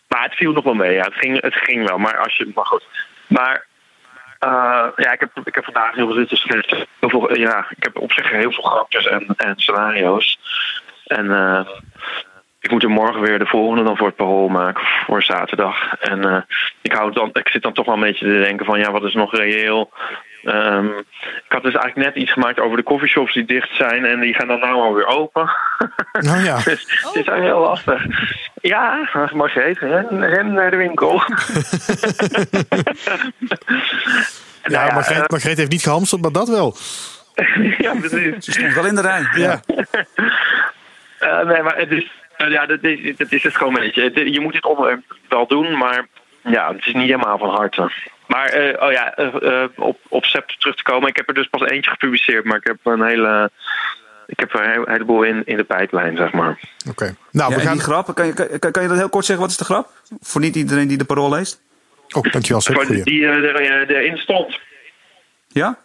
Maar 0.08 0.24
het 0.24 0.36
viel 0.36 0.52
nog 0.52 0.64
wel 0.64 0.74
mee. 0.74 0.94
Ja. 0.94 1.04
Het, 1.04 1.16
ging, 1.16 1.42
het 1.42 1.56
ging 1.56 1.88
wel. 1.88 1.98
Maar 1.98 2.18
als 2.18 2.36
je. 2.36 2.52
Maar 2.56 2.66
goed. 2.66 2.84
Maar. 3.28 3.66
Uh, 4.46 4.88
ja, 4.96 5.12
ik 5.12 5.20
heb, 5.20 5.30
ik 5.44 5.56
heb 5.56 5.64
vandaag 5.64 5.96
heel 5.96 6.14
veel 6.14 6.26
zitten. 6.28 6.88
Heel 7.00 7.38
ja, 7.38 7.66
ik 7.70 7.84
heb 7.84 8.00
op 8.00 8.12
zich 8.12 8.30
heel 8.30 8.52
veel 8.52 8.64
grapjes 8.64 9.08
en, 9.08 9.26
en 9.38 9.54
scenario's. 9.56 10.40
En 11.06 11.26
uh, 11.26 11.68
ik 12.60 12.72
moet 12.72 12.84
er 12.84 12.90
morgen 12.90 13.22
weer 13.22 13.40
de 13.40 13.46
volgende 13.46 13.84
dan 13.84 13.98
voor 13.98 14.08
het 14.08 14.16
parool 14.16 14.48
maken 14.48 14.84
voor 15.06 15.24
zaterdag. 15.24 15.94
En 16.00 16.26
uh, 16.26 16.42
ik, 16.82 16.92
hou 16.92 17.12
dan, 17.12 17.30
ik 17.34 17.48
zit 17.48 17.62
dan 17.62 17.74
toch 17.74 17.86
wel 17.86 17.94
een 17.96 18.02
beetje 18.02 18.26
te 18.26 18.40
denken 18.40 18.66
van 18.66 18.80
ja, 18.80 18.92
wat 18.92 19.04
is 19.04 19.14
nog 19.14 19.36
reëel? 19.36 19.92
Um, 20.44 20.98
ik 21.18 21.46
had 21.48 21.64
dus 21.64 21.74
eigenlijk 21.74 21.96
net 21.96 22.24
iets 22.24 22.32
gemaakt 22.32 22.60
over 22.60 22.78
de 22.78 22.84
coffeeshops 22.84 23.34
die 23.34 23.46
dicht 23.46 23.76
zijn 23.76 24.06
en 24.06 24.20
die 24.20 24.34
gaan 24.34 24.48
dan 24.48 24.60
nou 24.60 24.74
alweer 24.74 25.06
open. 25.06 25.50
Oh 26.18 26.44
ja. 26.44 26.56
dus 26.64 26.82
het 26.82 27.16
is 27.16 27.28
eigenlijk 27.28 27.44
heel 27.44 27.60
lastig. 27.60 28.06
Ja, 28.62 29.10
Margreet, 29.34 29.80
ren, 29.80 30.28
ren 30.30 30.54
naar 30.54 30.72
de 30.72 30.78
winkel. 30.78 31.14
ja, 34.64 34.70
nou 34.70 34.88
ja 34.88 34.94
Margreet, 34.94 35.18
uh, 35.18 35.24
Margreet 35.28 35.58
heeft 35.58 35.72
niet 35.72 35.84
gehamsterd, 35.84 36.22
maar 36.22 36.32
dat 36.32 36.48
wel. 36.48 36.76
ja, 37.78 37.96
precies. 37.96 38.46
Ze 38.46 38.52
stond 38.52 38.74
wel 38.74 38.86
in 38.86 38.96
de 38.96 39.02
rij. 39.02 39.30
Ja. 39.36 39.62
uh, 41.20 41.46
nee, 41.46 41.62
maar 41.62 41.78
het 41.78 41.92
is, 41.92 42.12
uh, 42.38 42.50
ja, 42.50 42.66
dat 42.66 42.84
is, 42.84 43.18
dat 43.18 43.32
is 43.32 43.44
het 43.44 43.56
gewoon 43.56 43.76
een 43.76 43.82
beetje. 43.82 44.32
Je 44.32 44.40
moet 44.40 44.54
dit 44.54 44.66
onderwerp 44.66 45.16
wel 45.30 45.48
doen, 45.48 45.78
maar 45.78 46.08
ja, 46.50 46.74
het 46.74 46.86
is 46.86 46.94
niet 46.94 47.10
helemaal 47.10 47.38
van 47.38 47.50
harte. 47.50 47.92
Maar 48.28 48.58
uh, 48.58 48.82
oh 48.82 48.92
ja, 48.92 49.20
uh, 49.20 49.64
op, 49.76 50.00
op 50.08 50.26
SEP 50.26 50.50
terug 50.50 50.76
te 50.76 50.84
komen. 50.84 51.10
Ik 51.10 51.16
heb 51.16 51.28
er 51.28 51.34
dus 51.34 51.48
pas 51.48 51.62
eentje 51.62 51.92
gepubliceerd, 51.92 52.46
maar 52.46 52.58
ik 52.58 52.68
heb 52.68 52.78
een 52.84 53.04
hele. 53.04 53.52
Ik 54.26 54.40
heb 54.40 54.54
er 54.54 54.78
een 54.78 54.92
heleboel 54.92 55.24
in, 55.24 55.42
in 55.46 55.58
de 55.58 55.64
pijplijn, 55.64 56.18
zeg 56.18 56.32
maar. 56.32 56.50
Oké. 56.50 56.90
Okay. 56.90 57.16
Nou, 57.32 57.52
ja, 57.52 57.58
we 57.58 57.64
gaan... 57.64 57.74
die 57.74 57.82
grap, 57.82 58.16
kan 58.16 58.26
je, 58.26 58.60
kan, 58.60 58.72
kan 58.72 58.84
je 58.84 58.90
dat 58.90 58.98
heel 58.98 59.10
kort 59.10 59.26
zeggen? 59.26 59.46
Wat 59.46 59.54
is 59.54 59.60
de 59.60 59.74
grap? 59.74 59.90
Voor 60.20 60.42
niet 60.42 60.56
iedereen 60.56 60.88
die 60.88 60.98
de 60.98 61.06
parool 61.06 61.30
leest. 61.30 61.62
Oh, 62.16 62.32
dankjewel. 62.32 62.62
Sep, 62.62 62.88
die 62.88 63.04
die 63.04 63.26
er, 63.26 63.90
erin 63.90 64.18
stond. 64.18 64.60
Ja? 65.48 65.78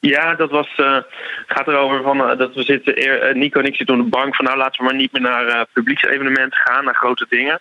Ja, 0.00 0.34
dat 0.34 0.50
was, 0.50 0.68
uh, 0.76 0.98
gaat 1.46 1.68
erover 1.68 2.02
van, 2.02 2.30
uh, 2.30 2.38
dat 2.38 2.54
we 2.54 2.62
zitten, 2.62 3.02
uh, 3.02 3.34
Nico 3.34 3.60
en 3.60 3.66
ik 3.66 3.76
zitten 3.76 3.98
op 3.98 4.02
de 4.04 4.08
bank 4.08 4.36
van 4.36 4.44
nou 4.44 4.56
laten 4.56 4.78
we 4.78 4.84
maar 4.84 4.94
niet 4.94 5.12
meer 5.12 5.22
naar 5.22 5.66
publieksevenementen 5.72 6.58
gaan, 6.58 6.84
naar 6.84 6.94
grote 6.94 7.26
dingen. 7.28 7.60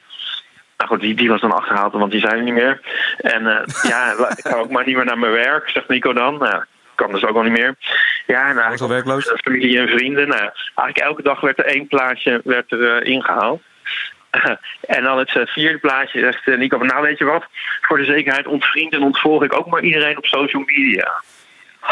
Nou 0.78 0.90
goed, 0.90 1.02
die, 1.02 1.16
die 1.16 1.30
was 1.30 1.42
dan 1.42 1.52
achterhaald, 1.52 1.94
want 1.94 2.12
die 2.12 2.20
zijn 2.20 2.38
er 2.38 2.44
niet 2.44 2.54
meer. 2.54 2.82
En 3.18 3.42
uh, 3.42 3.60
ja, 3.92 4.12
ik 4.36 4.48
ga 4.48 4.56
ook 4.56 4.70
maar 4.70 4.86
niet 4.86 4.96
meer 4.96 5.06
naar 5.06 5.18
mijn 5.18 5.32
werk, 5.32 5.70
zegt 5.70 5.88
Nico 5.88 6.14
dan. 6.14 6.38
Nou, 6.38 6.64
kan 6.96 7.12
dus 7.12 7.26
ook 7.26 7.36
al 7.36 7.44
niet 7.44 7.52
meer. 7.52 7.76
Ja, 8.26 8.50
en 8.50 8.58
eigenlijk 8.58 8.94
werkloos. 8.94 9.34
familie 9.44 9.80
en 9.80 9.88
vrienden. 9.88 10.28
Nou, 10.28 10.42
eigenlijk 10.76 10.98
elke 10.98 11.22
dag 11.22 11.42
werd 11.42 11.58
er 11.58 11.66
één 11.66 11.88
plaatje 11.88 12.42
werd 12.44 12.72
er, 12.72 13.02
uh, 13.04 13.12
ingehaald. 13.14 13.62
en 14.96 15.04
dan 15.04 15.18
het 15.18 15.36
uh, 15.36 15.46
vierde 15.46 15.78
plaatje 15.78 16.20
zegt 16.20 16.58
Nico 16.58 16.78
van, 16.78 16.88
nou 16.88 17.02
weet 17.02 17.18
je 17.18 17.26
wat, 17.26 17.46
voor 17.82 17.98
de 17.98 18.06
zekerheid 18.06 18.48
ontvriend 18.48 18.94
en 18.94 19.02
ontvolg 19.02 19.44
ik 19.44 19.58
ook 19.58 19.68
maar 19.68 19.82
iedereen 19.82 20.18
op 20.18 20.26
social 20.26 20.64
media. 20.66 21.24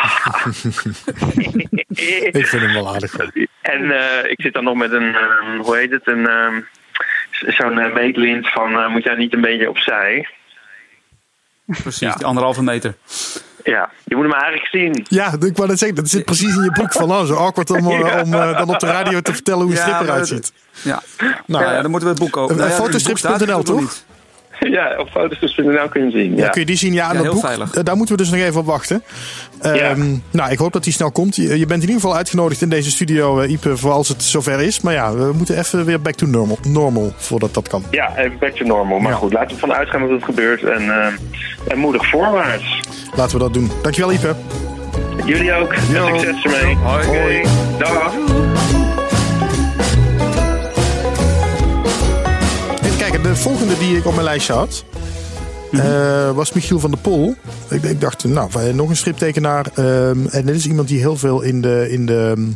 ik 2.40 2.48
vind 2.48 2.62
hem 2.62 2.74
wel 2.74 2.94
aardig. 2.94 3.16
En 3.62 3.92
ik 4.30 4.42
zit 4.42 4.54
dan 4.54 4.64
nog 4.64 4.76
met 4.76 4.92
een, 4.92 5.16
hoe 5.58 5.78
heet 5.78 5.92
het, 5.92 6.08
een 6.08 6.28
zo'n 7.48 7.78
uh, 7.78 7.94
meetlint 7.94 8.50
van 8.50 8.72
uh, 8.72 8.90
moet 8.90 9.04
jij 9.04 9.16
niet 9.16 9.34
een 9.34 9.42
beetje 9.42 9.70
opzij? 9.70 10.28
Precies, 11.66 12.00
ja. 12.00 12.14
die 12.16 12.26
anderhalve 12.26 12.64
meter. 12.64 12.96
Ja, 13.64 13.90
je 14.04 14.16
moet 14.16 14.24
hem 14.24 14.34
eigenlijk 14.34 14.68
zien. 14.68 15.06
Ja, 15.10 15.34
ik 15.40 15.58
wou 15.58 15.68
net 15.68 15.80
zeggen, 15.80 15.98
dat 15.98 16.10
zit 16.10 16.26
precies 16.26 16.56
in 16.56 16.64
je 16.64 16.72
boek 16.72 16.92
van 16.92 17.12
oh, 17.12 17.26
zo 17.26 17.34
awkward 17.34 17.70
om, 17.70 17.90
ja. 17.92 18.22
om 18.22 18.34
uh, 18.34 18.58
dan 18.58 18.70
op 18.70 18.80
de 18.80 18.86
radio 18.86 19.22
te 19.22 19.34
vertellen 19.34 19.62
hoe 19.62 19.72
een 19.72 19.78
strip 19.78 20.02
eruit 20.02 20.28
ziet. 20.28 20.54
Ja, 20.82 21.02
nou 21.46 21.64
ja, 21.64 21.82
dan 21.82 21.92
moeten 21.92 22.08
we 22.08 22.14
het 22.14 22.24
boek 22.24 22.32
kopen. 22.32 22.56
Uh, 22.56 22.62
nou, 22.62 22.74
Fotostrips.nl 22.74 23.64
toch? 23.64 24.04
Ja, 24.70 24.96
op 24.98 25.10
fotostrips.nl 25.10 25.90
kun 25.90 26.06
je 26.06 26.12
zien. 26.12 26.36
Ja. 26.36 26.44
ja. 26.44 26.50
kun 26.50 26.62
je 26.62 26.68
die 26.68 26.76
zien? 26.76 26.94
Ja, 26.94 27.14
ja 27.14 27.24
dat 27.24 27.34
boek, 27.34 27.46
veilig. 27.46 27.72
daar 27.72 27.96
moeten 27.96 28.16
we 28.16 28.22
dus 28.22 28.32
nog 28.32 28.40
even 28.40 28.60
op 28.60 28.66
wachten. 28.66 29.04
Um, 29.66 29.76
ja. 29.76 29.96
Nou, 30.32 30.52
ik 30.52 30.58
hoop 30.58 30.74
dat 30.74 30.84
die 30.84 30.94
snel 30.94 31.12
komt. 31.12 31.36
Je, 31.36 31.60
je, 31.60 31.66
bent 31.66 31.84
in 31.84 31.90
ieder 31.90 32.02
geval 32.02 32.16
uitgenodigd 32.16 32.62
in 32.62 32.70
deze 32.70 32.92
studio, 32.92 33.42
uh, 33.42 33.52
Ipe, 33.52 33.78
voor 33.78 33.92
als 33.92 34.08
het 34.08 34.24
zover 34.24 34.62
is. 34.62 34.82
Maar 34.82 34.94
ja, 34.94 35.14
we 35.14 35.32
moeten 35.34 35.58
even 35.58 35.86
weer 35.86 36.02
back 36.02 36.14
to 36.14 36.26
normal, 36.26 36.58
normal 36.68 37.14
voordat 37.16 37.54
dat 37.54 37.68
kan. 37.68 37.84
Ja, 37.92 38.18
even 38.18 38.38
back 38.40 38.56
to 38.56 38.66
normal. 38.66 39.00
Maar 39.00 39.14
goed, 39.14 39.34
laten 39.34 39.48
we 39.48 39.54
ervan 39.54 39.74
uitgaan 39.74 40.02
dat 40.02 40.10
het 40.10 40.24
gebeurt. 40.24 40.64
En, 40.64 40.82
uh, 40.82 41.06
en 41.68 41.78
moedig 41.78 42.10
voorwaarts. 42.10 42.80
Laten 43.16 43.38
we 43.38 43.44
dat 43.44 43.54
doen. 43.54 43.72
Dankjewel, 43.82 44.12
Ipe. 44.12 44.36
Jullie 45.26 45.54
ook. 45.54 45.74
Yo. 45.74 46.08
Succes 46.08 46.44
ermee. 46.44 46.76
Hoi. 46.76 47.06
Hoi. 47.06 47.44
Dag. 47.78 48.14
De 53.32 53.38
volgende 53.38 53.78
die 53.78 53.98
ik 53.98 54.06
op 54.06 54.14
mijn 54.14 54.24
lijstje 54.24 54.54
had. 54.54 54.86
Uh, 55.72 56.32
was 56.32 56.54
Michiel 56.54 56.80
van 56.80 56.92
der 56.92 57.00
Pol. 57.00 57.36
Ik, 57.70 57.84
ik 57.84 58.02
dacht, 58.02 58.24
nou, 58.24 58.74
nog 58.74 58.90
een 58.90 58.96
striptekenaar. 58.96 59.68
Uh, 59.76 60.10
en 60.10 60.46
dit 60.46 60.56
is 60.56 60.68
iemand 60.68 60.88
die 60.88 61.00
heel 61.00 61.18
veel 61.18 61.42
in 61.42 61.62
de, 61.62 61.88
in 61.90 62.06
de, 62.06 62.54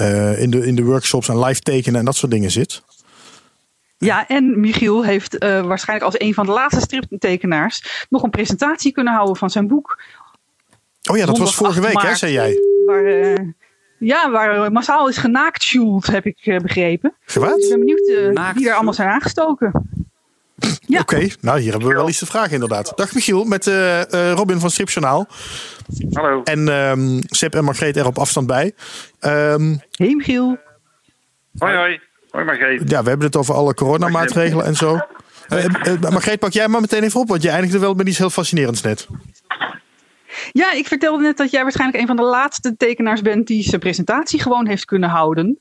uh, 0.00 0.42
in 0.42 0.50
de, 0.50 0.66
in 0.66 0.74
de 0.74 0.82
workshops 0.82 1.28
en 1.28 1.38
live 1.38 1.60
tekenen 1.60 1.98
en 1.98 2.04
dat 2.04 2.16
soort 2.16 2.32
dingen 2.32 2.50
zit. 2.50 2.82
Ja, 3.98 4.28
en 4.28 4.60
Michiel 4.60 5.04
heeft 5.04 5.38
waarschijnlijk 5.38 6.12
als 6.12 6.20
een 6.20 6.34
van 6.34 6.46
de 6.46 6.52
laatste 6.52 6.80
striptekenaars 6.80 8.06
nog 8.08 8.22
een 8.22 8.30
presentatie 8.30 8.92
kunnen 8.92 9.12
houden 9.12 9.36
van 9.36 9.50
zijn 9.50 9.66
boek. 9.66 10.02
Oh 11.10 11.16
ja, 11.16 11.26
dat 11.26 11.38
was 11.38 11.54
vorige 11.54 11.80
week, 11.80 12.02
hè, 12.02 12.14
zei 12.14 12.32
jij? 12.32 12.58
Waar, 12.86 13.54
ja, 14.00 14.30
waar 14.30 14.72
massaal 14.72 15.08
is 15.08 15.16
genaakt, 15.16 15.76
heb 16.00 16.26
ik 16.26 16.58
begrepen. 16.62 17.14
Gewaad? 17.24 17.58
Ik 17.58 17.68
ben 17.68 17.78
benieuwd 17.78 18.06
wie 18.54 18.68
er 18.68 18.74
allemaal 18.74 18.94
zijn 18.94 19.08
aangestoken. 19.08 19.88
Ja. 20.86 21.00
Oké, 21.00 21.14
okay. 21.14 21.32
nou 21.40 21.60
hier 21.60 21.70
hebben 21.70 21.88
we 21.88 21.94
wel 21.94 22.08
iets 22.08 22.18
te 22.18 22.26
vragen 22.26 22.52
inderdaad. 22.52 22.92
Dag 22.96 23.14
Michiel, 23.14 23.44
met 23.44 23.66
uh, 23.66 23.98
uh, 23.98 24.32
Robin 24.32 24.60
van 24.60 24.70
Stripjournaal. 24.70 25.26
Hallo. 26.12 26.42
En 26.42 26.68
um, 26.68 27.20
Seb 27.26 27.54
en 27.54 27.64
Margreet 27.64 27.96
er 27.96 28.06
op 28.06 28.18
afstand 28.18 28.46
bij. 28.46 28.72
Um, 29.20 29.80
hey 29.90 30.14
Michiel. 30.14 30.58
Hoi 31.58 31.76
hoi. 31.76 32.00
Hoi 32.30 32.44
Margreet. 32.44 32.90
Ja, 32.90 33.02
we 33.02 33.08
hebben 33.08 33.26
het 33.26 33.36
over 33.36 33.54
alle 33.54 33.74
coronamaatregelen 33.74 34.64
en 34.64 34.74
zo. 34.74 34.98
Uh, 35.52 35.64
Margreet, 36.00 36.38
pak 36.38 36.52
jij 36.52 36.68
maar 36.68 36.80
meteen 36.80 37.02
even 37.02 37.20
op, 37.20 37.28
want 37.28 37.42
je 37.42 37.50
eindigde 37.50 37.78
wel 37.78 37.94
met 37.94 38.08
iets 38.08 38.18
heel 38.18 38.30
fascinerends 38.30 38.82
net. 38.82 39.06
Ja, 40.52 40.72
ik 40.72 40.86
vertelde 40.86 41.22
net 41.22 41.36
dat 41.36 41.50
jij 41.50 41.62
waarschijnlijk 41.62 42.00
een 42.00 42.06
van 42.06 42.16
de 42.16 42.22
laatste 42.22 42.76
tekenaars 42.76 43.22
bent 43.22 43.46
die 43.46 43.62
zijn 43.62 43.80
presentatie 43.80 44.40
gewoon 44.40 44.66
heeft 44.66 44.84
kunnen 44.84 45.08
houden. 45.08 45.58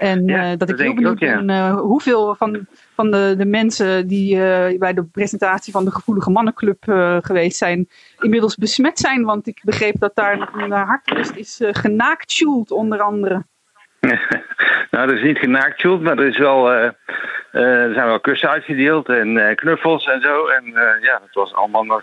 En 0.00 0.24
ja, 0.26 0.50
uh, 0.50 0.58
dat, 0.58 0.68
ik 0.68 0.78
heel 0.78 0.94
benieuwd 0.94 1.18
ben 1.18 1.48
uh, 1.48 1.76
hoeveel 1.76 2.34
van, 2.34 2.66
van 2.94 3.10
de, 3.10 3.34
de 3.38 3.44
mensen 3.44 4.06
die 4.06 4.36
uh, 4.36 4.78
bij 4.78 4.92
de 4.94 5.04
presentatie 5.04 5.72
van 5.72 5.84
de 5.84 5.90
Gevoelige 5.90 6.30
Mannenclub 6.30 6.82
geweest 7.20 7.56
zijn, 7.56 7.88
inmiddels 8.18 8.56
besmet 8.56 8.98
zijn. 8.98 9.24
Want 9.24 9.46
ik 9.46 9.60
begreep 9.64 9.94
dat 9.98 10.14
daar 10.14 10.50
een 10.54 10.70
hartlust 10.70 11.36
is 11.36 11.60
genaakt 11.62 12.44
onder 12.68 13.00
andere. 13.00 13.44
nou, 14.90 15.06
dat 15.06 15.10
is 15.10 15.22
niet 15.22 15.38
genaakt 15.38 15.84
maar 15.84 16.18
er, 16.18 16.26
is 16.26 16.38
wel, 16.38 16.70
er 16.70 17.94
zijn 17.94 18.06
wel 18.06 18.20
kussen 18.20 18.50
uitgedeeld 18.50 19.08
en 19.08 19.54
knuffels 19.54 20.06
en 20.06 20.20
zo. 20.20 20.46
En 20.46 20.64
ja, 21.02 21.18
dat 21.18 21.32
was 21.32 21.54
allemaal 21.54 21.84
nog 21.84 22.02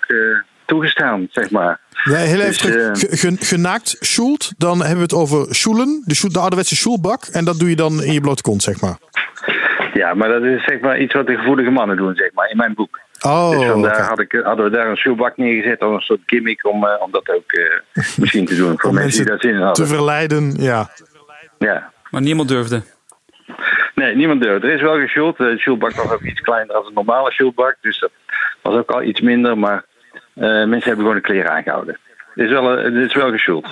toegestaan, 0.68 1.28
zeg 1.32 1.52
maar. 1.52 1.80
Ja, 2.04 2.16
heel 2.16 2.40
even 2.40 2.48
dus, 2.48 2.58
terug. 2.58 3.24
Uh, 3.24 3.32
genaakt 3.40 3.96
schult, 4.00 4.52
dan 4.58 4.78
hebben 4.78 4.98
we 4.98 5.04
het 5.04 5.14
over 5.14 5.56
schulen, 5.56 6.04
de, 6.06 6.30
de 6.32 6.40
ouderwetse 6.40 6.76
schulbak. 6.76 7.24
En 7.24 7.46
dat 7.46 7.60
doe 7.60 7.70
je 7.70 7.76
dan 7.76 8.04
in 8.04 8.14
je 8.14 8.22
blote 8.22 8.42
kont, 8.42 8.64
zeg 8.64 8.82
maar. 8.82 8.98
Ja, 9.94 10.14
maar 10.14 10.30
dat 10.30 10.44
is 10.44 10.64
zeg 10.64 10.80
maar 10.80 11.00
iets 11.00 11.14
wat 11.14 11.28
de 11.28 11.36
gevoelige 11.36 11.70
mannen 11.70 11.98
doen, 11.98 12.16
zeg 12.16 12.34
maar, 12.34 12.50
in 12.50 12.58
mijn 12.58 12.74
boek. 12.74 13.00
Oh, 13.22 13.50
dus 13.50 13.68
vandaar 13.68 14.08
had 14.08 14.20
ik, 14.20 14.42
hadden 14.44 14.66
we 14.66 14.72
daar 14.72 14.90
een 14.90 14.98
shoebak 14.98 15.38
neergezet 15.38 15.82
als 15.82 15.94
een 15.94 16.02
soort 16.02 16.20
gimmick 16.26 16.66
om, 16.66 16.86
eh, 16.86 17.02
om 17.02 17.12
dat 17.12 17.30
ook 17.30 17.52
eh, 17.52 18.04
misschien 18.18 18.46
te 18.46 18.56
doen 18.56 18.74
voor 18.80 18.94
mensen 18.94 19.20
die 19.20 19.30
daar 19.30 19.40
zin 19.40 19.52
in 19.52 19.58
te 19.58 19.64
hadden. 19.64 19.88
verleiden, 19.88 20.54
ja. 20.58 20.90
Ja. 21.58 21.92
Maar 22.12 22.22
niemand 22.22 22.50
durfde. 22.50 22.82
Nee, 23.96 24.16
niemand 24.16 24.42
durft. 24.42 24.64
Er 24.64 24.74
is 24.74 24.82
wel 24.82 25.00
geschuld. 25.00 25.38
De 25.38 25.58
shoebak 25.58 25.96
was 25.96 26.12
ook 26.12 26.22
iets 26.22 26.42
kleiner 26.42 26.74
dan 26.74 26.86
een 26.86 26.94
normale 26.94 27.32
shoebak, 27.32 27.76
dus 27.82 28.00
dat 28.00 28.12
was 28.62 28.76
ook 28.76 28.92
al 28.92 29.04
iets 29.04 29.22
minder, 29.22 29.58
maar 29.58 29.76
eh, 29.78 29.97
mensen 30.46 30.84
hebben 30.88 30.98
gewoon 30.98 31.16
de 31.16 31.22
kleren 31.22 31.52
aangehouden. 31.52 31.98
Het 32.36 32.46
is 32.46 32.52
wel, 32.52 32.78
eh, 32.78 32.84
het 32.84 32.94
is 32.94 33.14
wel 33.14 33.32
geschuld. 33.32 33.68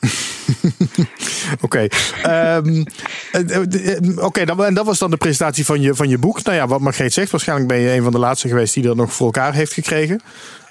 Oké. 1.64 1.86
Ehm, 2.22 2.84
eh, 3.32 3.56
eh, 3.56 3.96
eh, 3.96 4.24
Oké, 4.24 4.44
dan- 4.44 4.64
en 4.64 4.74
dat 4.74 4.86
was 4.86 4.98
dan 4.98 5.10
de 5.10 5.16
presentatie 5.16 5.64
van 5.64 5.80
je, 5.80 5.94
van 5.94 6.08
je 6.08 6.18
boek. 6.18 6.42
Nou 6.42 6.56
ja, 6.56 6.66
wat 6.66 6.80
Margreet 6.80 7.12
zegt, 7.12 7.30
waarschijnlijk 7.30 7.68
ben 7.68 7.78
je 7.78 7.92
een 7.96 8.02
van 8.02 8.12
de 8.12 8.18
laatste 8.18 8.48
geweest 8.48 8.74
die 8.74 8.82
dat 8.82 8.96
nog 8.96 9.12
voor 9.12 9.26
elkaar 9.26 9.52
heeft 9.54 9.72
gekregen. 9.72 10.20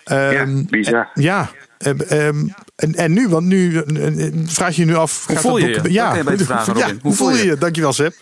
Ehm, 0.04 0.32
Ja, 0.58 0.64
bizar. 0.70 1.10
eh, 1.14 1.24
Ja. 1.24 1.50
eh, 1.78 2.28
ehm, 2.28 2.48
en, 2.76 2.94
en 2.96 3.14
nu, 3.14 3.28
want 3.28 3.46
nu 3.46 3.78
eh, 3.78 4.26
eh, 4.26 4.34
vraag 4.46 4.76
je 4.76 4.82
je 4.82 4.88
nu 4.88 4.96
af. 4.96 5.26
Hoe 5.26 5.36
gaat 5.36 5.44
voel 5.46 5.54
dat 5.60 5.62
je 5.62 5.76
boek- 5.76 5.86
je? 5.86 5.92
Ja, 5.94 6.24
vragen, 6.24 6.74
ja, 6.78 6.84
Robin. 6.86 7.00
hoe 7.02 7.14
voel 7.14 7.32
je 7.32 7.46
je? 7.46 7.58
Dankjewel, 7.58 7.94
Seb. 7.94 8.14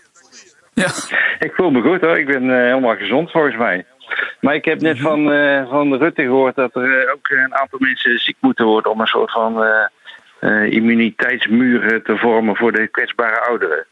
Ja. 0.74 0.92
Ik 1.40 1.52
voel 1.56 1.70
me 1.72 1.82
goed 1.82 2.02
hoor. 2.02 2.18
Ik 2.20 2.26
ben 2.28 2.44
eh, 2.44 2.50
helemaal 2.58 2.96
gezond 2.96 3.32
volgens 3.32 3.58
mij. 3.58 3.86
Maar 4.40 4.56
ik 4.56 4.66
heb 4.66 4.82
net 4.82 5.00
van, 5.00 5.32
eh, 5.32 5.70
van 5.70 5.96
Rutte 5.96 6.22
gehoord 6.22 6.56
dat 6.56 6.76
er 6.76 7.04
eh, 7.04 7.14
ook 7.14 7.30
een 7.30 7.56
aantal 7.56 7.80
mensen 7.80 8.20
ziek 8.20 8.38
moeten 8.40 8.66
worden 8.66 8.92
om 8.92 9.00
een 9.02 9.08
soort 9.08 9.32
van 9.32 9.64
eh, 9.64 9.86
eh, 10.40 10.72
immuniteitsmuren 10.72 12.04
te 12.04 12.18
vormen 12.18 12.56
voor 12.56 12.72
de 12.72 12.88
kwetsbare 12.88 13.40
ouderen. 13.48 13.86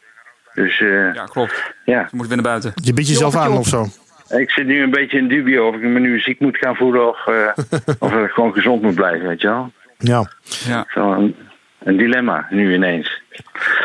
Dus 0.53 0.79
eh, 0.81 1.13
ja, 1.13 1.23
klopt. 1.25 1.73
ja, 1.85 1.99
Je 1.99 2.15
moet 2.15 2.27
weer 2.27 2.35
naar 2.35 2.45
buiten. 2.45 2.71
Je 2.75 2.93
biedt 2.93 3.07
jezelf 3.07 3.35
aan 3.35 3.57
of 3.57 3.67
zo. 3.67 3.85
ik 4.29 4.51
zit 4.51 4.65
nu 4.65 4.83
een 4.83 4.89
beetje 4.89 5.17
in 5.17 5.27
dubio 5.27 5.67
of 5.67 5.75
ik 5.75 5.81
me 5.81 5.99
nu 5.99 6.19
ziek 6.19 6.39
moet 6.39 6.57
gaan 6.57 6.75
voelen 6.75 7.07
of, 7.07 7.25
of 7.99 8.13
ik 8.13 8.31
gewoon 8.31 8.53
gezond 8.53 8.81
moet 8.81 8.95
blijven, 8.95 9.27
weet 9.27 9.41
je 9.41 9.47
wel. 9.47 9.71
Ja. 9.97 10.29
Ja. 10.67 10.85
Zo 10.93 11.31
een, 11.85 11.97
dilemma 11.97 12.47
nu 12.49 12.73
ineens. 12.73 13.21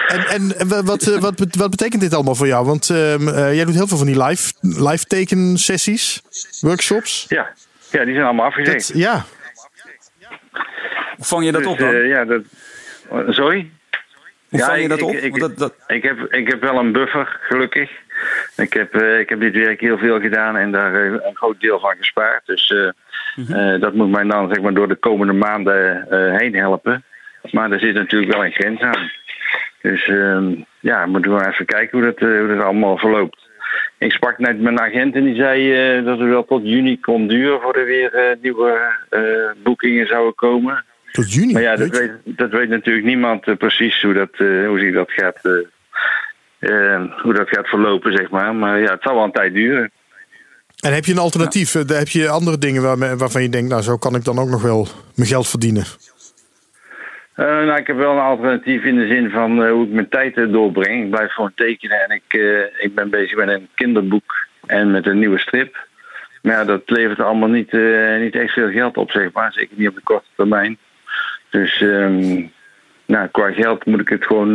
En, 0.08 0.18
en 0.26 0.58
en 0.58 0.68
wa- 0.68 0.82
wat, 0.82 1.02
eh, 1.06 1.18
wat, 1.18 1.46
wat 1.58 1.70
betekent 1.70 2.00
dit 2.00 2.14
allemaal 2.14 2.34
voor 2.34 2.46
jou? 2.46 2.66
Want 2.66 2.90
ehm, 2.90 3.28
eh, 3.28 3.54
jij 3.54 3.64
doet 3.64 3.74
heel 3.74 3.86
veel 3.86 3.96
van 3.96 4.06
die 4.06 4.22
live, 4.24 4.52
live 4.60 5.04
tekensessies, 5.04 6.22
workshops. 6.60 7.24
Ja, 7.28 7.46
ja 7.90 8.04
die 8.04 8.14
zijn 8.14 8.26
allemaal 8.26 8.46
afgezegd. 8.46 8.88
Dat, 8.88 8.96
ja, 8.98 9.24
Hoe 11.16 11.24
vang 11.24 11.44
je 11.44 11.52
dat 11.52 11.62
Dus, 11.62 11.70
op 11.70 11.78
dan? 11.78 11.88
eh, 11.94 12.08
ja, 12.08 12.24
dat, 12.24 12.42
sorry? 13.28 13.70
Hoe 14.48 14.58
ja, 14.58 14.64
vang 14.66 14.76
je 14.76 14.82
ik- 14.82 14.88
dat 14.88 14.98
ik- 14.98 15.04
op? 15.04 15.12
ik- 15.14 15.30
Want 15.36 15.40
dat, 15.40 15.58
dat, 15.58 15.74
Ik 15.86 16.02
heb, 16.02 16.18
ik 16.34 16.48
heb 16.48 16.60
wel 16.60 16.78
een 16.78 16.92
buffer, 16.92 17.38
gelukkig. 17.42 17.90
Ik 18.56 18.72
heb, 18.72 18.94
eh, 18.94 19.18
ik 19.18 19.28
heb 19.28 19.40
dit 19.40 19.54
werk 19.54 19.80
heel 19.80 19.98
veel 19.98 20.20
gedaan 20.20 20.56
en 20.56 20.72
daar 20.72 20.94
een 20.94 21.20
groot 21.36 21.60
deel 21.60 21.80
van 21.80 21.94
gespaard. 21.98 22.46
Dus 22.46 22.70
eh, 22.70 22.88
Mhm. 23.44 23.52
eh, 23.52 23.80
dat 23.80 23.94
moet 23.94 24.10
mij 24.10 24.24
dan 24.24 24.48
zeg 24.48 24.62
maar, 24.62 24.74
door 24.74 24.88
de 24.88 24.94
komende 24.96 25.32
maanden 25.32 26.08
eh, 26.10 26.38
heen 26.38 26.54
helpen. 26.54 27.04
Maar 27.50 27.70
er 27.70 27.80
zit 27.80 27.94
natuurlijk 27.94 28.32
wel 28.32 28.44
een 28.44 28.52
grens 28.52 28.80
aan. 28.80 29.10
Dus 29.82 30.08
ehm, 30.08 30.54
ja, 30.80 31.06
moeten 31.06 31.30
we 31.30 31.36
maar 31.36 31.52
even 31.52 31.66
kijken 31.66 31.98
hoe 31.98 32.06
dat, 32.06 32.28
eh, 32.28 32.38
hoe 32.38 32.48
dat 32.48 32.64
allemaal 32.64 32.98
verloopt. 32.98 33.48
Ik 33.98 34.12
sprak 34.12 34.38
net 34.38 34.60
met 34.60 34.72
een 34.72 34.80
agent 34.80 35.14
en 35.14 35.24
die 35.24 35.34
zei 35.34 35.72
eh, 35.72 36.04
dat 36.04 36.18
het 36.18 36.28
wel 36.28 36.44
tot 36.44 36.62
juni 36.64 37.00
kon 37.00 37.28
duren 37.28 37.60
voor 37.60 37.74
er 37.74 37.84
weer 37.84 38.14
eh, 38.14 38.36
nieuwe 38.42 38.78
boekingen 39.62 40.06
zouden 40.06 40.34
komen. 40.34 40.84
tot 41.12 41.32
juni. 41.32 41.52
Maar 41.52 41.62
ja, 41.62 41.76
dat 41.76 41.98
weet 41.98 42.12
dat 42.24 42.50
weet 42.50 42.68
natuurlijk 42.68 43.06
niemand 43.06 43.58
precies 43.58 44.02
hoe, 44.02 44.12
dat, 44.12 44.36
hoe 44.36 44.78
zich 44.78 44.94
dat 44.94 45.10
gaat, 45.10 45.40
hoe 47.22 47.34
dat 47.34 47.48
gaat 47.48 47.68
verlopen, 47.68 48.12
zeg 48.12 48.30
maar. 48.30 48.54
Maar 48.54 48.80
ja, 48.80 48.92
het 48.92 49.02
zal 49.02 49.14
wel 49.14 49.24
een 49.24 49.32
tijd 49.32 49.54
duren. 49.54 49.90
En 50.80 50.94
heb 50.94 51.04
je 51.04 51.12
een 51.12 51.18
alternatief? 51.18 51.72
Heb 51.72 52.08
je 52.08 52.28
andere 52.28 52.58
dingen 52.58 52.82
waar, 52.82 53.16
waarvan 53.16 53.42
je 53.42 53.48
denkt, 53.48 53.70
nou 53.70 53.82
zo 53.82 53.96
kan 53.96 54.14
ik 54.14 54.24
dan 54.24 54.38
ook 54.38 54.48
nog 54.48 54.62
wel 54.62 54.88
mijn 55.14 55.28
geld 55.28 55.48
verdienen? 55.48 55.84
Nou, 57.36 57.76
ik 57.76 57.86
heb 57.86 57.96
wel 57.96 58.12
een 58.12 58.18
alternatief 58.18 58.84
in 58.84 58.96
de 58.96 59.06
zin 59.06 59.30
van 59.30 59.62
eh, 59.62 59.70
hoe 59.70 59.84
ik 59.86 59.92
mijn 59.92 60.08
tijd 60.08 60.34
doorbreng. 60.34 61.04
Ik 61.04 61.10
blijf 61.10 61.32
gewoon 61.32 61.52
tekenen 61.54 62.04
en 62.04 62.10
ik, 62.10 62.34
eh, 62.40 62.84
ik 62.84 62.94
ben 62.94 63.10
bezig 63.10 63.36
met 63.36 63.48
een 63.48 63.68
kinderboek 63.74 64.46
en 64.66 64.90
met 64.90 65.06
een 65.06 65.18
nieuwe 65.18 65.38
strip. 65.38 65.88
Maar 66.42 66.52
ja, 66.52 66.64
dat 66.64 66.82
levert 66.86 67.20
allemaal 67.20 67.48
niet, 67.48 67.72
niet 68.20 68.34
echt 68.34 68.52
veel 68.52 68.70
geld 68.70 68.96
op, 68.96 69.10
zeg 69.10 69.32
maar. 69.32 69.52
Zeker 69.52 69.76
niet 69.76 69.88
op 69.88 69.94
de 69.94 70.00
korte 70.02 70.26
termijn. 70.36 70.78
Dus 71.50 71.80
ehm, 71.80 72.42
nou, 73.06 73.28
qua 73.32 73.52
geld 73.52 73.86
moet 73.86 74.00
ik 74.00 74.08
het 74.08 74.26
gewoon 74.26 74.52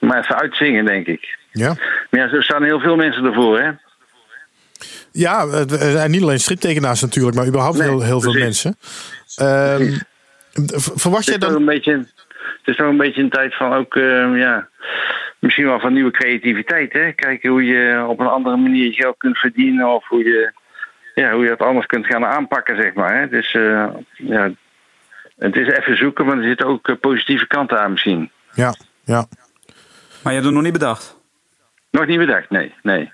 maar 0.00 0.18
even 0.18 0.40
uitzingen, 0.40 0.84
denk 0.84 1.06
ik. 1.06 1.38
Ja, 1.52 1.74
Maar 2.10 2.20
ja, 2.20 2.30
er 2.30 2.42
staan 2.42 2.62
heel 2.62 2.80
veel 2.80 2.96
mensen 2.96 3.24
ervoor, 3.24 3.60
hè. 3.60 3.70
ja 5.12 5.46
er 5.46 5.90
zijn 5.90 6.10
niet 6.10 6.22
alleen 6.22 6.40
striptekenaars 6.40 7.00
natuurlijk, 7.00 7.36
maar 7.36 7.46
überhaupt 7.46 7.78
Nee, 7.78 7.88
heel, 7.88 8.02
heel 8.02 8.20
veel 8.20 8.32
mensen. 8.32 8.76
Ehm, 9.36 9.92
verwacht 10.94 11.24
jij 11.24 11.38
dan... 11.38 11.54
een 11.54 11.64
beetje, 11.64 12.06
het 12.64 12.74
is 12.74 12.76
toch 12.76 12.90
een 12.90 12.96
beetje 12.96 13.22
een 13.22 13.30
tijd 13.30 13.54
van 13.56 13.72
ook, 13.72 13.96
eh, 13.96 14.36
ja, 14.36 14.68
misschien 15.38 15.64
wel 15.64 15.80
van 15.80 15.92
nieuwe 15.92 16.10
creativiteit. 16.10 16.92
Hè? 16.92 17.12
Kijken 17.12 17.50
hoe 17.50 17.64
je 17.64 18.06
op 18.08 18.20
een 18.20 18.26
andere 18.26 18.56
manier 18.56 18.84
je 18.84 18.92
geld 18.92 19.16
kunt 19.16 19.38
verdienen 19.38 19.94
of 19.94 20.08
hoe 20.08 20.24
je, 20.24 20.52
ja, 21.14 21.32
hoe 21.32 21.44
je 21.44 21.50
het 21.50 21.62
anders 21.62 21.86
kunt 21.86 22.06
gaan 22.06 22.24
aanpakken, 22.24 22.76
zeg 22.76 22.94
maar. 22.94 23.18
Hè? 23.18 23.28
Dus 23.28 23.54
eh, 23.54 23.86
ja, 24.12 24.50
het 25.38 25.56
is 25.56 25.68
even 25.68 25.96
zoeken, 25.96 26.26
maar 26.26 26.36
er 26.36 26.44
zitten 26.44 26.66
ook 26.66 26.88
eh, 26.88 26.96
positieve 27.00 27.46
kanten 27.46 27.80
aan 27.80 27.90
misschien. 27.90 28.30
Ja, 28.54 28.74
ja. 29.04 29.26
maar 30.22 30.32
je 30.32 30.38
hebt 30.38 30.44
het 30.44 30.54
nog 30.54 30.62
niet 30.62 30.72
bedacht. 30.72 31.20
Nog 31.90 32.06
niet 32.06 32.18
bedacht, 32.18 32.50
nee. 32.50 32.74
nee. 32.82 33.12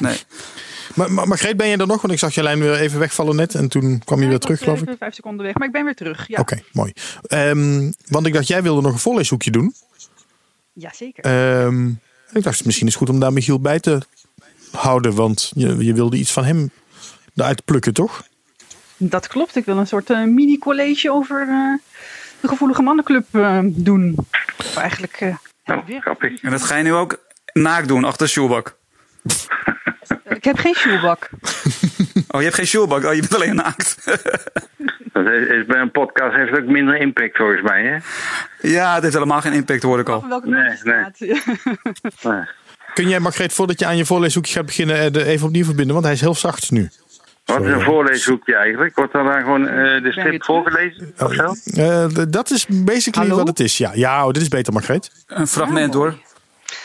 Nee. 0.00 0.16
Maar, 0.96 1.12
maar 1.12 1.28
Margreet, 1.28 1.56
ben 1.56 1.68
je 1.68 1.76
er 1.76 1.86
nog? 1.86 2.00
Want 2.00 2.12
ik 2.12 2.18
zag 2.18 2.34
je 2.34 2.42
lijn 2.42 2.58
weer 2.58 2.74
even 2.74 2.98
wegvallen 2.98 3.36
net 3.36 3.54
en 3.54 3.68
toen 3.68 4.02
kwam 4.04 4.18
je 4.18 4.22
Ja, 4.24 4.28
weer 4.30 4.36
ik 4.36 4.42
terug, 4.42 4.58
geloof 4.58 4.76
ik. 4.80 4.84
even 4.86 4.98
Vijf 4.98 5.14
seconden 5.14 5.46
weg, 5.46 5.54
maar 5.54 5.66
ik 5.66 5.72
ben 5.72 5.84
weer 5.84 5.94
terug. 5.94 6.28
Ja, 6.28 6.40
Oké, 6.40 6.58
mooi. 6.72 6.92
Ehm, 7.26 7.92
want 8.08 8.26
ik 8.26 8.32
dacht, 8.32 8.46
jij 8.46 8.62
wilde 8.62 8.80
nog 8.80 8.92
een 8.92 8.98
voorleeshoekje 8.98 9.50
doen. 9.50 9.74
Jazeker. 10.72 11.24
Ehm, 11.24 11.88
ik 12.32 12.42
dacht, 12.42 12.64
misschien 12.64 12.86
is 12.86 12.92
het 12.94 13.02
goed 13.02 13.14
om 13.14 13.20
daar 13.20 13.32
Michiel 13.32 13.60
bij 13.60 13.80
te 13.80 14.00
houden. 14.72 15.14
Want 15.14 15.50
je, 15.54 15.84
je 15.84 15.92
wilde 15.94 16.16
iets 16.16 16.32
van 16.32 16.44
hem 16.44 16.70
eruit 17.34 17.64
plukken, 17.64 17.94
toch? 17.94 18.24
Dat 18.96 19.26
klopt. 19.26 19.56
Ik 19.56 19.64
wil 19.64 19.76
een 19.78 19.86
soort 19.86 20.10
eh, 20.10 20.24
mini-college 20.24 21.10
over 21.12 21.40
eh, 21.40 21.72
de 22.40 22.48
gevoelige 22.48 22.82
mannenclub 22.82 23.26
eh, 23.30 23.58
doen. 23.64 24.14
Of 24.58 24.76
eigenlijk 24.76 25.16
eh, 25.20 25.34
Nou, 25.64 25.82
weer. 25.86 26.00
grappig. 26.00 26.42
En 26.42 26.50
dat 26.50 26.62
ga 26.62 26.76
je 26.76 26.82
nu 26.82 26.92
ook 26.92 27.18
naakt 27.52 27.88
doen 27.88 28.04
achter. 28.04 28.26
Ik 28.26 28.74
heb 30.46 30.58
geen 30.66 30.74
shoebak. 30.74 31.28
Oh, 32.28 32.40
je 32.40 32.42
hebt 32.42 32.54
geen 32.54 32.66
shoelbak. 32.66 33.04
Oh, 33.04 33.14
je 33.14 33.20
bent 33.20 33.34
alleen 33.34 33.54
naakt. 33.54 33.96
Dat 35.12 35.26
is, 35.26 35.48
is 35.48 35.66
bij 35.66 35.80
een 35.80 35.90
podcast 35.90 36.34
heeft 36.34 36.50
het 36.50 36.60
ook 36.60 36.66
minder 36.68 36.96
impact 37.00 37.36
volgens 37.36 37.62
mij, 37.62 37.82
hè? 37.82 37.96
ja, 38.68 38.92
het 38.94 39.02
heeft 39.02 39.14
helemaal 39.14 39.40
geen 39.40 39.52
impact, 39.52 39.82
hoor 39.82 39.98
ik 39.98 40.08
al. 40.08 40.24
Welke 40.28 40.48
Nee. 40.48 40.74
Nee. 42.22 42.44
Kun 42.94 43.08
jij, 43.08 43.20
Margreet, 43.20 43.52
voordat 43.52 43.78
je 43.78 43.86
aan 43.86 43.96
je 43.96 44.04
voorleeshoekje 44.04 44.52
gaat 44.52 44.66
beginnen, 44.66 45.14
eh, 45.14 45.26
even 45.26 45.46
opnieuw 45.46 45.64
verbinden? 45.64 45.92
Want 45.92 46.04
hij 46.04 46.14
is 46.14 46.20
heel 46.20 46.34
zacht 46.34 46.70
nu. 46.70 46.90
Wat 47.44 47.62
is 47.62 47.70
een 47.72 47.80
voorleeshoekje 47.80 48.54
eigenlijk? 48.56 48.94
Wordt 48.96 49.12
dan 49.12 49.32
gewoon 49.32 49.68
eh, 49.68 50.02
de 50.02 50.12
strip 50.12 50.44
voorgelezen 50.44 51.12
of 51.18 51.34
zo? 51.34 51.54
Eh, 51.82 52.06
dat 52.28 52.50
is 52.50 52.66
basically 52.66 53.28
Hallo? 53.28 53.36
wat 53.44 53.48
het 53.48 53.60
is. 53.60 53.78
Ja, 53.78 53.90
ja 53.94 54.26
oh, 54.26 54.32
dit 54.32 54.42
is 54.42 54.48
beter, 54.48 54.72
Margreet. 54.72 55.10
Een 55.26 55.46
fragment, 55.46 55.92
Ja, 55.92 55.98
mooi. 55.98 56.10
hoor. 56.10 56.20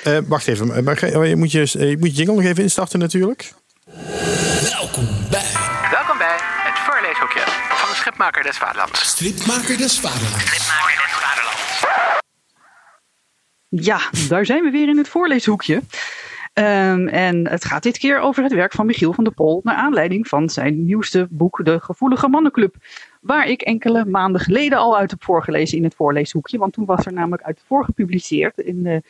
Eh, 0.04 0.18
wacht 0.28 0.48
even. 0.48 0.84
Margreet, 0.84 1.16
oh, 1.16 1.28
je, 1.28 1.36
moet 1.36 1.52
je, 1.52 1.60
eh, 1.60 1.90
je 1.90 1.98
moet 1.98 2.10
je 2.10 2.16
jingle 2.16 2.36
nog 2.36 2.44
even 2.44 2.64
instarten 2.64 3.00
natuurlijk. 3.00 3.54
Welkom 4.62 5.08
bij 5.30 5.46
Welkom 5.92 6.18
bij 6.18 6.38
het 6.40 6.80
voorleeshoekje 6.80 7.42
van 7.70 7.90
de 7.90 7.96
Schipmaker 7.96 8.44
des 8.44 8.58
Vaderlands. 8.58 9.06
Stripmaker 9.06 9.78
des 9.78 10.00
Vaderlands. 10.00 10.46
Schipmaker 10.46 10.98
des 10.98 11.14
Vaderlands. 11.14 11.84
Ja, 13.70 14.28
daar 14.30 14.46
zijn 14.46 14.64
we 14.64 14.70
weer 14.70 14.88
in 14.88 14.98
het 14.98 15.08
voorleeshoekje. 15.08 15.82
Ehm, 16.54 17.08
en 17.08 17.48
het 17.48 17.66
gaat 17.66 17.84
dit 17.84 17.98
keer 17.98 18.20
over 18.20 18.44
het 18.44 18.54
werk 18.54 18.72
van 18.72 18.86
Michiel 18.86 19.14
van 19.14 19.24
der 19.24 19.34
Pol. 19.34 19.62
Naar 19.64 19.76
aanleiding 19.76 20.28
van 20.28 20.50
zijn 20.50 20.86
nieuwste 20.86 21.28
boek, 21.30 21.66
De 21.66 21.80
Gevoelige 21.80 22.28
Mannenclub. 22.28 22.76
Waar 23.22 23.48
ik 23.48 23.62
enkele 23.62 24.06
maanden 24.06 24.42
geleden 24.42 24.78
al 24.78 24.98
uit 24.98 25.12
heb 25.12 25.24
voorgelezen 25.24 25.78
in 25.78 25.84
het 25.84 25.96
voorleeshoekje. 25.96 26.58
Want 26.58 26.74
toen 26.74 26.86
was 26.86 27.06
er 27.06 27.14
namelijk 27.14 27.44
uit 27.44 27.62
voor 27.68 27.86
gepubliceerd 27.86 28.58
in 28.58 28.84
de 28.84 29.02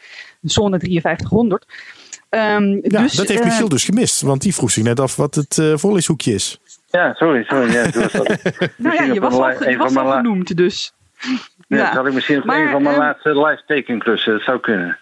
Zone 0.41 0.80
5300. 0.80 1.66
Ehm, 2.30 2.64
Ja, 2.70 3.01
dus, 3.01 3.14
dat 3.14 3.28
heeft 3.28 3.39
eh, 3.39 3.45
Michiel 3.45 3.70
dus 3.70 3.84
gemist. 3.86 4.22
Want 4.22 4.41
die 4.41 4.53
vroeg 4.55 4.72
zich 4.72 4.84
net 4.84 4.99
af 4.99 5.16
wat 5.16 5.36
het 5.36 5.57
eh, 5.57 5.78
voorleeshoekje 5.78 6.34
is. 6.34 6.59
Ja, 6.89 7.14
sorry, 7.14 7.43
sorry. 7.43 7.72
Ja, 7.72 7.88
dat. 7.88 8.12
Nou 8.78 8.95
ja, 8.95 9.03
je 9.14 9.20
was 9.20 9.34
al, 9.34 9.70
je 9.70 9.78
was 9.78 9.95
al 9.95 10.12
genoemd, 10.12 10.57
dus. 10.57 10.93
Ja, 11.68 11.78
Ja. 11.78 11.86
dat 11.86 11.93
had 11.93 12.07
ik 12.07 12.14
misschien 12.14 12.38
op 12.38 12.43
Maar, 12.45 12.62
een 12.66 12.72
van 12.72 12.82
mijn 12.82 12.95
ehm, 12.95 13.03
laatste 13.03 13.30
live 13.30 13.62
tekenklussen. 13.68 14.34
Dat 14.34 14.41
zou 14.41 14.59
kunnen. 14.59 14.97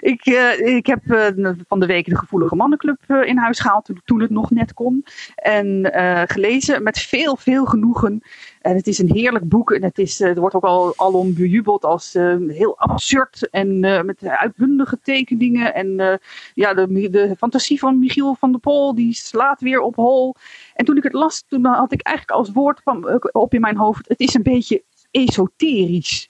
Ik, 0.00 0.26
uh, 0.26 0.76
ik 0.76 0.86
heb 0.86 1.04
uh, 1.04 1.50
van 1.68 1.80
de 1.80 1.86
week 1.86 2.04
de 2.04 2.16
Gevoelige 2.16 2.56
Mannenclub 2.56 2.98
uh, 3.08 3.26
in 3.26 3.36
huis 3.36 3.60
gehaald 3.60 3.84
toen, 3.84 4.00
toen, 4.04 4.20
het 4.20 4.30
nog 4.30 4.50
net 4.50 4.74
kon. 4.74 5.04
En 5.34 5.90
gelezen 6.28 6.82
met 6.82 6.98
veel, 6.98 7.36
veel 7.36 7.64
genoegen. 7.64 8.22
En 8.60 8.76
het 8.76 8.86
is 8.86 8.98
een 8.98 9.12
heerlijk 9.12 9.48
boek. 9.48 9.72
En 9.72 9.82
het, 9.82 9.98
is, 9.98 10.20
er 10.20 10.40
wordt 10.40 10.54
ook 10.54 10.64
al 10.64 10.92
alom 10.96 11.34
bejubeld 11.34 11.84
als 11.84 12.12
heel 12.46 12.78
absurd. 12.78 13.48
En 13.50 13.80
met 13.80 14.26
uitbundige 14.26 14.98
tekeningen. 15.02 15.74
En 15.74 16.20
ja, 16.54 16.74
de, 16.74 17.10
de 17.10 17.34
fantasie 17.38 17.78
van 17.78 17.98
Michiel 17.98 18.34
van 18.34 18.50
der 18.50 18.60
Pol, 18.60 18.94
die 18.94 19.14
slaat 19.14 19.60
weer 19.60 19.80
op 19.80 19.94
hol. 19.94 20.34
En 20.74 20.84
toen 20.84 20.96
ik 20.96 21.02
het 21.02 21.12
las, 21.12 21.44
toen 21.48 21.64
had 21.64 21.92
ik 21.92 22.02
eigenlijk 22.02 22.38
als 22.38 22.50
woord 22.50 22.80
van, 22.84 23.22
op 23.32 23.54
in 23.54 23.60
mijn 23.60 23.76
hoofd. 23.76 24.08
Het 24.08 24.20
is 24.20 24.34
een 24.34 24.42
beetje 24.42 24.82
esoterisch 25.10 26.28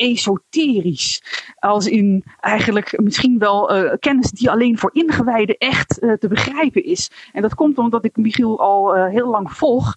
esoterisch. 0.00 1.22
Als 1.58 1.86
in 1.86 2.24
eigenlijk 2.40 3.00
misschien 3.00 3.38
wel 3.38 3.76
uh, 3.76 3.92
kennis 3.98 4.30
die 4.30 4.50
alleen 4.50 4.78
voor 4.78 4.90
ingewijden 4.92 5.56
echt 5.56 6.02
uh, 6.02 6.12
te 6.12 6.28
begrijpen 6.28 6.84
is. 6.84 7.10
En 7.32 7.42
dat 7.42 7.54
komt 7.54 7.78
omdat 7.78 8.04
ik 8.04 8.16
Michiel 8.16 8.60
al 8.60 8.96
uh, 8.96 9.08
heel 9.08 9.28
lang 9.28 9.52
volg. 9.52 9.94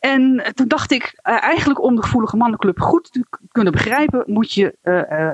En 0.00 0.52
toen 0.54 0.68
dacht 0.68 0.92
ik, 0.92 1.18
eigenlijk 1.22 1.82
om 1.82 1.96
de 1.96 2.02
Gevoelige 2.02 2.36
Mannenclub 2.36 2.80
goed 2.80 3.12
te 3.12 3.24
kunnen 3.52 3.72
begrijpen, 3.72 4.24
moet 4.26 4.52
je 4.52 4.74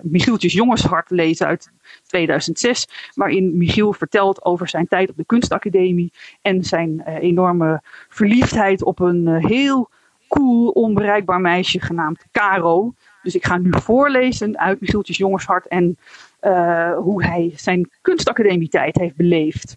Michieltjes 0.02 0.52
Jongenshart 0.52 1.10
lezen 1.10 1.46
uit 1.46 1.70
2006. 2.06 2.88
Waarin 3.14 3.56
Michiel 3.56 3.92
vertelt 3.92 4.44
over 4.44 4.68
zijn 4.68 4.86
tijd 4.86 5.10
op 5.10 5.16
de 5.16 5.24
kunstacademie 5.24 6.12
en 6.42 6.64
zijn 6.64 7.00
enorme 7.00 7.82
verliefdheid 8.08 8.84
op 8.84 9.00
een 9.00 9.28
heel 9.28 9.90
cool, 10.28 10.68
onbereikbaar 10.68 11.40
meisje 11.40 11.80
genaamd 11.80 12.24
Caro. 12.30 12.94
Dus 13.22 13.34
ik 13.34 13.44
ga 13.44 13.58
nu 13.58 13.70
voorlezen 13.72 14.58
uit 14.58 14.80
Michieltjes 14.80 15.16
Jongershart 15.16 15.66
en 15.68 15.98
uh, 16.42 16.96
hoe 16.96 17.24
hij 17.24 17.52
zijn 17.56 17.90
kunstacademietijd 18.00 18.96
heeft 18.96 19.16
beleefd. 19.16 19.76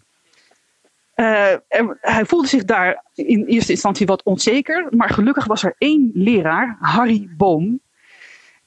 Uh, 1.16 1.54
hij 2.00 2.24
voelde 2.24 2.48
zich 2.48 2.64
daar 2.64 3.04
in 3.14 3.44
eerste 3.44 3.72
instantie 3.72 4.06
wat 4.06 4.22
onzeker, 4.22 4.86
maar 4.90 5.10
gelukkig 5.10 5.44
was 5.44 5.62
er 5.62 5.74
één 5.78 6.10
leraar, 6.14 6.76
Harry 6.80 7.28
Boom. 7.36 7.80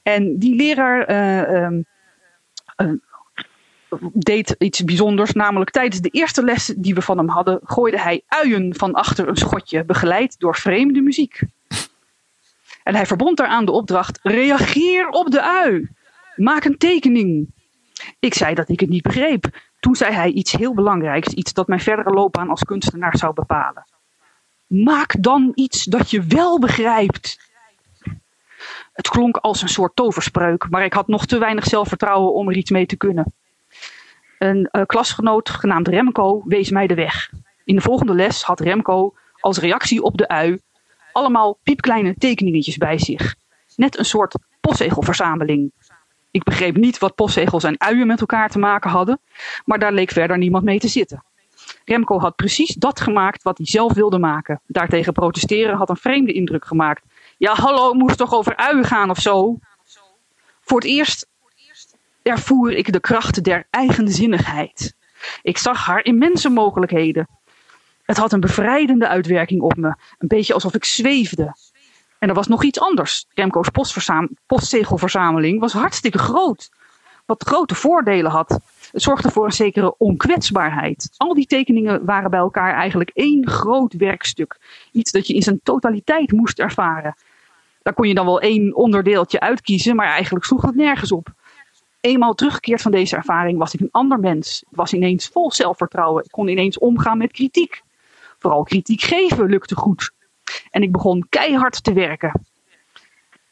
En 0.02 0.38
die 0.38 0.54
leraar 0.54 1.10
uh, 1.10 1.80
deed 4.12 4.54
iets 4.58 4.84
bijzonders, 4.84 5.32
namelijk 5.32 5.70
tijdens 5.70 6.00
de 6.00 6.08
eerste 6.08 6.44
les 6.44 6.74
die 6.76 6.94
we 6.94 7.02
van 7.02 7.18
hem 7.18 7.28
hadden, 7.28 7.60
gooide 7.64 8.00
hij 8.00 8.22
uien 8.26 8.74
van 8.76 8.92
achter 8.92 9.28
een 9.28 9.36
schotje, 9.36 9.84
begeleid 9.84 10.38
door 10.38 10.56
vreemde 10.56 11.00
muziek. 11.00 11.40
En 12.82 12.94
hij 12.94 13.06
verbond 13.06 13.36
daaraan 13.36 13.64
de 13.64 13.72
opdracht: 13.72 14.18
reageer 14.22 15.08
op 15.08 15.30
de 15.30 15.42
ui. 15.42 15.88
Maak 16.36 16.64
een 16.64 16.78
tekening. 16.78 17.54
Ik 18.18 18.34
zei 18.34 18.54
dat 18.54 18.68
ik 18.68 18.80
het 18.80 18.88
niet 18.88 19.02
begreep. 19.02 19.44
Toen 19.80 19.94
zei 19.94 20.14
hij 20.14 20.30
iets 20.30 20.52
heel 20.52 20.74
belangrijks, 20.74 21.32
iets 21.32 21.52
dat 21.52 21.68
mijn 21.68 21.80
verdere 21.80 22.10
loopbaan 22.10 22.50
als 22.50 22.64
kunstenaar 22.64 23.16
zou 23.16 23.34
bepalen. 23.34 23.84
Maak 24.66 25.22
dan 25.22 25.52
iets 25.54 25.84
dat 25.84 26.10
je 26.10 26.22
wel 26.22 26.58
begrijpt. 26.58 27.48
Het 28.92 29.08
klonk 29.08 29.36
als 29.36 29.62
een 29.62 29.68
soort 29.68 29.96
toverspreuk, 29.96 30.66
maar 30.70 30.84
ik 30.84 30.92
had 30.92 31.08
nog 31.08 31.26
te 31.26 31.38
weinig 31.38 31.64
zelfvertrouwen 31.64 32.34
om 32.34 32.48
er 32.48 32.56
iets 32.56 32.70
mee 32.70 32.86
te 32.86 32.96
kunnen. 32.96 33.32
Een 34.38 34.68
uh, 34.72 34.82
klasgenoot 34.86 35.50
genaamd 35.50 35.88
Remco 35.88 36.42
wees 36.44 36.70
mij 36.70 36.86
de 36.86 36.94
weg. 36.94 37.30
In 37.64 37.74
de 37.74 37.80
volgende 37.80 38.14
les 38.14 38.42
had 38.42 38.60
Remco 38.60 39.14
als 39.40 39.58
reactie 39.58 40.02
op 40.02 40.16
de 40.16 40.28
ui 40.28 40.60
allemaal 41.12 41.58
piepkleine 41.62 42.14
tekeningetjes 42.14 42.76
bij 42.76 42.98
zich. 42.98 43.34
Net 43.76 43.98
een 43.98 44.04
soort 44.04 44.38
postzegelverzameling. 44.60 45.72
Ik 46.30 46.42
begreep 46.42 46.76
niet 46.76 46.98
wat 46.98 47.14
postzegels 47.14 47.64
en 47.64 47.80
uien 47.80 48.06
met 48.06 48.20
elkaar 48.20 48.48
te 48.48 48.58
maken 48.58 48.90
hadden, 48.90 49.20
maar 49.64 49.78
daar 49.78 49.92
leek 49.92 50.10
verder 50.10 50.38
niemand 50.38 50.64
mee 50.64 50.78
te 50.78 50.88
zitten. 50.88 51.24
Remco 51.84 52.18
had 52.18 52.36
precies 52.36 52.74
dat 52.74 53.00
gemaakt 53.00 53.42
wat 53.42 53.56
hij 53.56 53.66
zelf 53.66 53.92
wilde 53.92 54.18
maken. 54.18 54.60
Daartegen 54.66 55.12
protesteren 55.12 55.76
had 55.76 55.88
een 55.88 55.96
vreemde 55.96 56.32
indruk 56.32 56.64
gemaakt. 56.64 57.04
Ja, 57.38 57.54
hallo, 57.54 57.92
moest 57.92 58.18
toch 58.18 58.34
over 58.34 58.56
uien 58.56 58.84
gaan 58.84 59.10
of 59.10 59.18
zo? 59.18 59.58
Voor 60.60 60.78
het 60.78 60.88
eerst 60.88 61.26
ervoer 62.22 62.72
ik 62.72 62.92
de 62.92 63.00
kracht 63.00 63.44
der 63.44 63.66
eigenzinnigheid. 63.70 64.94
Ik 65.42 65.58
zag 65.58 65.86
haar 65.86 66.04
immense 66.04 66.48
mogelijkheden. 66.48 67.28
Het 68.10 68.18
had 68.18 68.32
een 68.32 68.40
bevrijdende 68.40 69.08
uitwerking 69.08 69.60
op 69.60 69.76
me. 69.76 69.94
Een 70.18 70.28
beetje 70.28 70.54
alsof 70.54 70.74
ik 70.74 70.84
zweefde. 70.84 71.56
En 72.18 72.28
er 72.28 72.34
was 72.34 72.46
nog 72.46 72.64
iets 72.64 72.80
anders. 72.80 73.26
Remco's 73.34 73.68
postzegelverzameling 74.46 75.60
was 75.60 75.72
hartstikke 75.72 76.18
groot. 76.18 76.70
Wat 77.26 77.42
grote 77.42 77.74
voordelen 77.74 78.30
had. 78.30 78.60
Het 78.92 79.02
zorgde 79.02 79.30
voor 79.30 79.44
een 79.44 79.52
zekere 79.52 79.94
onkwetsbaarheid. 79.98 81.10
Al 81.16 81.34
die 81.34 81.46
tekeningen 81.46 82.04
waren 82.04 82.30
bij 82.30 82.40
elkaar 82.40 82.74
eigenlijk 82.74 83.10
één 83.14 83.48
groot 83.48 83.94
werkstuk. 83.94 84.58
Iets 84.92 85.10
dat 85.10 85.26
je 85.26 85.34
in 85.34 85.42
zijn 85.42 85.60
totaliteit 85.62 86.32
moest 86.32 86.58
ervaren. 86.58 87.14
Daar 87.82 87.94
kon 87.94 88.08
je 88.08 88.14
dan 88.14 88.26
wel 88.26 88.40
één 88.40 88.74
onderdeeltje 88.76 89.40
uitkiezen, 89.40 89.96
maar 89.96 90.08
eigenlijk 90.08 90.44
sloeg 90.44 90.62
het 90.62 90.74
nergens 90.74 91.12
op. 91.12 91.28
Eenmaal 92.00 92.34
teruggekeerd 92.34 92.82
van 92.82 92.92
deze 92.92 93.16
ervaring 93.16 93.58
was 93.58 93.74
ik 93.74 93.80
een 93.80 93.88
ander 93.90 94.18
mens. 94.20 94.62
Ik 94.70 94.76
was 94.76 94.92
ineens 94.92 95.28
vol 95.28 95.52
zelfvertrouwen. 95.52 96.24
Ik 96.24 96.30
kon 96.30 96.48
ineens 96.48 96.78
omgaan 96.78 97.18
met 97.18 97.32
kritiek. 97.32 97.82
Vooral 98.40 98.62
kritiek 98.62 99.00
geven 99.00 99.46
lukte 99.46 99.76
goed. 99.76 100.12
En 100.70 100.82
ik 100.82 100.92
begon 100.92 101.26
keihard 101.28 101.84
te 101.84 101.92
werken. 101.92 102.42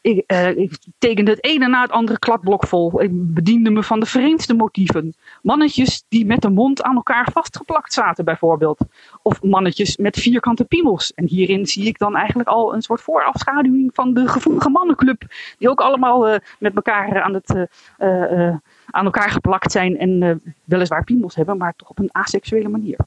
Ik, 0.00 0.32
ik, 0.56 0.78
tekende 0.98 1.30
het 1.30 1.44
ene 1.44 1.68
na 1.68 1.82
het 1.82 1.90
andere 1.90 2.18
kladblok 2.18 2.66
vol. 2.66 3.02
Ik 3.02 3.10
bediende 3.12 3.70
me 3.70 3.82
van 3.82 4.00
de 4.00 4.06
vreemdste 4.06 4.54
motieven. 4.54 5.14
Mannetjes 5.42 6.04
die 6.08 6.26
met 6.26 6.42
de 6.42 6.50
mond 6.50 6.82
aan 6.82 6.94
elkaar 6.94 7.28
vastgeplakt 7.32 7.92
zaten, 7.92 8.24
bijvoorbeeld. 8.24 8.80
Of 9.22 9.42
mannetjes 9.42 9.96
met 9.96 10.16
vierkante 10.16 10.64
piemels. 10.64 11.14
En 11.14 11.26
hierin 11.26 11.66
zie 11.66 11.86
ik 11.86 11.98
dan 11.98 12.16
eigenlijk 12.16 12.48
al 12.48 12.74
een 12.74 12.82
soort 12.82 13.00
voorafschaduwing 13.00 13.90
van 13.94 14.14
de 14.14 14.28
gevoelige 14.28 14.70
mannenclub. 14.70 15.22
Die 15.58 15.70
ook 15.70 15.80
allemaal 15.80 16.28
uh, 16.28 16.36
met 16.58 16.74
elkaar 16.74 17.22
aan, 17.22 17.34
het, 17.34 17.68
uh, 17.98 18.56
aan 18.86 19.04
elkaar 19.04 19.30
geplakt 19.30 19.72
zijn. 19.72 19.98
En 19.98 20.42
weliswaar 20.64 21.04
piemels 21.04 21.34
hebben, 21.34 21.56
maar 21.56 21.74
toch 21.76 21.88
op 21.88 21.98
een 21.98 22.12
asexuele 22.12 22.68
manier. 22.68 22.98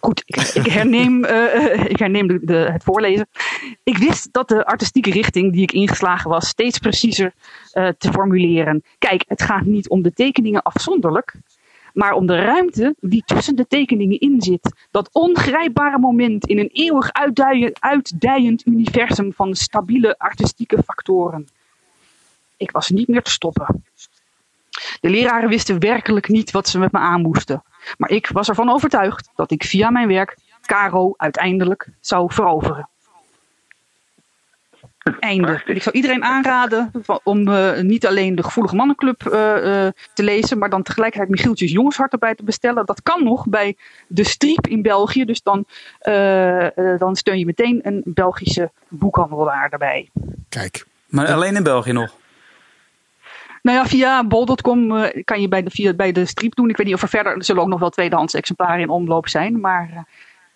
Goed, 0.00 0.22
ik, 0.26 0.36
ik 0.36 0.66
herneem, 0.66 1.24
uh, 1.24 1.84
ik 1.94 1.98
herneem 1.98 2.26
de, 2.26 2.38
de, 2.42 2.54
het 2.54 2.84
voorlezen. 2.84 3.28
Ik 3.82 3.98
wist 3.98 4.32
dat 4.32 4.48
de 4.48 4.66
artistieke 4.66 5.10
richting 5.10 5.52
die 5.52 5.62
ik 5.62 5.72
ingeslagen 5.72 6.30
was 6.30 6.48
steeds 6.48 6.78
preciezer 6.78 7.32
uh, 7.72 7.88
te 7.98 8.12
formuleren. 8.12 8.82
Kijk, 8.98 9.24
het 9.26 9.42
gaat 9.42 9.64
niet 9.64 9.88
om 9.88 10.02
de 10.02 10.12
tekeningen 10.12 10.62
afzonderlijk, 10.62 11.34
maar 11.92 12.12
om 12.12 12.26
de 12.26 12.40
ruimte 12.40 12.94
die 13.00 13.22
tussen 13.26 13.56
de 13.56 13.66
tekeningen 13.66 14.20
in 14.20 14.42
zit. 14.42 14.86
Dat 14.90 15.08
ongrijpbare 15.12 15.98
moment 15.98 16.46
in 16.46 16.58
een 16.58 16.70
eeuwig 16.72 17.10
uitdijend 17.78 18.66
universum 18.66 19.32
van 19.32 19.54
stabiele 19.54 20.18
artistieke 20.18 20.82
factoren. 20.82 21.46
Ik 22.56 22.70
was 22.70 22.90
niet 22.90 23.08
meer 23.08 23.22
te 23.22 23.30
stoppen. 23.30 23.84
De 25.00 25.10
leraren 25.10 25.48
wisten 25.48 25.80
werkelijk 25.80 26.28
niet 26.28 26.50
wat 26.50 26.68
ze 26.68 26.78
met 26.78 26.92
me 26.92 26.98
aan 26.98 27.22
moesten. 27.22 27.62
Maar 27.96 28.10
ik 28.10 28.28
was 28.28 28.48
ervan 28.48 28.70
overtuigd 28.70 29.30
dat 29.34 29.50
ik 29.50 29.64
via 29.64 29.90
mijn 29.90 30.08
werk 30.08 30.36
Caro 30.66 31.14
uiteindelijk 31.16 31.88
zou 32.00 32.32
veroveren. 32.32 32.88
Einde. 35.20 35.62
Ik 35.66 35.82
zou 35.82 35.96
iedereen 35.96 36.24
aanraden 36.24 36.90
om 37.22 37.48
uh, 37.48 37.80
niet 37.80 38.06
alleen 38.06 38.34
de 38.34 38.42
Gevoelige 38.42 38.76
Mannenclub 38.76 39.24
uh, 39.24 39.32
uh, 39.32 39.88
te 40.14 40.22
lezen, 40.22 40.58
maar 40.58 40.70
dan 40.70 40.82
tegelijkertijd 40.82 41.30
Michieltjes 41.30 41.72
Jongenshart 41.72 42.12
erbij 42.12 42.34
te 42.34 42.44
bestellen. 42.44 42.86
Dat 42.86 43.02
kan 43.02 43.24
nog 43.24 43.48
bij 43.48 43.76
de 44.06 44.24
Striep 44.24 44.66
in 44.66 44.82
België. 44.82 45.24
Dus 45.24 45.42
dan, 45.42 45.64
dan 46.98 47.16
steun 47.16 47.38
je 47.38 47.44
meteen 47.44 47.80
een 47.82 48.02
Belgische 48.04 48.70
boekhandelaar 48.88 49.70
daarbij. 49.70 50.10
Kijk. 50.48 50.86
Maar 51.06 51.32
alleen 51.32 51.56
in 51.56 51.62
België 51.62 51.92
nog? 51.92 52.14
Nou 53.62 53.76
ja, 53.76 53.86
via 53.86 54.24
bol.com 54.24 54.92
uh, 54.92 55.04
kan 55.24 55.40
je 55.40 55.48
bij 55.48 55.62
de, 55.62 55.70
via, 55.70 55.94
bij 55.94 56.12
de 56.12 56.26
strip 56.26 56.54
doen. 56.54 56.68
Ik 56.68 56.76
weet 56.76 56.86
niet 56.86 56.94
of 56.94 57.02
er 57.02 57.08
verder, 57.08 57.36
er 57.36 57.44
zullen 57.44 57.62
ook 57.62 57.68
nog 57.68 57.80
wel 57.80 57.90
tweedehands 57.90 58.34
exemplaren 58.34 58.80
in 58.80 58.88
omloop 58.88 59.28
zijn. 59.28 59.60
Maar 59.60 59.90
uh, 59.92 59.98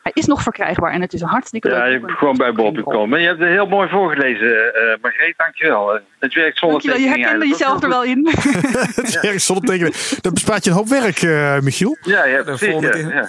hij 0.03 0.13
is 0.15 0.27
nog 0.27 0.43
verkrijgbaar 0.43 0.93
en 0.93 1.01
het 1.01 1.13
is 1.13 1.21
een 1.21 1.29
hartstikke 1.29 1.69
Ja, 1.69 1.85
je 1.85 1.99
hebt 1.99 2.13
gewoon 2.13 2.37
bij 2.37 2.53
bol.com. 2.53 3.09
Maar 3.09 3.21
je 3.21 3.27
hebt 3.27 3.39
het 3.39 3.49
heel 3.49 3.67
mooi 3.67 3.89
voorgelezen, 3.89 4.47
uh, 4.49 5.03
Margreet. 5.03 5.35
Dankjewel. 5.37 6.01
Het 6.19 6.35
werkt 6.35 6.59
zonder 6.59 6.83
dankjewel, 6.83 7.11
Je 7.11 7.19
herkende 7.19 7.49
jezelf 7.49 7.83
er 7.83 7.89
wel 7.89 8.05
in. 8.05 8.29
het 8.95 9.21
werkt 9.21 9.43
zonder 9.43 9.65
tekening. 9.65 9.95
Dat 9.95 10.35
bespaart 10.35 10.65
je 10.65 10.71
een 10.71 10.77
hoop 10.77 10.89
werk, 10.89 11.23
uh, 11.23 11.59
Michiel. 11.61 11.97
Ja, 12.01 12.25
ja 12.25 12.43
precies. 12.43 12.81
Ja, 12.81 12.97
ja. 12.97 13.29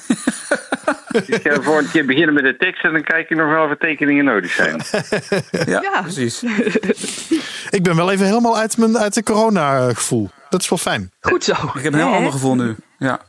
ik 1.26 1.42
ga 1.44 1.54
de 1.54 1.62
volgende 1.62 1.90
keer 1.90 2.06
beginnen 2.06 2.34
met 2.34 2.44
de 2.44 2.58
tekst 2.58 2.84
en 2.84 2.92
dan 2.92 3.04
kijk 3.04 3.30
ik 3.30 3.38
nog 3.38 3.50
wel 3.50 3.64
of 3.64 3.70
er 3.70 3.78
tekeningen 3.78 4.26
nodig 4.26 4.52
zijn. 4.52 4.82
ja, 5.66 5.82
ja, 5.82 6.02
precies. 6.02 6.44
ik 7.70 7.84
ben 7.84 7.96
wel 7.96 8.12
even 8.12 8.26
helemaal 8.26 8.58
uit, 8.58 8.78
mijn, 8.78 8.98
uit 8.98 9.14
de 9.14 9.24
corona-gevoel. 9.24 10.30
Dat 10.50 10.62
is 10.62 10.70
wel 10.70 10.80
fijn. 10.80 11.12
Goed 11.20 11.44
zo. 11.44 11.54
Ik 11.54 11.84
heb 11.84 11.94
een 11.94 12.00
heel 12.00 12.14
ander 12.14 12.32
gevoel 12.32 12.56
nu. 12.56 12.76
Ja. 12.98 13.20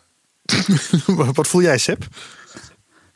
Wat 1.34 1.48
voel 1.48 1.62
jij, 1.62 1.78
Seb? 1.78 2.04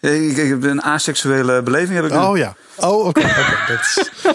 Ik, 0.01 0.37
ik 0.37 0.49
heb 0.49 0.63
een 0.63 0.83
aseksuele 0.83 1.63
beleving. 1.63 1.95
Heb 1.95 2.05
ik 2.05 2.11
nu. 2.11 2.17
Oh 2.17 2.37
ja. 2.37 2.55
Oh, 2.77 3.07
oké. 3.07 3.21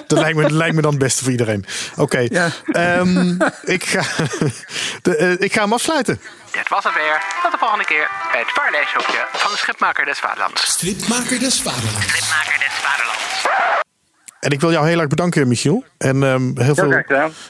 Dat, 0.07 0.19
lijkt 0.19 0.35
me, 0.37 0.41
dat 0.41 0.51
lijkt 0.51 0.75
me 0.75 0.81
dan 0.81 0.91
het 0.91 0.99
beste 0.99 1.23
voor 1.23 1.31
iedereen. 1.31 1.65
Oké. 1.95 2.27
Ja. 2.29 2.49
Ehm, 2.71 3.29
ik, 3.75 3.83
ga, 3.83 4.01
de, 5.01 5.15
eh, 5.15 5.31
ik 5.39 5.53
ga 5.53 5.61
hem 5.61 5.73
afsluiten. 5.73 6.21
Dit 6.51 6.69
was 6.69 6.83
het 6.83 6.93
weer. 6.93 7.21
Tot 7.43 7.51
de 7.51 7.57
volgende 7.57 7.85
keer 7.85 8.09
bij 8.31 8.39
het 8.39 8.51
Vaarleeshokje 8.51 9.27
van 9.33 9.51
de 9.51 9.57
Schipmaker 9.57 10.05
des 10.05 10.19
Vaderlands. 10.19 10.65
Stripmaker 10.65 11.39
des 11.39 11.61
Vaderlands. 11.61 12.07
Schipmaker 12.07 12.59
des 12.59 12.59
Vaderlands. 12.59 12.62
En 14.43 14.51
ik 14.51 14.61
wil 14.61 14.71
jou 14.71 14.87
heel 14.87 14.99
erg 14.99 15.07
bedanken, 15.07 15.47
Michiel. 15.47 15.83
En 15.97 16.23
ehm, 16.23 16.51
heel 16.55 16.75
veel 16.75 17.03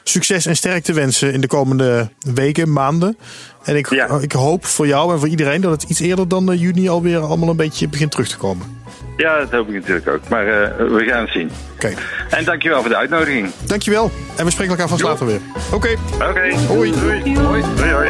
succes 0.04 0.46
en 0.46 0.56
sterkte 0.56 0.94
wensen 0.94 1.34
in 1.34 1.42
de 1.42 1.48
komende 1.48 2.10
weken, 2.34 2.72
maanden. 2.74 3.18
En 3.64 3.76
ik, 3.76 3.90
Ja. 3.90 4.18
ik 4.22 4.32
hoop 4.32 4.66
voor 4.66 4.88
jou 4.88 5.14
en 5.14 5.20
voor 5.20 5.28
iedereen 5.28 5.62
dat 5.62 5.72
het 5.72 5.84
iets 5.90 6.00
eerder 6.00 6.28
dan 6.28 6.52
eh, 6.52 6.60
juni 6.60 6.90
alweer 6.90 7.20
allemaal 7.20 7.50
een 7.50 7.56
beetje 7.56 7.88
begint 7.88 8.12
terug 8.12 8.28
te 8.28 8.38
komen. 8.38 8.82
Ja, 9.18 9.40
dat 9.40 9.52
hoop 9.52 9.68
ik 9.68 9.74
natuurlijk 9.74 10.08
ook. 10.08 10.30
Maar 10.30 10.48
eh, 10.48 10.78
we 10.78 11.04
gaan 11.08 11.22
het 11.22 11.32
zien. 11.32 11.52
Oké. 11.74 11.94
En 12.30 12.46
dankjewel 12.46 12.80
voor 12.80 12.90
de 12.90 12.96
uitnodiging. 12.96 13.50
Dankjewel. 13.66 14.12
En 14.36 14.46
we 14.46 14.52
spreken 14.52 14.72
elkaar 14.74 14.90
vast 14.90 15.04
later 15.04 15.26
weer. 15.26 15.40
Oké. 15.72 15.96
Oké. 16.14 16.56
Hoi. 16.68 16.92
Doei. 16.92 17.38
Hoi. 17.38 17.64
Hoi. 17.78 17.92
hoi. 17.92 18.10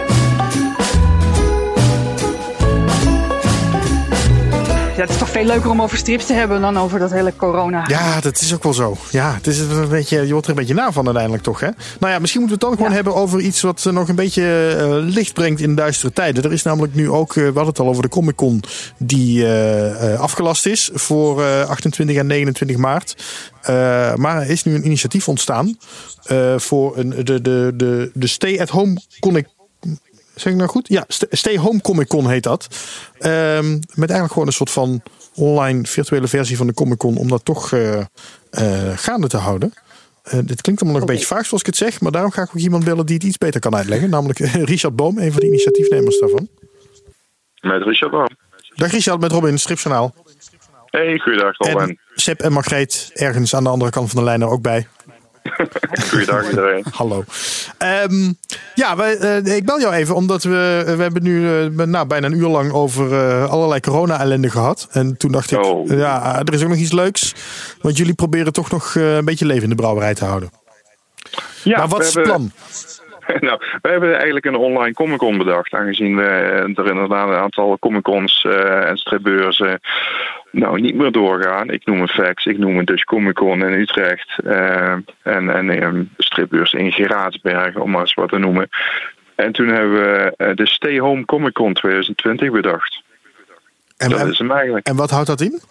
Ja, 4.96 5.02
het 5.02 5.10
is 5.10 5.18
toch 5.18 5.30
veel 5.30 5.46
leuker 5.46 5.70
om 5.70 5.82
over 5.82 5.98
strips 5.98 6.26
te 6.26 6.34
hebben 6.34 6.62
dan 6.62 6.78
over 6.78 7.00
dat 7.00 7.12
hele 7.12 7.36
corona. 7.36 7.86
Ja, 7.88 8.22
dat 8.22 8.42
is 8.42 8.54
ook 8.54 8.64
wel 8.64 8.74
zo. 8.74 8.98
Ja, 9.12 9.34
het 9.34 9.48
is 9.48 9.60
een 9.60 9.90
beetje, 9.90 10.26
je 10.26 10.32
wordt 10.32 10.46
er 10.46 10.52
een 10.52 10.60
beetje 10.60 10.74
na 10.74 10.92
van 10.92 11.06
uiteindelijk 11.06 11.44
toch, 11.44 11.60
hè? 11.60 11.70
Nou 12.00 12.14
ja, 12.14 12.20
misschien 12.20 12.42
moeten 12.42 12.60
we 12.60 12.66
het 12.66 12.76
dan 12.76 12.86
gewoon 12.86 12.92
hebben 12.92 13.16
over 13.16 13.40
iets 13.40 13.62
wat 13.62 13.86
eh, 13.86 13.94
nog 13.94 14.10
een 14.10 14.16
beetje 14.16 14.76
eh, 14.80 15.14
licht 15.14 15.34
brengt 15.34 15.62
in 15.62 15.76
duistere 15.76 16.14
tijden. 16.14 16.44
Er 16.44 16.52
is 16.52 16.64
namelijk 16.64 16.96
nu 16.96 17.10
ook, 17.10 17.30
eh, 17.30 17.36
we 17.36 17.44
hadden 17.44 17.66
het 17.66 17.80
al 17.80 17.88
over 17.88 18.02
de 18.02 18.10
Comic 18.10 18.36
Con, 18.36 18.64
die 18.98 19.48
afgelast 20.18 20.66
is 20.66 20.90
voor 20.94 21.44
eh, 21.44 21.70
28 21.70 22.16
en 22.16 22.28
29 22.28 22.78
maart. 22.78 23.16
Maar 24.16 24.42
er 24.42 24.50
is 24.50 24.64
nu 24.64 24.76
een 24.76 24.86
initiatief 24.86 25.28
ontstaan 25.28 25.78
voor 26.58 26.98
een, 26.98 27.10
de, 27.10 27.42
de, 27.42 27.72
de, 27.76 28.12
de 28.14 28.28
Stay 28.28 28.60
at 28.60 28.70
Home 28.70 29.02
Comic 29.20 29.48
Zeg 30.36 30.52
ik 30.54 30.58
nou 30.60 30.70
goed? 30.70 30.88
Ja, 30.88 31.04
St- 31.08 31.26
Stay 31.30 31.58
Home 31.58 31.82
Comic 31.82 32.08
Con 32.08 32.30
heet 32.30 32.44
dat. 32.44 32.68
Ehm, 33.20 33.72
met 33.74 34.10
eigenlijk 34.10 34.32
gewoon 34.32 34.48
een 34.48 34.54
soort 34.54 34.72
van 34.72 35.02
online 35.36 35.86
virtuele 35.86 36.28
versie 36.28 36.58
van 36.58 36.68
de 36.68 36.74
Comic 36.74 36.98
Con. 36.98 37.18
Om 37.18 37.28
dat 37.28 37.46
toch 37.46 37.72
eh, 37.72 38.00
eh, 38.50 38.98
gaande 38.98 39.28
te 39.28 39.38
houden. 39.38 39.74
Eh, 40.24 40.40
dit 40.44 40.62
klinkt 40.62 40.82
allemaal 40.82 41.00
nog 41.00 41.10
een 41.10 41.16
beetje 41.16 41.36
vaag 41.36 41.46
zoals 41.46 41.60
ik 41.62 41.66
het 41.66 41.78
zeg. 41.78 42.02
Maar 42.02 42.12
daarom 42.12 42.32
ga 42.32 42.42
ik 42.42 42.48
ook 42.50 42.56
iemand 42.62 42.84
bellen 42.84 43.06
die 43.06 43.16
het 43.16 43.24
iets 43.24 43.38
beter 43.38 43.60
kan 43.60 43.76
uitleggen. 43.76 44.10
Namelijk 44.10 44.40
Richard 44.74 44.96
Boom, 44.96 45.18
een 45.18 45.32
van 45.32 45.40
de 45.40 45.48
initiatiefnemers 45.48 46.20
daarvan. 46.20 46.48
Met 47.62 47.84
Richard 47.84 48.12
Boom. 48.12 48.28
Dag 48.76 48.92
Richard, 48.92 49.20
met 49.20 49.32
Robin, 49.32 49.60
Stripjournaal. 49.60 50.14
Hey, 50.86 51.20
goeiedag 51.20 51.58
En 51.58 51.72
Robin. 51.72 52.00
Sepp 52.16 52.42
en 52.42 52.52
Margreet 52.52 53.12
ergens 53.14 53.56
aan 53.56 53.64
de 53.64 53.70
andere 53.70 53.92
kant 53.92 54.10
van 54.10 54.20
de 54.20 54.26
lijn 54.26 54.42
er 54.42 54.48
ook 54.50 54.62
bij. 54.62 54.88
Goeiedag 56.10 56.50
iedereen. 56.50 56.86
Hallo. 56.92 57.24
Ehm, 57.78 58.32
ja, 58.76 58.96
wij, 58.96 59.18
eh, 59.18 59.56
ik 59.56 59.66
bel 59.66 59.80
jou 59.80 59.94
even 59.94 60.16
omdat 60.16 60.44
we, 60.44 60.84
we 60.86 61.02
hebben 61.02 61.24
nu 61.24 61.48
eh, 61.48 61.86
nou, 61.86 62.08
bijna 62.08 62.28
een 62.28 62.38
uur 62.38 62.48
lang 62.48 62.72
over 62.72 63.14
eh, 63.14 63.50
allerlei 63.50 63.80
corona-ellende 63.80 64.50
gehad. 64.50 64.88
En 64.92 65.18
toen 65.18 65.32
dacht 65.32 65.52
ik, 65.52 65.62
Oh. 65.64 65.88
ja, 65.90 66.40
er 66.40 66.54
is 66.54 66.64
ook 66.64 66.70
nog 66.70 66.78
iets 66.78 66.92
leuks. 66.92 67.34
Want 67.82 67.98
jullie 67.98 68.14
proberen 68.14 68.54
toch 68.54 68.72
nog 68.72 68.96
een 68.96 69.26
beetje 69.26 69.46
leven 69.46 69.64
in 69.64 69.70
de 69.70 69.76
brouwerij 69.76 70.14
te 70.14 70.26
houden. 70.26 70.50
Ja, 71.64 71.78
maar 71.78 71.88
wat 71.88 72.02
is 72.02 72.14
het 72.14 72.24
plan? 72.24 72.52
nou, 73.48 73.60
we 73.82 73.90
hebben 73.90 74.14
eigenlijk 74.14 74.46
een 74.46 74.56
online 74.56 74.94
Comic 74.94 75.18
Con 75.18 75.38
bedacht. 75.38 75.74
Aangezien 75.74 76.16
we 76.16 76.24
er 76.76 76.88
inderdaad 76.88 77.28
een 77.28 77.36
aantal 77.36 77.80
Comic 77.80 78.02
Cons 78.02 78.46
eh, 78.50 78.90
en 78.90 78.98
stripbeurzen 78.98 79.80
nou, 80.54 80.82
niet 80.82 80.96
meer 80.96 81.12
doorgaan. 81.12 81.70
Ik 81.70 81.86
noem 81.86 82.02
een 82.02 82.08
Fax, 82.08 82.46
ik 82.46 82.58
noem 82.58 82.78
een 82.78 82.86
Dutch 82.86 83.04
Comic 83.04 83.34
Con 83.36 83.62
in 83.64 83.80
Utrecht. 83.80 84.40
eh, 84.44 84.92
en 85.24 85.50
en 85.50 85.84
een 85.84 86.10
stripbeurs 86.18 86.74
in 86.74 86.92
Geraadsbergen, 86.92 87.82
om 87.82 87.92
maar 87.92 88.02
eens 88.02 88.14
wat 88.14 88.30
te 88.30 88.38
noemen. 88.38 88.70
En 89.36 89.52
toen 89.52 89.68
hebben 89.68 89.94
we 89.94 90.34
eh, 90.38 90.56
de 90.56 90.68
Stay 90.68 91.00
Home 91.00 91.26
Comic 91.26 91.54
Con 91.54 91.74
2020 91.74 92.52
bedacht. 92.52 93.02
En, 93.98 94.10
Dat 94.10 94.20
en, 94.20 94.30
is 94.30 94.38
hem 94.38 94.52
eigenlijk. 94.52 94.88
en 94.88 94.96
wat 94.96 95.10
houdt 95.10 95.28
dat 95.28 95.42
in? 95.42 95.62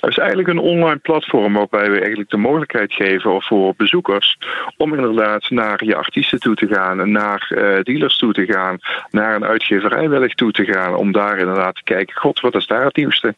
Dat 0.00 0.10
is 0.10 0.18
eigenlijk 0.18 0.48
een 0.48 0.58
online 0.58 0.96
platform 0.96 1.52
waarbij 1.52 1.90
we 1.90 1.98
eigenlijk 1.98 2.30
de 2.30 2.36
mogelijkheid 2.36 2.92
geven 2.92 3.42
voor 3.42 3.74
bezoekers 3.76 4.38
om 4.76 4.94
inderdaad 4.94 5.50
naar 5.50 5.84
je 5.84 5.96
artiesten 5.96 6.40
toe 6.40 6.54
te 6.54 6.66
gaan, 6.66 7.10
naar 7.10 7.46
eh, 7.48 7.82
dealers 7.82 8.16
toe 8.16 8.32
te 8.32 8.44
gaan, 8.44 8.78
naar 9.10 9.34
een 9.34 9.44
uitgeverij 9.44 10.08
wellicht 10.08 10.36
toe 10.36 10.52
te 10.52 10.64
gaan, 10.64 10.94
om 10.94 11.12
daar 11.12 11.38
inderdaad 11.38 11.74
te 11.74 11.82
kijken, 11.84 12.16
god, 12.16 12.40
wat 12.40 12.54
is 12.54 12.66
daar 12.66 12.84
het 12.84 12.96
nieuwste? 12.96 13.34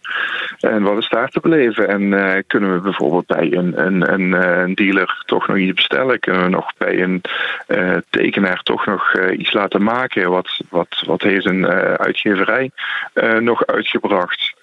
En 0.61 0.83
wat 0.83 0.99
is 0.99 1.09
daar 1.09 1.29
te 1.29 1.41
beleven? 1.41 1.89
En 1.89 2.13
eh, 2.13 2.43
kunnen 2.47 2.75
we 2.75 2.81
bijvoorbeeld 2.81 3.27
bij 3.27 3.53
een, 3.53 3.87
een, 3.87 4.13
een, 4.13 4.35
eh, 4.35 4.61
een 4.61 4.75
dealer 4.75 5.23
toch 5.27 5.47
nog 5.47 5.57
iets 5.57 5.75
bestellen? 5.75 6.21
Kunnen 6.21 6.43
we 6.43 6.49
nog 6.49 6.73
bij 6.77 7.03
een 7.03 7.23
tekenaar 8.11 8.63
toch 8.63 8.87
nog 8.87 9.19
iets 9.31 9.53
laten 9.53 9.83
maken? 9.83 10.31
Wat, 10.31 10.61
wat, 10.71 11.03
wat 11.07 11.23
heeft 11.23 11.47
een 11.47 11.67
uitgeverij 11.67 12.71
nog 13.41 13.67
uitgebracht? 13.67 14.56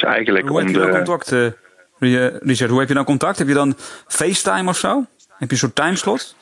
Dus 0.00 0.08
eigenlijk 0.08 0.48
Hoe 0.48 0.58
heb 0.58 0.66
om 0.66 0.72
je 0.72 0.78
de... 0.78 0.84
nou 0.86 0.96
contact, 0.96 1.32
eh, 1.32 1.46
Ri- 1.98 2.38
Richard? 2.40 2.70
Hoe 2.70 2.78
heb 2.78 2.88
je 2.88 2.94
nou 2.94 3.06
contact? 3.06 3.38
Heb 3.38 3.48
je 3.48 3.54
dan 3.54 3.74
FaceTime 4.06 4.68
of 4.68 4.76
zo? 4.76 5.04
Heb 5.28 5.48
je 5.48 5.50
een 5.50 5.56
soort 5.56 5.74
timeslot? 5.74 6.36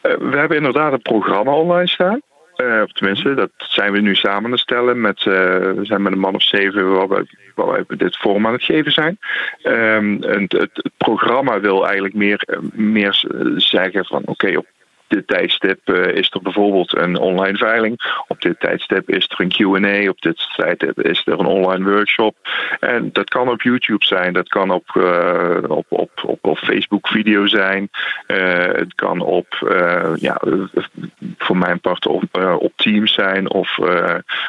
Eh, 0.00 0.16
we 0.18 0.36
hebben 0.36 0.56
inderdaad 0.56 0.92
een 0.92 1.02
programma 1.02 1.52
online 1.52 1.88
staan. 1.88 2.20
Eh, 2.56 2.80
of 2.82 2.92
tenminste, 2.92 3.34
dat 3.34 3.50
zijn 3.56 3.92
we 3.92 4.00
nu 4.00 4.14
samen 4.14 4.44
aan 4.44 4.50
het 4.50 4.60
stellen. 4.60 5.00
Met, 5.00 5.18
eh, 5.18 5.24
we 5.24 5.80
zijn 5.82 6.02
met 6.02 6.12
een 6.12 6.18
man 6.18 6.34
of 6.34 6.42
zeven 6.42 6.92
waar 6.92 7.08
we, 7.08 7.26
waar 7.54 7.84
we 7.86 7.96
dit 7.96 8.16
vorm 8.16 8.46
aan 8.46 8.52
het 8.52 8.64
geven 8.64 8.92
zijn. 8.92 9.18
Ehm, 9.62 10.22
en 10.22 10.44
het, 10.48 10.90
programma 10.96 11.60
wil 11.60 11.84
eigenlijk 11.84 12.14
meer, 12.14 12.42
eh, 12.46 12.58
meer 12.72 13.24
zeggen 13.56 14.04
van 14.04 14.22
oké, 14.24 14.56
op 14.56 14.66
dit 15.08 15.26
tijdstip 15.26 15.80
eh, 15.84 16.06
is 16.06 16.30
er 16.30 16.42
bijvoorbeeld 16.42 16.96
een 16.96 17.16
online 17.16 17.56
veiling. 17.56 18.22
Op 18.28 18.40
dit 18.40 18.60
tijdstip 18.60 19.10
is 19.10 19.28
er 19.28 19.40
een 19.40 19.48
Q&A. 19.48 20.08
Op 20.08 20.20
dit 20.20 20.54
tijdstip 20.56 21.00
is 21.00 21.22
er 21.24 21.38
een 21.38 21.46
online 21.46 21.90
workshop. 21.90 22.36
En 22.80 23.10
dat 23.12 23.28
kan 23.28 23.48
op 23.48 23.62
YouTube 23.62 24.04
zijn. 24.04 24.32
Dat 24.32 24.48
kan 24.48 24.70
op, 24.70 24.88
eh, 24.94 25.58
op, 25.68 25.86
op, 25.88 26.10
op, 26.22 26.38
op 26.40 26.58
Facebook 26.58 27.08
video 27.08 27.46
zijn. 27.46 27.88
Eh, 28.26 28.66
het 28.66 28.94
kan 28.94 29.20
op, 29.20 29.46
ja, 30.14 30.40
voor 31.38 31.56
mijn 31.56 31.80
part 31.80 32.06
op, 32.06 32.22
op 32.58 32.72
Teams 32.76 33.14
zijn. 33.14 33.50
Of, 33.50 33.78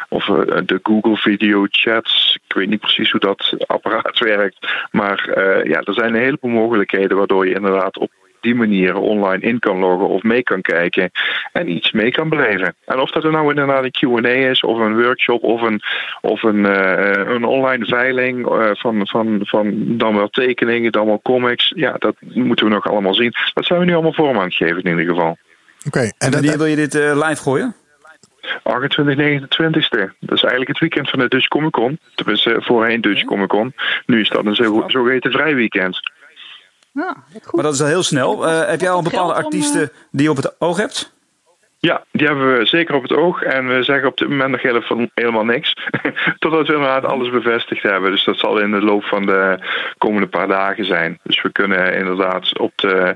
of 0.09 0.25
de 0.65 0.79
Google 0.83 1.17
video 1.17 1.65
chats. 1.69 2.39
Ik 2.47 2.55
weet 2.55 2.69
niet 2.69 2.79
precies 2.79 3.11
hoe 3.11 3.19
dat 3.19 3.55
apparaat 3.67 4.19
werkt. 4.35 4.87
Maar 4.91 5.29
ja, 5.67 5.81
er 5.81 5.93
zijn 5.93 6.13
een 6.13 6.21
heleboel 6.21 6.51
mogelijkheden 6.51 7.17
waardoor 7.17 7.47
je 7.47 7.55
inderdaad 7.55 7.97
op 7.97 8.11
die 8.41 8.55
manier 8.55 8.95
online 8.95 9.41
in 9.41 9.59
kan 9.59 9.77
loggen 9.77 10.07
of 10.07 10.23
mee 10.23 10.43
kan 10.43 10.61
kijken 10.61 11.11
en 11.51 11.69
iets 11.71 11.91
mee 11.91 12.11
kan 12.11 12.29
beleven. 12.29 12.75
En 12.85 12.99
of 12.99 13.11
dat 13.11 13.23
er 13.23 13.31
nou 13.31 13.49
inderdaad 13.49 13.83
een 13.83 13.91
Q&A 13.91 14.29
is 14.49 14.61
of 14.61 14.79
een 14.79 15.01
workshop 15.03 15.43
of 15.43 15.61
een, 15.61 15.81
of 16.21 16.43
een, 16.43 16.65
eh, 16.65 17.33
een 17.33 17.43
online 17.43 17.85
veiling 17.85 18.47
eh, 18.47 18.69
van, 18.73 19.07
van, 19.07 19.39
van 19.41 19.97
dan 19.97 20.15
wel 20.15 20.27
tekeningen, 20.29 20.91
dan 20.91 21.05
wel 21.05 21.21
comics. 21.23 21.71
Ja, 21.75 21.95
dat 21.97 22.15
moeten 22.19 22.65
we 22.65 22.71
nog 22.71 22.87
allemaal 22.89 23.13
zien. 23.13 23.33
Dat 23.53 23.65
zijn 23.65 23.79
we 23.79 23.85
nu 23.85 23.93
allemaal 23.93 24.13
vorm 24.13 24.37
aan 24.37 24.43
het 24.43 24.55
geven 24.55 24.81
in 24.83 24.97
ieder 24.97 25.15
geval. 25.15 25.37
Oké, 25.87 26.11
en 26.17 26.31
wanneer 26.31 26.57
wil 26.57 26.65
je 26.65 26.75
dit 26.75 26.95
eh, 26.95 27.27
live 27.27 27.41
gooien? 27.41 27.75
28, 28.63 29.15
29ste. 29.15 30.11
Dat 30.19 30.35
is 30.35 30.41
eigenlijk 30.41 30.67
het 30.67 30.79
weekend 30.79 31.09
van 31.09 31.19
de 31.19 31.27
Dutch 31.27 31.47
Comic 31.47 31.71
Con. 31.71 31.99
Tenminste, 32.15 32.55
voorheen 32.59 33.01
Dutch 33.01 33.23
Comic 33.23 33.47
Con. 33.47 33.73
Nu 34.05 34.19
is 34.19 34.29
dat 34.29 34.45
een 34.45 34.55
zo- 34.55 34.83
zogeheten 34.87 35.31
vrij 35.31 35.55
weekend. 35.55 35.99
Ja, 36.93 37.15
goed. 37.43 37.53
Maar 37.53 37.63
dat 37.63 37.73
is 37.73 37.81
al 37.81 37.87
heel 37.87 38.03
snel. 38.03 38.47
Eh, 38.47 38.69
heb 38.69 38.81
jij 38.81 38.89
al 38.89 39.01
bepaalde 39.01 39.33
om, 39.33 39.43
artiesten 39.43 39.91
die 40.11 40.23
je 40.23 40.29
op 40.29 40.35
het 40.37 40.61
oog 40.61 40.77
hebt? 40.77 41.15
Ja, 41.79 42.03
die 42.11 42.27
hebben 42.27 42.57
we 42.57 42.65
zeker 42.65 42.95
op 42.95 43.01
het 43.01 43.13
oog. 43.13 43.41
En 43.41 43.67
we 43.67 43.83
zeggen 43.83 44.07
op 44.07 44.17
dit 44.17 44.29
moment 44.29 44.51
nog 44.51 44.61
helemaal, 44.61 45.07
helemaal 45.13 45.45
niks. 45.45 45.73
Totdat 46.39 46.67
we 46.67 46.73
inderdaad 46.73 47.05
alles 47.05 47.29
bevestigd 47.29 47.83
hebben. 47.83 48.11
Dus 48.11 48.23
dat 48.23 48.37
zal 48.37 48.59
in 48.59 48.71
de 48.71 48.81
loop 48.81 49.03
van 49.03 49.25
de 49.25 49.59
komende 49.97 50.27
paar 50.27 50.47
dagen 50.47 50.85
zijn. 50.85 51.19
Dus 51.23 51.41
we 51.41 51.51
kunnen 51.51 51.93
inderdaad 51.93 52.59
op 52.59 52.71
de, 52.75 53.15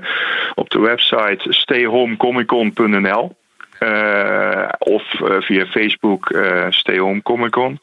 op 0.54 0.70
de 0.70 0.80
website 0.80 1.52
stayhomecomicon.nl 1.52 3.36
eh, 3.82 4.68
of 4.78 5.20
eh, 5.20 5.40
via 5.40 5.66
Facebook 5.66 6.30
eh 6.30 6.66
Stay 6.70 6.98
Home 6.98 7.22
Comic 7.22 7.50
Con. 7.50 7.80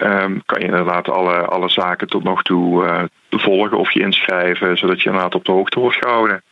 Ehm, 0.00 0.38
kan 0.46 0.60
je 0.60 0.66
inderdaad 0.66 1.08
alle, 1.08 1.36
alle 1.44 1.68
zaken 1.68 2.08
tot 2.08 2.24
nog 2.24 2.42
toe 2.42 2.86
eh, 2.86 3.02
volgen 3.30 3.78
of 3.78 3.90
je 3.90 4.00
inschrijven, 4.00 4.78
zodat 4.78 5.00
je 5.02 5.08
inderdaad 5.08 5.34
op 5.34 5.44
de 5.44 5.52
hoogte 5.52 5.80
wordt 5.80 5.96
gehouden. 5.96 6.42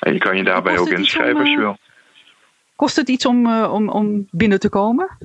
En 0.00 0.12
je 0.12 0.18
kan 0.18 0.36
je 0.36 0.44
daarbij 0.44 0.78
ook 0.78 0.86
om, 0.86 0.92
inschrijven 0.92 1.40
als 1.40 1.48
je 1.48 1.54
eh, 1.54 1.60
wil. 1.60 1.76
Kost 2.76 2.96
het 2.96 3.08
iets 3.08 3.26
om, 3.26 3.46
eh, 3.46 3.72
om, 3.72 3.88
om 3.88 4.26
binnen 4.30 4.60
te 4.60 4.68
komen? 4.68 5.16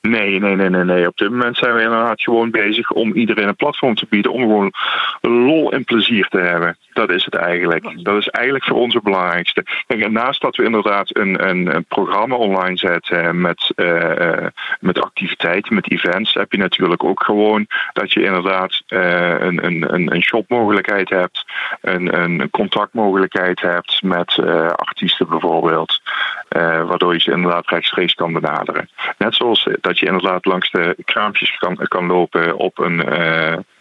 Nee, 0.00 0.40
nee, 0.40 0.56
nee, 0.56 0.68
nee, 0.68 0.84
nee. 0.84 1.06
Op 1.06 1.16
dit 1.16 1.30
moment 1.30 1.56
zijn 1.56 1.74
we 1.74 1.82
inderdaad 1.82 2.22
gewoon 2.22 2.50
bezig 2.50 2.90
om 2.90 3.12
iedereen 3.12 3.48
een 3.48 3.56
platform 3.56 3.94
te 3.94 4.06
bieden. 4.08 4.32
Om 4.32 4.40
gewoon 4.40 4.72
lol 5.20 5.72
en 5.72 5.84
plezier 5.84 6.28
te 6.28 6.38
hebben. 6.38 6.76
Dat 6.98 7.10
is 7.10 7.24
het 7.24 7.34
eigenlijk. 7.34 8.04
Dat 8.04 8.16
is 8.16 8.28
eigenlijk 8.28 8.64
voor 8.64 8.76
ons 8.76 8.94
het 8.94 9.02
belangrijkste. 9.02 9.64
En 9.86 10.12
naast 10.12 10.40
dat 10.40 10.56
we 10.56 10.64
inderdaad 10.64 11.16
een, 11.16 11.48
een, 11.48 11.74
een 11.74 11.84
programma 11.84 12.34
online 12.34 12.76
zetten 12.76 13.40
met, 13.40 13.72
uh, 13.76 14.46
met 14.80 15.00
activiteiten, 15.00 15.74
met 15.74 15.90
events, 15.90 16.34
heb 16.34 16.52
je 16.52 16.58
natuurlijk 16.58 17.04
ook 17.04 17.22
gewoon 17.22 17.66
dat 17.92 18.12
je 18.12 18.22
inderdaad 18.22 18.82
uh, 18.88 19.40
een, 19.40 19.64
een, 19.64 20.12
een 20.14 20.22
shopmogelijkheid 20.22 21.08
hebt, 21.08 21.44
een, 21.80 22.20
een 22.20 22.50
contactmogelijkheid 22.50 23.60
hebt 23.60 24.02
met 24.02 24.38
artiesten 24.76 25.28
bijvoorbeeld. 25.28 26.00
waardoor 26.48 27.12
je 27.12 27.20
ze 27.20 27.32
inderdaad 27.32 27.68
rechtstreeks 27.68 28.14
kan 28.14 28.32
benaderen. 28.32 28.88
Net 29.18 29.34
zoals 29.34 29.68
dat 29.80 29.98
je 29.98 30.06
inderdaad 30.06 30.44
langs 30.44 30.70
de 30.70 30.96
kraampjes 31.04 31.58
kan, 31.58 31.76
kan 31.76 32.06
lopen 32.06 32.56
op 32.56 32.78
een, 32.78 32.96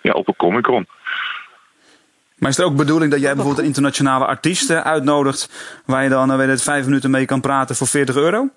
ja, 0.01 0.11
op 0.11 0.27
een 0.27 0.35
Comic 0.35 0.63
Con. 0.63 0.87
Maar 2.37 2.49
is 2.49 2.57
het 2.57 2.65
ook 2.65 2.75
bedoeling 2.75 3.11
dat 3.11 3.19
jij 3.19 3.29
bijvoorbeeld 3.29 3.59
een 3.59 3.67
internationale 3.67 4.25
artiesten 4.25 4.83
uitnodigt, 4.83 5.49
waar 5.85 6.03
je 6.03 6.09
dan 6.09 6.37
weet 6.37 6.47
het, 6.47 6.61
vijf 6.61 6.85
minuten 6.85 7.11
mee 7.11 7.25
kan 7.25 7.41
praten 7.41 7.75
voor 7.75 7.87
40 7.87 8.15
euro? 8.15 8.49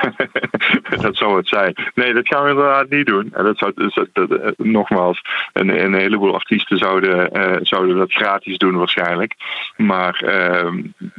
dat 1.02 1.16
zou 1.16 1.36
het 1.36 1.48
zijn. 1.48 1.74
Nee, 1.94 2.14
dat 2.14 2.28
gaan 2.28 2.42
we 2.42 2.50
inderdaad 2.50 2.90
niet 2.90 3.06
doen. 3.06 3.32
Dat 3.32 3.58
zou, 3.58 3.72
dat, 3.74 4.28
dat, 4.28 4.54
nogmaals, 4.56 5.22
een, 5.52 5.84
een, 5.84 5.94
heleboel 5.94 6.34
artiesten 6.34 6.78
zouden, 6.78 7.36
uh, 7.36 7.56
zouden 7.62 7.96
dat 7.96 8.12
gratis 8.12 8.58
doen 8.58 8.76
waarschijnlijk. 8.76 9.34
Maar 9.76 10.22
uh, 10.24 10.72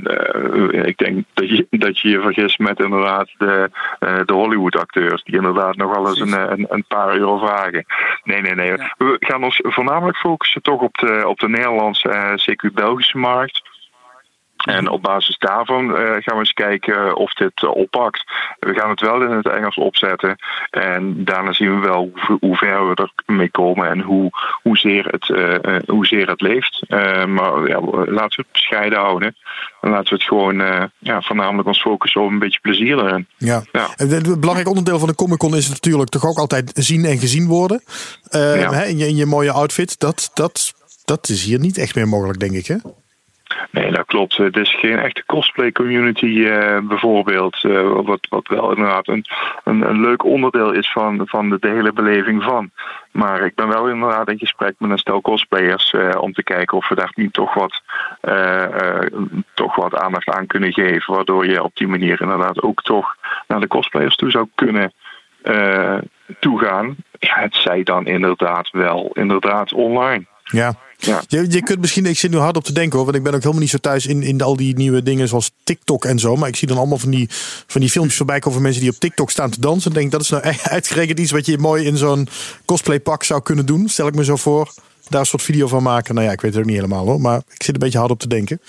uh, 0.04 0.86
ik 0.86 0.98
denk 0.98 1.26
dat 1.34 1.50
je, 1.50 1.68
dat 1.70 2.00
je 2.00 2.10
je 2.10 2.22
vergist 2.22 2.60
met 2.60 2.80
inderdaad 2.80 3.30
de, 3.38 3.70
de 4.26 4.34
Hollywood-acteurs, 4.34 5.24
die 5.24 5.36
inderdaad 5.36 5.76
nog 5.76 5.96
wel 5.96 6.08
eens 6.08 6.20
een, 6.20 6.52
een, 6.52 6.66
een, 6.70 6.86
paar 6.88 7.16
euro 7.16 7.38
vragen. 7.38 7.86
Nee, 8.24 8.42
nee, 8.42 8.56
nee. 8.56 8.72
We 8.98 9.16
gaan 9.20 9.44
ons 9.44 9.60
voornamelijk 9.64 10.18
focussen 10.18 10.62
toch 10.62 10.82
op 10.82 10.98
de, 10.98 11.24
op 11.28 11.40
de 11.40 11.50
Nederlandse, 11.50 12.38
CQ-Belgische 12.38 13.18
markt. 13.18 13.62
En 14.64 14.90
op 14.90 15.02
basis 15.02 15.38
daarvan 15.38 15.86
uh, 15.86 15.96
gaan 15.96 16.34
we 16.34 16.40
eens 16.40 16.54
kijken 16.54 17.16
of 17.16 17.34
dit 17.34 17.62
uh, 17.62 17.76
oppakt. 17.76 18.24
We 18.60 18.74
gaan 18.74 18.90
het 18.90 19.02
wel 19.02 19.22
in 19.22 19.32
het 19.32 19.50
Engels 19.50 19.76
opzetten. 19.76 20.36
En 20.70 21.24
daarna 21.24 21.54
zien 21.54 21.80
we 21.80 21.88
wel 21.88 22.12
hoe, 22.14 22.38
hoe 22.40 22.58
ver 22.58 22.88
we 22.88 23.10
ermee 23.26 23.52
komen 23.52 23.90
en 23.90 24.02
hoe, 24.02 24.30
hoezeer, 24.62 25.06
het, 25.06 25.30
uh, 25.30 25.76
hoezeer 25.86 26.30
het 26.30 26.42
leeft. 26.42 26.86
maar 27.28 27.68
ja, 27.68 27.80
laten 28.06 28.38
we 28.38 28.42
het 28.42 28.52
bescheiden 28.52 29.00
houden. 29.00 29.36
En 29.82 29.90
laten 29.90 30.10
we 30.10 30.16
het 30.16 30.24
gewoon 30.24 30.90
ja, 30.98 31.22
voornamelijk 31.22 31.68
ons 31.68 31.82
focussen 31.82 32.22
op 32.22 32.30
een 32.30 32.40
beetje 32.40 32.60
plezier 32.60 33.00
erin. 33.00 33.28
Ja. 33.38 33.64
ja. 33.72 33.88
Het 33.96 34.40
belangrijk 34.40 34.70
onderdeel 34.70 35.00
van 35.00 35.08
de 35.08 35.16
Comic 35.16 35.38
Con 35.38 35.56
is 35.56 35.70
natuurlijk 35.70 36.10
toch 36.10 36.26
ook 36.26 36.38
altijd 36.38 36.72
zien 36.74 37.06
en 37.06 37.18
gezien 37.18 37.48
worden. 37.48 37.84
Ja. 38.32 38.74
Hè, 38.74 38.86
in, 38.86 38.98
je, 38.98 39.08
in 39.08 39.16
je 39.16 39.26
mooie 39.26 39.52
outfit. 39.52 40.00
Dat, 40.00 40.32
dat, 40.34 40.74
dat 41.06 41.30
is 41.30 41.44
hier 41.44 41.60
niet 41.60 41.78
echt 41.78 41.96
meer 41.96 42.08
mogelijk, 42.08 42.40
denk 42.40 42.54
ik. 42.54 42.68
Hè? 42.68 42.76
Nee, 43.72 43.92
dat 43.92 44.06
klopt. 44.06 44.38
Het 44.38 44.58
is 44.58 44.76
geen 44.80 45.00
echte 45.00 45.24
cosplay 45.26 45.72
community 45.72 46.26
uh, 46.26 46.78
bijvoorbeeld. 46.80 47.64
Uh, 47.64 48.00
wat, 48.04 48.28
wat 48.30 48.48
wel 48.48 48.70
inderdaad 48.70 49.08
een, 49.08 49.26
een, 49.64 49.90
een, 49.90 50.02
leuk 50.02 50.24
onderdeel 50.24 50.72
is 50.72 50.92
van, 50.92 51.22
van 51.26 51.50
de, 51.50 51.58
hele 51.60 51.94
beleving 51.94 52.44
van. 52.44 52.72
Maar 53.12 53.46
ik 53.46 53.56
ben 53.56 53.68
wel 53.68 53.90
inderdaad 53.90 54.30
in 54.30 54.38
gesprek 54.38 54.76
met 54.78 54.92
een 54.92 54.98
stel 54.98 55.22
cosplayers 55.22 55.94
uh, 55.94 56.10
om 56.20 56.34
te 56.34 56.44
kijken 56.44 56.78
of 56.78 56.90
we 56.90 56.96
daar 56.96 57.12
niet 57.16 57.34
toch 57.34 57.54
wat, 57.54 57.82
toch 59.54 59.76
wat 59.76 59.96
aandacht 59.96 60.30
aan 60.30 60.48
kunnen 60.48 60.74
geven. 60.74 61.14
Waardoor 61.14 61.46
je 61.46 61.64
op 61.64 61.76
die 61.76 61.88
manier 61.88 62.22
inderdaad 62.22 62.62
ook 62.62 62.82
toch 62.82 63.16
naar 63.48 63.60
de 63.60 63.68
cosplayers 63.68 64.16
toe 64.16 64.32
zou 64.32 64.48
kunnen 64.56 64.94
toegaan. 66.40 66.96
Ja, 67.20 67.40
het 67.40 67.56
zij 67.56 67.84
dan 67.84 68.06
inderdaad 68.06 68.70
wel 68.72 69.10
inderdaad 69.14 69.74
online. 69.74 70.26
Ja. 70.44 70.74
Ja. 71.06 71.24
Je, 71.28 71.46
je 71.50 71.64
kunt 71.64 71.80
misschien, 71.80 72.06
ik 72.06 72.18
zit 72.18 72.32
nu 72.32 72.38
hard 72.38 72.58
op 72.58 72.64
te 72.64 72.74
denken 72.74 72.96
hoor, 72.96 73.06
want 73.06 73.18
ik 73.18 73.24
ben 73.24 73.34
ook 73.34 73.42
helemaal 73.42 73.62
niet 73.62 73.70
zo 73.70 73.78
thuis 73.78 74.06
in, 74.06 74.24
in 74.24 74.42
al 74.42 74.56
die 74.56 74.76
nieuwe 74.76 75.04
dingen 75.04 75.28
zoals 75.28 75.52
TikTok 75.64 76.06
en 76.06 76.20
zo. 76.20 76.36
Maar 76.36 76.48
ik 76.48 76.56
zie 76.56 76.68
dan 76.68 76.78
allemaal 76.78 76.98
van 76.98 77.10
die, 77.10 77.28
van 77.68 77.82
die 77.82 77.90
filmpjes 77.90 78.18
voorbij 78.18 78.40
komen 78.40 78.54
van 78.54 78.62
mensen 78.62 78.82
die 78.82 78.92
op 78.92 79.00
TikTok 79.00 79.32
staan 79.32 79.50
te 79.50 79.60
dansen. 79.60 79.92
En 79.92 79.98
denk 79.98 80.12
dat 80.12 80.22
is 80.22 80.30
nou 80.30 80.44
uitgerekend 80.64 81.20
iets 81.20 81.32
wat 81.32 81.46
je 81.46 81.58
mooi 81.58 81.86
in 81.86 81.98
zo'n 81.98 82.28
cosplay 82.66 83.00
pak 83.00 83.24
zou 83.24 83.42
kunnen 83.42 83.66
doen. 83.66 83.90
Stel 83.90 84.08
ik 84.08 84.16
me 84.16 84.24
zo 84.24 84.36
voor. 84.36 84.74
Daar 85.10 85.20
een 85.20 85.26
soort 85.26 85.42
video 85.42 85.68
van 85.68 85.84
maken. 85.84 86.16
Nou 86.16 86.28
ja, 86.28 86.34
ik 86.34 86.42
weet 86.42 86.52
het 86.52 86.62
ook 86.62 86.68
niet 86.68 86.76
helemaal 86.76 87.06
hoor. 87.06 87.22
Maar 87.22 87.38
ik 87.38 87.64
zit 87.64 87.74
een 87.74 87.80
beetje 87.80 87.98
hard 87.98 88.12
op 88.12 88.20
te 88.20 88.28
denken 88.28 88.60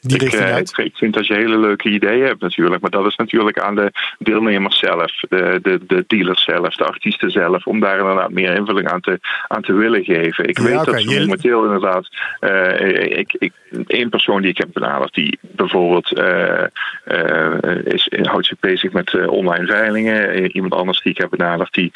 die 0.00 0.24
ik, 0.24 0.32
uh, 0.32 0.58
ik, 0.58 0.96
vind 0.96 1.14
dat 1.14 1.26
je 1.26 1.34
hele 1.34 1.58
leuke 1.58 1.88
ideeën 1.88 2.24
hebt 2.24 2.40
natuurlijk. 2.40 2.80
Maar 2.80 2.90
dat 2.90 3.06
is 3.06 3.16
natuurlijk 3.16 3.58
aan 3.58 3.74
de 3.74 3.90
deelnemers 4.18 4.78
zelf, 4.78 5.12
de, 5.28 5.58
de, 5.62 5.80
de 5.86 6.04
dealers 6.06 6.44
zelf, 6.44 6.74
de 6.74 6.84
artiesten 6.84 7.30
zelf. 7.30 7.66
Om 7.66 7.80
daar 7.80 7.98
inderdaad 7.98 8.30
meer 8.30 8.54
invulling 8.54 8.88
aan 8.88 9.00
te, 9.00 9.18
aan 9.48 9.62
te 9.62 9.72
willen 9.72 10.04
geven. 10.04 10.48
Ik 10.48 10.58
weet 10.58 10.84
dat 10.84 11.00
ze 11.00 11.18
momenteel 11.18 11.64
inderdaad... 11.64 12.08
Uh, 12.40 13.18
ik, 13.18 13.34
ik, 13.38 13.52
één 13.86 14.08
persoon 14.08 14.42
die 14.42 14.50
ik 14.50 14.58
heb 14.58 14.68
benaderd, 14.72 15.14
die 15.14 15.38
bijvoorbeeld 15.40 16.18
uh, 16.18 16.64
is, 17.84 18.08
houdt 18.22 18.46
zich 18.46 18.58
bezig 18.60 18.92
met 18.92 19.26
online 19.26 19.66
veilingen. 19.66 20.50
Iemand 20.50 20.74
anders 20.74 21.02
die 21.02 21.12
ik 21.12 21.18
heb 21.18 21.30
benaderd, 21.30 21.72
die 21.72 21.92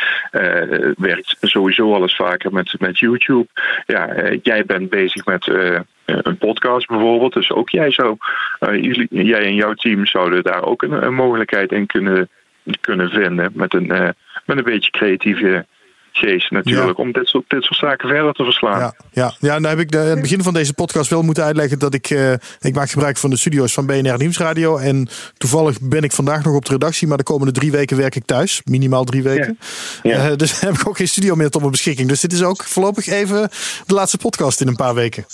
werkt 0.97 1.37
sowieso 1.41 1.95
al 1.95 2.03
eens 2.03 2.17
vaker 2.17 2.53
met, 2.53 2.75
met 2.79 2.99
YouTube. 2.99 3.47
Ja, 3.87 4.33
jij 4.43 4.65
bent 4.65 4.91
bezig 4.91 5.25
met 5.25 5.47
een 6.05 6.39
podcast 6.39 6.87
bijvoorbeeld. 6.87 7.33
Dus 7.33 7.53
ook 7.53 7.71
jij 7.71 7.91
zou, 7.91 8.17
uh, 8.61 9.05
jij 9.09 9.45
en 9.45 9.55
jouw 9.55 9.75
team 9.75 10.07
zouden 10.07 10.43
daar 10.43 10.65
ook 10.65 10.83
een, 10.83 11.05
een 11.07 11.15
mogelijkheid 11.15 11.73
in 11.73 11.87
kunnen, 11.87 12.29
kunnen 12.81 13.11
vinden. 13.11 13.51
Met 13.55 13.75
een, 13.75 13.93
uh, 13.93 14.09
met 14.45 14.57
een 14.57 14.65
beetje 14.65 14.91
creatieve 14.91 15.67
geest 16.17 16.51
natuurlijk. 16.51 16.99
Om 16.99 17.13
dit 17.13 17.27
soort, 17.27 17.45
dit 17.49 17.63
soort 17.63 17.79
zaken 17.79 18.09
verder 18.09 18.33
te 18.33 18.45
verslaan. 18.45 18.79
Ja, 18.79 18.95
ja. 19.13 19.35
ja 19.39 19.59
nou 19.59 19.67
heb 19.67 19.79
ik 19.79 19.91
de, 19.91 19.99
aan 19.99 20.07
het 20.07 20.21
begin 20.21 20.43
van 20.43 20.55
deze 20.55 20.75
podcast 20.75 21.11
wel 21.11 21.23
moeten 21.23 21.45
uitleggen 21.45 21.79
dat 21.79 21.95
ik. 21.95 22.11
Uh, 22.11 22.33
ik 22.61 22.75
maak 22.75 22.91
gebruik 22.91 23.17
van 23.17 23.31
de 23.31 23.37
studio's 23.37 23.73
van 23.73 23.87
BNR 23.87 24.19
Nieuwsradio. 24.19 24.77
En 24.77 25.09
toevallig 25.39 25.81
ben 25.81 26.03
ik 26.03 26.13
vandaag 26.13 26.45
nog 26.45 26.55
op 26.55 26.65
de 26.65 26.73
redactie. 26.73 27.09
Maar 27.09 27.17
de 27.17 27.23
komende 27.23 27.53
drie 27.53 27.71
weken 27.71 27.97
werk 27.97 28.17
ik 28.17 28.25
thuis. 28.25 28.61
Minimaal 28.65 29.05
drie 29.05 29.23
weken. 29.23 29.59
Ja. 30.03 30.31
Uh, 30.31 30.37
dus 30.37 30.61
heb 30.61 30.75
ik 30.75 30.89
ook 30.89 30.97
geen 30.97 31.09
studio 31.09 31.35
meer 31.35 31.51
tot 31.51 31.61
mijn 31.61 31.73
beschikking. 31.73 32.09
Dus 32.09 32.21
dit 32.21 32.33
is 32.33 32.43
ook 32.43 32.65
voorlopig 32.65 33.07
even 33.07 33.49
de 33.87 33.95
laatste 33.95 34.19
podcast 34.19 34.61
in 34.61 34.69
een 34.69 34.77
paar 34.77 34.95
weken. 34.95 35.25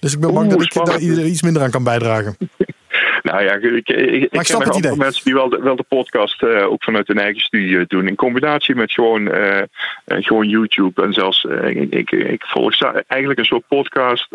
Dus 0.00 0.12
ik 0.12 0.20
ben 0.20 0.34
bang 0.34 0.50
dat 0.50 0.62
ik 0.62 0.74
daar 0.84 1.00
iets 1.00 1.42
minder 1.42 1.62
aan 1.62 1.70
kan 1.70 1.84
bijdragen. 1.84 2.36
Nou 3.22 3.42
ja, 3.42 3.52
ik, 3.52 3.62
ik, 3.62 3.88
ik 3.88 4.30
ken 4.30 4.58
nog 4.58 4.70
andere 4.70 4.96
mensen 4.96 5.24
die 5.24 5.34
wel 5.34 5.48
de, 5.48 5.58
wel 5.62 5.76
de 5.76 5.84
podcast 5.88 6.42
uh, 6.42 6.70
ook 6.70 6.84
vanuit 6.84 7.08
hun 7.08 7.18
eigen 7.18 7.40
studio 7.40 7.84
doen. 7.86 8.08
In 8.08 8.14
combinatie 8.14 8.74
met 8.74 8.92
gewoon, 8.92 9.28
uh, 9.28 9.56
uh, 9.56 9.64
gewoon 10.06 10.48
YouTube. 10.48 11.02
En 11.02 11.12
zelfs, 11.12 11.44
ik, 11.44 11.94
ik, 11.94 12.10
ik, 12.10 12.44
volg 12.44 12.82
eigenlijk 13.06 13.38
een 13.38 13.44
soort 13.44 13.66
podcast 13.68 14.28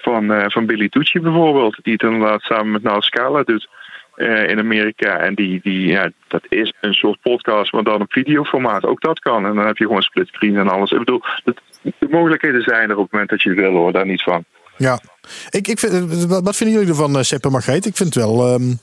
van, 0.00 0.50
van 0.50 0.66
Billy 0.66 0.88
Tucci 0.88 1.20
bijvoorbeeld. 1.20 1.78
Die 1.82 1.92
het 1.92 2.02
inderdaad 2.02 2.42
samen 2.42 2.70
met 2.70 2.82
Nal 2.82 3.02
Scala 3.02 3.42
doet. 3.42 3.68
in 4.46 4.58
Amerika. 4.58 5.18
En 5.18 5.34
die, 5.34 5.60
die, 5.62 5.86
ja, 5.86 6.10
dat 6.28 6.42
is 6.48 6.72
een 6.80 6.94
soort 6.94 7.20
podcast, 7.22 7.72
maar 7.72 7.82
dan 7.82 8.00
op 8.00 8.12
videoformaat. 8.12 8.84
Ook 8.84 9.00
dat 9.00 9.18
kan. 9.18 9.46
En 9.46 9.54
dan 9.54 9.66
heb 9.66 9.76
je 9.76 9.86
gewoon 9.86 10.02
splitscreen 10.02 10.56
en 10.56 10.68
alles. 10.68 10.90
Ik 10.90 10.98
bedoel, 10.98 11.22
de 11.82 12.08
mogelijkheden 12.10 12.62
zijn 12.62 12.90
er 12.90 12.96
op 12.96 13.02
het 13.02 13.12
moment 13.12 13.30
dat 13.30 13.42
je 13.42 13.54
wil 13.54 13.72
hoor, 13.72 13.92
daar 13.92 14.06
niet 14.06 14.22
van. 14.22 14.44
Ja, 14.80 15.00
ik, 15.50 15.68
ik 15.68 15.78
vind, 15.78 16.24
wat 16.26 16.56
vinden 16.56 16.76
jullie 16.76 16.90
ervan, 16.90 17.16
uh, 17.16 17.22
Sepp 17.22 17.44
en 17.44 17.50
Margreet? 17.50 17.86
Ik 17.86 17.96
vind 17.96 18.14
het 18.14 18.24
wel, 18.24 18.52
um, 18.52 18.80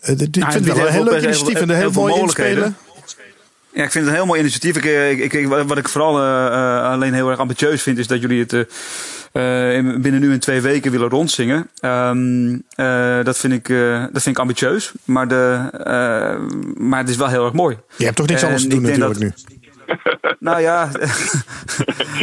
ik 0.00 0.16
vind 0.18 0.36
het 0.36 0.64
wel 0.64 0.86
een 0.86 0.92
heel 0.92 1.04
leuk 1.04 1.22
initiatief 1.22 1.60
en 1.60 1.68
een 1.68 1.76
heel, 1.76 1.90
mooi 1.90 2.14
inspelen. 2.14 2.76
Ja, 3.72 3.82
ik 3.82 3.90
vind 3.90 4.04
het 4.04 4.06
een 4.06 4.14
heel 4.20 4.26
mooi 4.26 4.40
initiatief. 4.40 4.76
Ik, 4.76 4.84
ik, 5.18 5.32
ik, 5.32 5.48
wat 5.48 5.78
ik 5.78 5.88
vooral 5.88 6.18
uh, 6.18 6.90
alleen 6.90 7.14
heel 7.14 7.30
erg 7.30 7.38
ambitieus 7.38 7.82
vind, 7.82 7.98
is 7.98 8.06
dat 8.06 8.20
jullie 8.20 8.40
het 8.40 8.52
uh, 8.52 8.64
binnen 10.00 10.20
nu 10.20 10.32
in 10.32 10.38
twee 10.38 10.60
weken 10.60 10.90
willen 10.90 11.08
rondzingen. 11.08 11.68
Um, 11.80 12.62
dat, 13.24 13.38
vind 13.38 13.52
ik, 13.52 13.68
dat 14.12 14.22
vind 14.22 14.26
ik 14.26 14.38
ambitieus, 14.38 14.92
maar, 15.04 15.28
de, 15.28 15.70
maar 16.76 17.00
het 17.00 17.08
is 17.08 17.16
wel 17.16 17.28
heel 17.28 17.44
erg 17.44 17.54
mooi. 17.54 17.76
Je 17.96 18.04
hebt 18.04 18.16
toch 18.16 18.26
niks 18.26 18.42
anders 18.42 18.62
te 18.62 18.68
doen 18.68 18.82
natuurlijk 18.82 19.12
dat, 19.12 19.22
nu? 19.22 19.32
Nou 20.38 20.60
ja. 20.60 20.88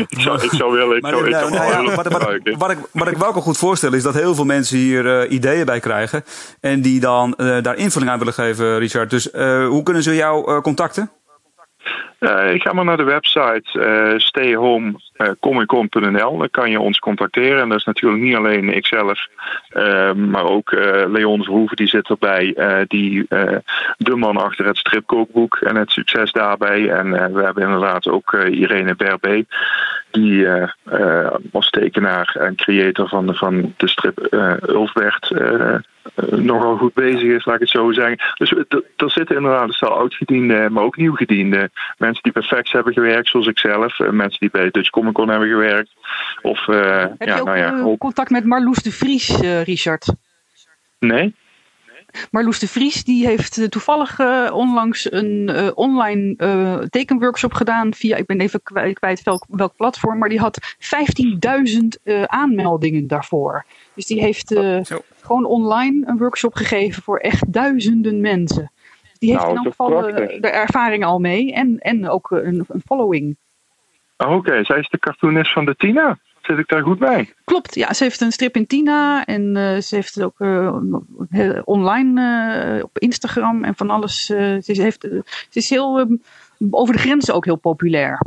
ik, 0.07 0.19
zou, 0.19 0.41
ik 0.41 0.51
zou 0.51 0.71
willen. 0.71 0.97
Ik 0.97 1.05
zou, 1.07 1.27
ik 1.27 1.33
zou 1.35 1.51
nou, 1.51 1.71
ja, 1.71 1.95
wat, 1.95 2.07
wat, 2.07 2.23
wat, 2.57 2.71
ik, 2.71 2.77
wat 2.91 3.07
ik 3.07 3.17
wel 3.17 3.31
kan 3.31 3.41
goed 3.41 3.57
voorstellen 3.57 3.97
is 3.97 4.03
dat 4.03 4.13
heel 4.13 4.35
veel 4.35 4.45
mensen 4.45 4.77
hier 4.77 5.05
uh, 5.05 5.31
ideeën 5.31 5.65
bij 5.65 5.79
krijgen. 5.79 6.23
En 6.59 6.81
die 6.81 6.99
dan 6.99 7.33
uh, 7.37 7.61
daar 7.61 7.75
invulling 7.75 8.11
aan 8.11 8.17
willen 8.19 8.33
geven, 8.33 8.77
Richard. 8.77 9.09
Dus 9.09 9.33
uh, 9.33 9.67
hoe 9.67 9.83
kunnen 9.83 10.03
ze 10.03 10.15
jou 10.15 10.61
contacten? 10.61 11.11
Uh, 12.19 12.49
ga 12.53 12.73
maar 12.73 12.85
naar 12.85 12.97
de 12.97 13.03
website 13.03 13.63
uh, 13.73 14.13
stayhomecomicon.nl. 14.17 16.37
Dan 16.37 16.49
kan 16.51 16.71
je 16.71 16.79
ons 16.79 16.99
contacteren. 16.99 17.61
En 17.61 17.69
dat 17.69 17.77
is 17.77 17.83
natuurlijk 17.83 18.21
niet 18.21 18.35
alleen 18.35 18.73
ikzelf, 18.73 19.27
maar 20.15 20.43
ook 20.43 20.71
Leon 21.07 21.43
Verhoeven, 21.43 21.77
die 21.77 21.87
zit 21.87 22.09
erbij. 22.09 22.55
die 22.87 23.25
de 23.97 24.15
man 24.15 24.37
achter 24.37 24.65
het 24.65 24.77
stripkookboek 24.77 25.55
en 25.55 25.75
het 25.75 25.91
succes 25.91 26.31
daarbij. 26.31 26.89
En 26.89 27.33
we 27.33 27.43
hebben 27.43 27.63
inderdaad 27.63 28.07
ook 28.07 28.33
Irene 28.33 28.95
Berbé, 28.95 29.45
die 30.11 30.47
als 31.51 31.69
tekenaar 31.69 32.35
en 32.39 32.55
creator 32.55 33.07
van 33.07 33.35
van 33.35 33.73
de 33.77 33.87
strip 33.87 34.27
Ulfbert 34.67 35.31
nogal 36.15 36.77
goed 36.77 36.93
bezig 36.93 37.21
is, 37.21 37.45
laat 37.45 37.55
ik 37.55 37.61
het 37.61 37.69
zo 37.69 37.91
zeggen. 37.91 38.17
Dus 38.37 38.51
er 38.97 39.11
zitten 39.11 39.35
inderdaad 39.35 39.67
een 39.67 39.73
stel 39.73 39.97
oudgedienden, 39.97 40.71
maar 40.73 40.83
ook 40.83 40.97
nieuwgedienden. 40.97 41.71
Mensen 41.97 42.23
die 42.23 42.31
bij 42.31 42.41
Fax 42.41 42.71
hebben 42.71 42.93
gewerkt, 42.93 43.27
zoals 43.27 43.47
ik 43.47 43.59
zelf. 43.59 43.99
mensen 43.99 44.39
die 44.39 44.49
bij 44.49 44.71
Dutch 44.71 44.89
Comic 44.89 45.13
Con 45.13 45.29
hebben 45.29 45.49
gewerkt. 45.49 45.93
Of, 46.41 46.65
Heb 46.65 47.15
ja, 47.19 47.35
je 47.35 47.39
ook 47.39 47.45
nou 47.45 47.57
ja, 47.57 47.95
contact 47.97 48.29
met 48.29 48.45
Marloes 48.45 48.77
de 48.77 48.91
Vries, 48.91 49.39
Richard? 49.63 50.13
Nee? 50.99 51.35
Marloes 52.31 52.59
de 52.59 52.67
Vries 52.67 53.03
die 53.03 53.27
heeft 53.27 53.57
uh, 53.57 53.67
toevallig 53.67 54.19
uh, 54.19 54.49
onlangs 54.53 55.11
een 55.11 55.49
uh, 55.51 55.69
online 55.75 56.35
tekenworkshop 56.89 57.53
gedaan 57.53 57.93
via, 57.93 58.17
ik 58.17 58.25
ben 58.25 58.39
even 58.39 58.63
kwijt, 58.63 58.99
kwijt 58.99 59.23
welk, 59.23 59.45
welk, 59.49 59.75
platform, 59.75 60.17
maar 60.17 60.29
die 60.29 60.39
had 60.39 60.75
15.000 62.03 62.25
aanmeldingen 62.25 63.07
daarvoor. 63.07 63.65
Dus 63.93 64.05
die 64.05 64.21
heeft 64.21 64.55
gewoon 65.21 65.45
online 65.45 66.07
een 66.07 66.17
workshop 66.17 66.53
gegeven 66.53 67.03
voor 67.03 67.17
echt 67.17 67.53
duizenden 67.53 68.21
mensen. 68.21 68.71
Die 69.19 69.29
heeft 69.29 69.41
nou, 69.41 69.57
in 69.57 69.63
elk 69.63 69.67
geval 69.67 69.89
de 70.41 70.49
ervaring 70.49 71.05
al 71.05 71.19
mee 71.19 71.53
en, 71.53 71.79
en 71.79 72.09
ook 72.09 72.31
een, 72.31 72.65
een 72.67 72.81
following. 72.85 73.37
Oh, 74.17 74.35
Oké, 74.35 74.63
zij 74.63 74.79
is 74.79 74.89
de 74.89 74.99
cartoonist 74.99 75.53
van 75.53 75.65
de 75.65 75.75
Tina. 75.75 76.19
Zit 76.41 76.57
ik 76.57 76.67
daar 76.67 76.81
goed 76.81 76.99
bij? 76.99 77.33
Klopt, 77.43 77.75
ja. 77.75 77.93
Ze 77.93 78.03
heeft 78.03 78.21
een 78.21 78.31
strip 78.31 78.55
in 78.55 78.67
Tina 78.67 79.25
en 79.25 79.55
uh, 79.57 79.77
ze 79.81 79.95
heeft 79.95 80.15
het 80.15 80.23
ook 80.23 80.39
uh, 80.39 81.61
online 81.63 82.21
uh, 82.75 82.83
op 82.83 82.99
Instagram 82.99 83.63
en 83.63 83.75
van 83.75 83.89
alles. 83.89 84.25
ze, 84.25 84.61
heeft, 84.65 85.01
ze 85.01 85.23
is 85.59 85.69
heel 85.69 86.07
over 86.69 86.93
de 86.93 87.01
grenzen 87.01 87.33
ook 87.33 87.45
heel 87.45 87.55
populair. 87.55 88.21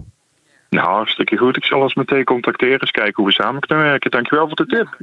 Nou, 0.71 0.89
hartstikke 0.89 1.37
goed. 1.37 1.57
Ik 1.57 1.65
zal 1.65 1.83
eens 1.83 1.95
meteen 1.95 2.25
contacteren, 2.25 2.81
eens 2.81 2.91
kijken 2.91 3.15
hoe 3.15 3.27
we 3.27 3.33
samen 3.33 3.61
kunnen 3.61 3.85
werken. 3.85 4.11
Dankjewel 4.11 4.47
voor 4.47 4.57
de 4.57 4.67
tip. 4.67 4.97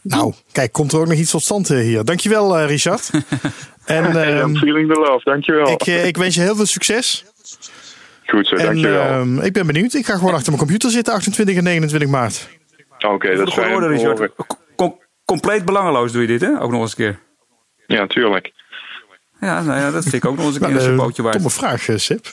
Nou, 0.00 0.32
kijk, 0.52 0.72
komt 0.72 0.92
er 0.92 1.00
ook 1.00 1.06
nog 1.06 1.18
iets 1.18 1.30
tot 1.30 1.42
stand 1.42 1.68
hier. 1.68 2.04
Dankjewel, 2.04 2.64
Richard. 2.64 3.10
en, 3.84 4.04
um, 4.38 4.56
feeling 4.56 4.92
the 4.92 5.00
love, 5.00 5.20
dankjewel. 5.24 5.70
Ik, 5.70 5.86
ik 5.86 6.16
wens 6.16 6.34
je 6.34 6.40
heel 6.40 6.56
veel 6.56 6.66
succes. 6.66 7.24
Goed 8.26 8.46
zo, 8.46 8.54
en, 8.54 8.64
dankjewel. 8.64 9.26
Uh, 9.26 9.44
ik 9.44 9.52
ben 9.52 9.66
benieuwd. 9.66 9.94
Ik 9.94 10.06
ga 10.06 10.14
gewoon 10.14 10.34
achter 10.34 10.46
mijn 10.46 10.64
computer 10.64 10.90
zitten 10.90 11.14
28 11.14 11.56
en 11.56 11.64
29 11.64 12.10
maart. 12.10 12.48
Oké, 12.96 13.06
okay, 13.06 13.34
dat 13.34 13.48
is 13.48 13.54
fijn. 13.54 13.74
Orde, 13.74 13.86
Richard. 13.86 14.30
Com 14.76 14.98
compleet 15.24 15.64
belangeloos 15.64 16.12
doe 16.12 16.20
je 16.20 16.28
dit, 16.28 16.40
hè? 16.40 16.60
Ook 16.60 16.70
nog 16.70 16.80
eens 16.80 16.90
een 16.90 16.96
keer. 16.96 17.18
Ja, 17.86 18.06
tuurlijk. 18.06 18.52
Ja, 19.40 19.62
nou 19.62 19.80
ja, 19.80 19.90
dat 19.90 20.02
vind 20.02 20.14
ik 20.14 20.24
ook 20.24 20.36
nog 20.36 20.46
eens 20.46 20.54
een 20.54 20.60
keer 20.60 20.74
nou, 20.74 20.88
een 20.88 20.96
pootje 20.96 21.22
waard. 21.22 21.34
Domme 21.34 21.50
vraag, 21.50 21.86
Sip. 21.96 22.26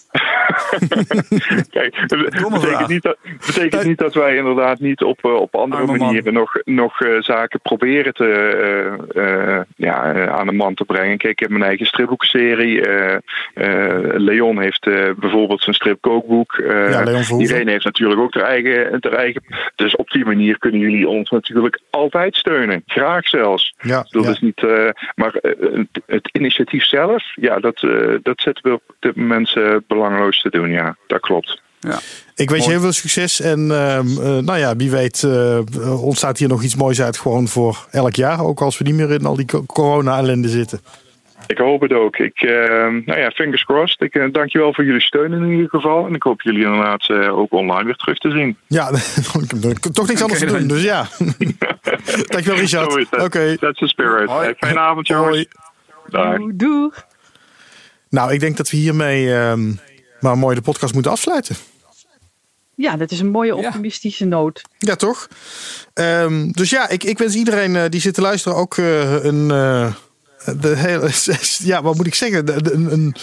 Kijk, 1.70 1.96
het 2.02 2.50
betekent, 2.50 2.88
niet 2.88 3.04
dat, 3.04 3.18
betekent 3.46 3.84
niet 3.84 3.98
dat 3.98 4.14
wij 4.14 4.36
inderdaad 4.36 4.80
niet 4.80 5.04
op, 5.04 5.24
op 5.24 5.56
andere 5.56 5.82
Arme 5.82 5.98
manieren 5.98 6.34
nog, 6.34 6.62
nog 6.64 7.02
uh, 7.02 7.22
zaken 7.22 7.60
proberen 7.62 8.14
te, 8.14 9.00
uh, 9.16 9.24
uh, 9.24 9.60
ja, 9.76 10.28
aan 10.28 10.48
de 10.48 10.54
man 10.54 10.74
te 10.74 10.86
brengen. 10.86 11.18
Kijk, 11.18 11.34
ik 11.34 11.40
heb 11.40 11.50
mijn 11.50 11.64
eigen 11.64 11.86
stripboekserie. 11.86 12.82
Leon 14.18 14.62
heeft 14.62 14.86
bijvoorbeeld 15.20 15.62
zijn 15.62 15.76
stripkookboek. 15.76 16.64
ja, 16.68 17.06
Irene 17.38 17.72
heeft 17.72 17.86
natuurlijk 17.86 18.20
ook 18.20 18.34
haar 18.34 18.44
eigen, 18.44 18.98
haar 19.02 19.14
eigen. 19.14 19.44
Dus 19.76 19.96
op 19.96 20.10
die 20.10 20.26
manier 20.26 20.58
kunnen 20.58 20.80
jullie 20.80 21.08
ons 21.08 21.30
natuurlijk 21.30 21.80
altijd 21.90 22.36
steunen. 22.36 22.84
Graag 22.86 23.28
zelfs. 23.28 23.74
Ja, 23.82 24.06
dat 24.10 24.24
ja. 24.24 24.30
is 24.30 24.40
niet, 24.40 24.62
maar 25.16 25.34
het 26.06 26.30
initiatief 26.32 26.84
zelf, 26.84 27.24
ja, 27.36 27.60
dat, 27.60 27.80
dat 28.24 28.42
zetten 28.42 28.64
we 28.64 28.74
op 28.74 28.96
dit 29.00 29.16
moment 29.16 29.54
belangloos 29.88 30.42
te 30.42 30.50
doen. 30.50 30.61
Ja, 30.70 30.95
dat 31.07 31.20
klopt. 31.20 31.62
Ja. 31.80 31.99
Ik 32.36 32.49
wens 32.49 32.66
je 32.66 32.72
heel 32.72 32.80
veel 32.80 32.91
succes. 32.91 33.41
En 33.41 33.59
uh, 33.59 33.99
nou 34.39 34.57
ja, 34.57 34.76
wie 34.76 34.91
weet 34.91 35.22
uh, 35.22 36.03
ontstaat 36.03 36.38
hier 36.38 36.47
nog 36.47 36.64
iets 36.64 36.76
moois 36.76 37.01
uit. 37.01 37.18
Gewoon 37.18 37.47
voor 37.47 37.88
elk 37.91 38.16
jaar. 38.16 38.43
Ook 38.43 38.62
als 38.62 38.78
we 38.78 38.84
niet 38.84 38.95
meer 38.95 39.12
in 39.12 39.26
al 39.26 39.36
die 39.36 39.66
corona-ellende 39.66 40.49
zitten. 40.49 40.80
Ik 41.47 41.57
hoop 41.57 41.82
het 41.82 41.93
ook. 41.93 42.18
Ik, 42.18 42.41
uh, 42.41 42.51
nou 43.05 43.20
ja, 43.20 43.30
fingers 43.30 43.64
crossed. 43.64 44.01
Ik 44.01 44.16
uh, 44.16 44.32
dank 44.32 44.51
je 44.51 44.57
wel 44.57 44.74
voor 44.74 44.86
jullie 44.86 45.01
steun 45.01 45.34
in 45.34 45.51
ieder 45.51 45.70
geval. 45.70 46.07
En 46.07 46.14
ik 46.14 46.24
hoop 46.24 46.41
jullie 46.41 46.64
inderdaad 46.64 47.09
uh, 47.09 47.38
ook 47.38 47.51
online 47.51 47.84
weer 47.84 47.95
terug 47.95 48.18
te 48.18 48.32
zien. 48.32 48.57
Ja, 48.68 48.89
toch 49.93 50.07
niks 50.07 50.22
anders 50.22 50.43
okay, 50.43 50.53
te 50.53 50.57
doen. 50.57 50.68
Dus 50.68 50.84
ja. 50.84 51.07
Dankjewel 52.34 52.59
Richard. 52.59 53.05
Oké. 53.12 53.24
Okay. 53.24 53.57
That's 53.57 53.80
the 53.80 53.88
spirit. 53.88 54.30
Hey, 54.30 54.55
fijne 54.57 54.80
avond 54.80 55.07
jongens. 55.07 55.45
Doeg. 56.53 57.05
Nou, 58.09 58.34
ik 58.34 58.39
denk 58.39 58.57
dat 58.57 58.70
we 58.70 58.78
hiermee 58.78 59.26
uh, 59.26 59.53
maar 60.22 60.38
mooi 60.38 60.56
de 60.56 60.62
podcast 60.62 60.94
moeten 60.94 61.12
afsluiten. 61.12 61.56
Ja, 62.76 62.98
dat 62.98 63.12
is 63.12 63.20
een 63.20 63.32
mooie 63.32 63.56
optimistische 63.56 64.24
ja. 64.24 64.30
noot. 64.30 64.62
Ja, 64.78 64.96
toch? 64.96 65.28
Um, 65.94 66.52
dus 66.52 66.70
ja, 66.70 66.90
ik, 66.90 67.04
ik 67.04 67.18
wens 67.18 67.36
iedereen 67.36 67.76
uh, 67.76 67.84
die 67.90 68.02
zit 68.02 68.14
te 68.14 68.22
luisteren 68.22 68.58
ook 68.58 68.78
uh, 68.78 69.24
een. 69.24 69.50
Uh, 69.50 69.94
de 70.60 70.76
hele, 70.76 71.10
ja, 71.72 71.82
wat 71.82 71.96
moet 71.96 72.08
ik 72.08 72.16
zeggen? 72.16 72.46
De, 72.46 72.62
de, 72.62 72.74
een, 72.74 73.16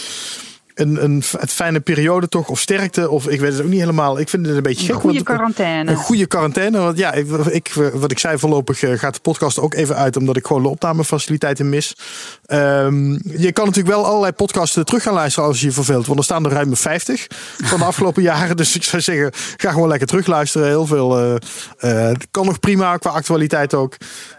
een, 0.81 1.05
een, 1.05 1.23
een 1.39 1.49
fijne 1.49 1.81
periode 1.81 2.29
toch, 2.29 2.49
of 2.49 2.61
sterkte, 2.61 3.11
of 3.11 3.29
ik 3.29 3.41
weet 3.41 3.53
het 3.53 3.63
ook 3.63 3.69
niet 3.69 3.81
helemaal. 3.81 4.19
Ik 4.19 4.29
vind 4.29 4.47
het 4.47 4.57
een 4.57 4.63
beetje 4.63 4.87
gek. 4.87 4.95
Een 4.95 5.01
goede 5.01 5.23
quarantaine. 5.23 5.91
Een 5.91 5.97
goede 5.97 6.27
quarantaine. 6.27 6.79
Want 6.79 6.99
ja, 6.99 7.13
ik, 7.13 7.31
ik, 7.31 7.73
wat 7.93 8.11
ik 8.11 8.19
zei, 8.19 8.39
voorlopig 8.39 8.79
gaat 8.79 9.15
de 9.15 9.21
podcast 9.21 9.59
ook 9.59 9.75
even 9.75 9.97
uit, 9.97 10.17
omdat 10.17 10.37
ik 10.37 10.47
gewoon 10.47 10.63
de 10.63 10.69
opnamefaciliteiten 10.69 11.69
mis. 11.69 11.97
Um, 12.47 13.13
je 13.23 13.53
kan 13.53 13.67
natuurlijk 13.67 13.95
wel 13.95 14.07
allerlei 14.07 14.33
podcasts 14.33 14.79
terug 14.85 15.03
gaan 15.03 15.15
luisteren 15.15 15.49
als 15.49 15.61
je 15.61 15.67
je 15.67 15.73
verveelt, 15.73 16.07
want 16.07 16.19
er 16.19 16.25
staan 16.25 16.45
er 16.45 16.51
ruim 16.51 16.77
50 16.77 17.27
van 17.65 17.79
de 17.79 17.85
afgelopen 17.93 18.23
jaren. 18.23 18.57
Dus 18.57 18.75
ik 18.75 18.85
zou 18.85 19.03
zeggen, 19.03 19.33
ga 19.57 19.71
gewoon 19.71 19.89
lekker 19.89 20.07
terugluisteren. 20.07 20.67
Heel 20.67 20.87
veel 20.87 21.21
uh, 21.21 21.35
uh, 21.81 22.15
kan 22.31 22.47
nog 22.47 22.61
prima 22.61 22.97
qua 22.97 23.11
actualiteit 23.11 23.75
ook. 23.75 23.97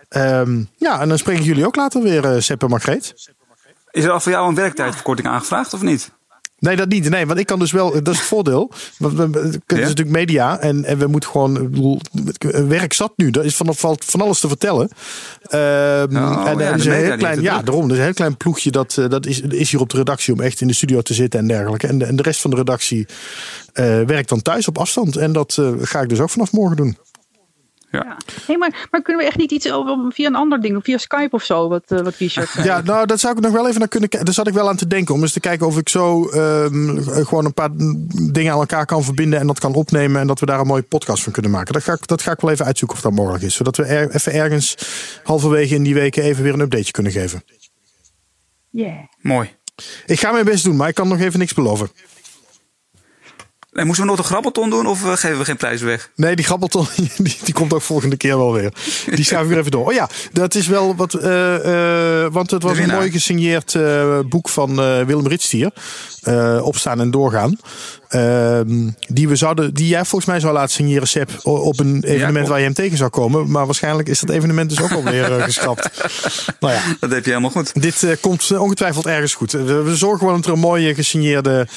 Um, 0.09 0.69
ja, 0.77 1.01
en 1.01 1.09
dan 1.09 1.17
spreken 1.17 1.43
jullie 1.43 1.65
ook 1.65 1.75
later 1.75 2.01
weer, 2.01 2.25
uh, 2.25 2.41
Sepp 2.41 2.63
en 2.63 2.69
Margreet. 2.69 3.13
Is 3.91 4.03
er 4.03 4.11
al 4.11 4.19
voor 4.19 4.31
jou 4.31 4.47
een 4.47 4.55
werktijdverkorting 4.55 5.27
aangevraagd 5.27 5.73
of 5.73 5.81
niet? 5.81 6.11
Nee, 6.60 6.76
dat 6.76 6.89
niet. 6.89 7.10
Nee, 7.10 7.26
want 7.26 7.39
ik 7.39 7.45
kan 7.45 7.60
dus 7.60 7.72
wel, 7.72 7.91
dat 7.91 8.07
is 8.07 8.18
het 8.18 8.28
voordeel. 8.28 8.72
Want 8.97 9.14
we, 9.18 9.60
ja? 9.68 9.76
natuurlijk 9.76 10.10
media 10.10 10.60
en, 10.60 10.86
en 10.86 10.97
we 10.97 11.07
moeten 11.07 11.30
gewoon, 11.30 11.55
ik 11.55 11.70
bedoel, 11.70 12.01
werk 12.68 12.93
zat 12.93 13.14
nu. 13.16 13.30
Er 13.30 13.45
is 13.45 13.55
van, 13.55 13.76
valt 13.76 14.05
van 14.05 14.22
alles 14.22 14.39
te 14.39 14.47
vertellen. 14.47 14.84
Um, 14.84 14.89
oh, 15.51 16.47
en 16.47 16.57
ja, 16.57 16.60
er 16.60 16.76
is 16.76 16.86
een 16.86 16.91
heel 16.91 17.18
klein, 17.18 17.41
ja, 17.41 17.62
daarom. 17.62 17.91
Is 17.91 17.97
een 17.97 18.03
heel 18.03 18.14
klein 18.14 18.38
ploegje 18.38 18.72
dat, 18.72 18.95
uh, 18.99 19.10
dat 19.10 19.26
is, 19.26 19.41
is 19.41 19.72
hier 19.72 19.80
op 19.80 19.89
de 19.89 19.97
redactie 19.97 20.34
om 20.34 20.41
echt 20.41 20.62
in 20.62 20.68
de 20.68 20.74
studio 20.74 21.01
te 21.01 21.14
zitten 21.14 21.39
en 21.39 21.47
dergelijke. 21.47 21.88
En 21.88 21.97
de, 21.97 22.05
en 22.05 22.16
de 22.16 22.24
rest 22.24 22.41
van 22.41 22.49
de 22.49 22.55
redactie 22.55 23.05
uh, 23.74 24.01
werkt 24.01 24.30
dan 24.30 24.41
thuis 24.41 24.68
op 24.68 24.78
afstand. 24.78 25.16
En 25.16 25.34
dat 25.34 25.57
uh, 25.60 25.70
ga 25.82 26.01
ik 26.01 26.10
dus 26.10 26.20
ook 26.20 26.30
vanaf 26.30 26.51
morgen 26.51 26.78
doen. 26.78 26.97
Ja. 27.91 28.03
Ja. 28.03 28.17
Hey, 28.45 28.57
maar, 28.57 28.87
maar 28.91 29.01
kunnen 29.01 29.21
we 29.21 29.27
echt 29.27 29.37
niet 29.37 29.51
iets 29.51 29.71
over, 29.71 30.11
via 30.11 30.27
een 30.27 30.35
ander 30.35 30.61
ding, 30.61 30.79
via 30.83 30.97
Skype 30.97 31.35
of 31.35 31.43
zo, 31.43 31.67
wat, 31.67 31.83
uh, 31.87 31.99
wat 31.99 32.15
Richard 32.15 32.49
zei? 32.49 32.65
Ja, 32.65 32.81
nou, 32.81 33.05
dat 33.05 33.19
zou 33.19 33.37
ik 33.37 33.43
nog 33.43 33.51
wel 33.51 33.67
even 33.67 33.79
naar 33.79 33.87
kunnen 33.87 34.09
kijken. 34.09 34.27
Daar 34.27 34.35
zat 34.35 34.47
ik 34.47 34.53
wel 34.53 34.69
aan 34.69 34.75
te 34.75 34.87
denken. 34.87 35.13
Om 35.13 35.21
eens 35.21 35.33
te 35.33 35.39
kijken 35.39 35.67
of 35.67 35.77
ik 35.77 35.89
zo 35.89 36.31
um, 36.33 37.03
gewoon 37.03 37.45
een 37.45 37.53
paar 37.53 37.69
dingen 38.31 38.53
aan 38.53 38.59
elkaar 38.59 38.85
kan 38.85 39.03
verbinden. 39.03 39.39
En 39.39 39.47
dat 39.47 39.59
kan 39.59 39.73
opnemen. 39.73 40.21
En 40.21 40.27
dat 40.27 40.39
we 40.39 40.45
daar 40.45 40.59
een 40.59 40.67
mooie 40.67 40.81
podcast 40.81 41.23
van 41.23 41.31
kunnen 41.31 41.51
maken. 41.51 41.73
Dat 41.73 41.83
ga 41.83 41.93
ik, 41.93 42.07
dat 42.07 42.21
ga 42.21 42.31
ik 42.31 42.39
wel 42.39 42.51
even 42.51 42.65
uitzoeken 42.65 42.97
of 42.97 43.03
dat 43.03 43.13
mogelijk 43.13 43.43
is. 43.43 43.55
Zodat 43.55 43.77
we 43.77 43.83
er, 43.83 44.15
even 44.15 44.33
ergens 44.33 44.77
halverwege 45.23 45.75
in 45.75 45.83
die 45.83 45.93
weken 45.93 46.23
even 46.23 46.43
weer 46.43 46.53
een 46.53 46.59
updateje 46.59 46.91
kunnen 46.91 47.11
geven. 47.11 47.43
Yeah. 48.69 48.97
Mooi. 49.21 49.57
Ik 50.05 50.19
ga 50.19 50.31
mijn 50.31 50.45
best 50.45 50.63
doen, 50.63 50.75
maar 50.75 50.89
ik 50.89 50.95
kan 50.95 51.07
nog 51.07 51.19
even 51.19 51.39
niks 51.39 51.53
beloven. 51.53 51.89
En 53.74 53.86
moesten 53.86 54.05
we 54.05 54.09
nog 54.11 54.20
een 54.20 54.26
grabbelton 54.26 54.70
doen 54.70 54.88
of 54.88 55.03
uh, 55.03 55.11
geven 55.11 55.38
we 55.38 55.45
geen 55.45 55.57
prijs 55.57 55.82
weg? 55.82 56.11
Nee, 56.15 56.36
die 56.36 56.45
grabbelton 56.45 56.88
die, 57.17 57.38
die 57.43 57.53
komt 57.53 57.74
ook 57.74 57.82
volgende 57.82 58.17
keer 58.17 58.38
wel 58.38 58.53
weer. 58.53 58.74
Die 59.05 59.26
schuif 59.26 59.43
ik 59.43 59.49
weer 59.49 59.57
even 59.57 59.72
door. 59.72 59.86
Oh 59.86 59.93
ja, 59.93 60.09
dat 60.32 60.55
is 60.55 60.67
wel 60.67 60.95
wat. 60.95 61.13
Uh, 61.13 61.65
uh, 61.65 62.28
want 62.32 62.51
het 62.51 62.63
was 62.63 62.78
een 62.78 62.89
mooi 62.89 63.11
gesigneerd 63.11 63.78
boek 64.30 64.49
van 64.49 64.76
Willem 65.05 65.28
Ritstier. 65.28 65.72
opstaan 66.61 66.99
en 66.99 67.11
doorgaan. 67.11 67.57
Ehm, 68.10 68.89
die, 69.07 69.28
we 69.28 69.36
zouden, 69.36 69.74
die 69.74 69.88
jij 69.88 70.05
volgens 70.05 70.26
mij 70.26 70.39
zou 70.39 70.53
laten 70.53 70.70
signeren, 70.70 71.07
Seb, 71.07 71.30
op 71.43 71.80
een 71.80 72.03
evenement 72.03 72.45
ja, 72.45 72.51
waar 72.51 72.60
je 72.60 72.66
hem 72.66 72.74
tegen 72.74 72.97
zou 72.97 73.10
komen. 73.10 73.51
Maar 73.51 73.66
waarschijnlijk 73.66 74.10
is 74.10 74.20
dat 74.20 74.30
evenement 74.30 74.70
dus 74.70 74.82
ook 74.82 74.91
alweer 74.91 75.38
uh, 75.38 75.43
geschrapt. 75.43 75.89
nou 76.60 76.74
ja. 76.74 76.82
Dat 76.99 77.12
heb 77.12 77.24
je 77.24 77.30
helemaal 77.30 77.51
goed. 77.51 77.82
Dit 77.82 78.01
uh, 78.01 78.12
komt 78.22 78.57
ongetwijfeld 78.57 79.05
ergens 79.05 79.34
goed. 79.34 79.51
We, 79.51 79.64
we, 79.64 79.95
zorgen 79.95 80.20
gewoon 80.20 80.36
dat 80.36 80.45
er 80.45 80.51
een 80.51 80.60
mooie 80.60 80.95
gesigneerde 80.95 81.68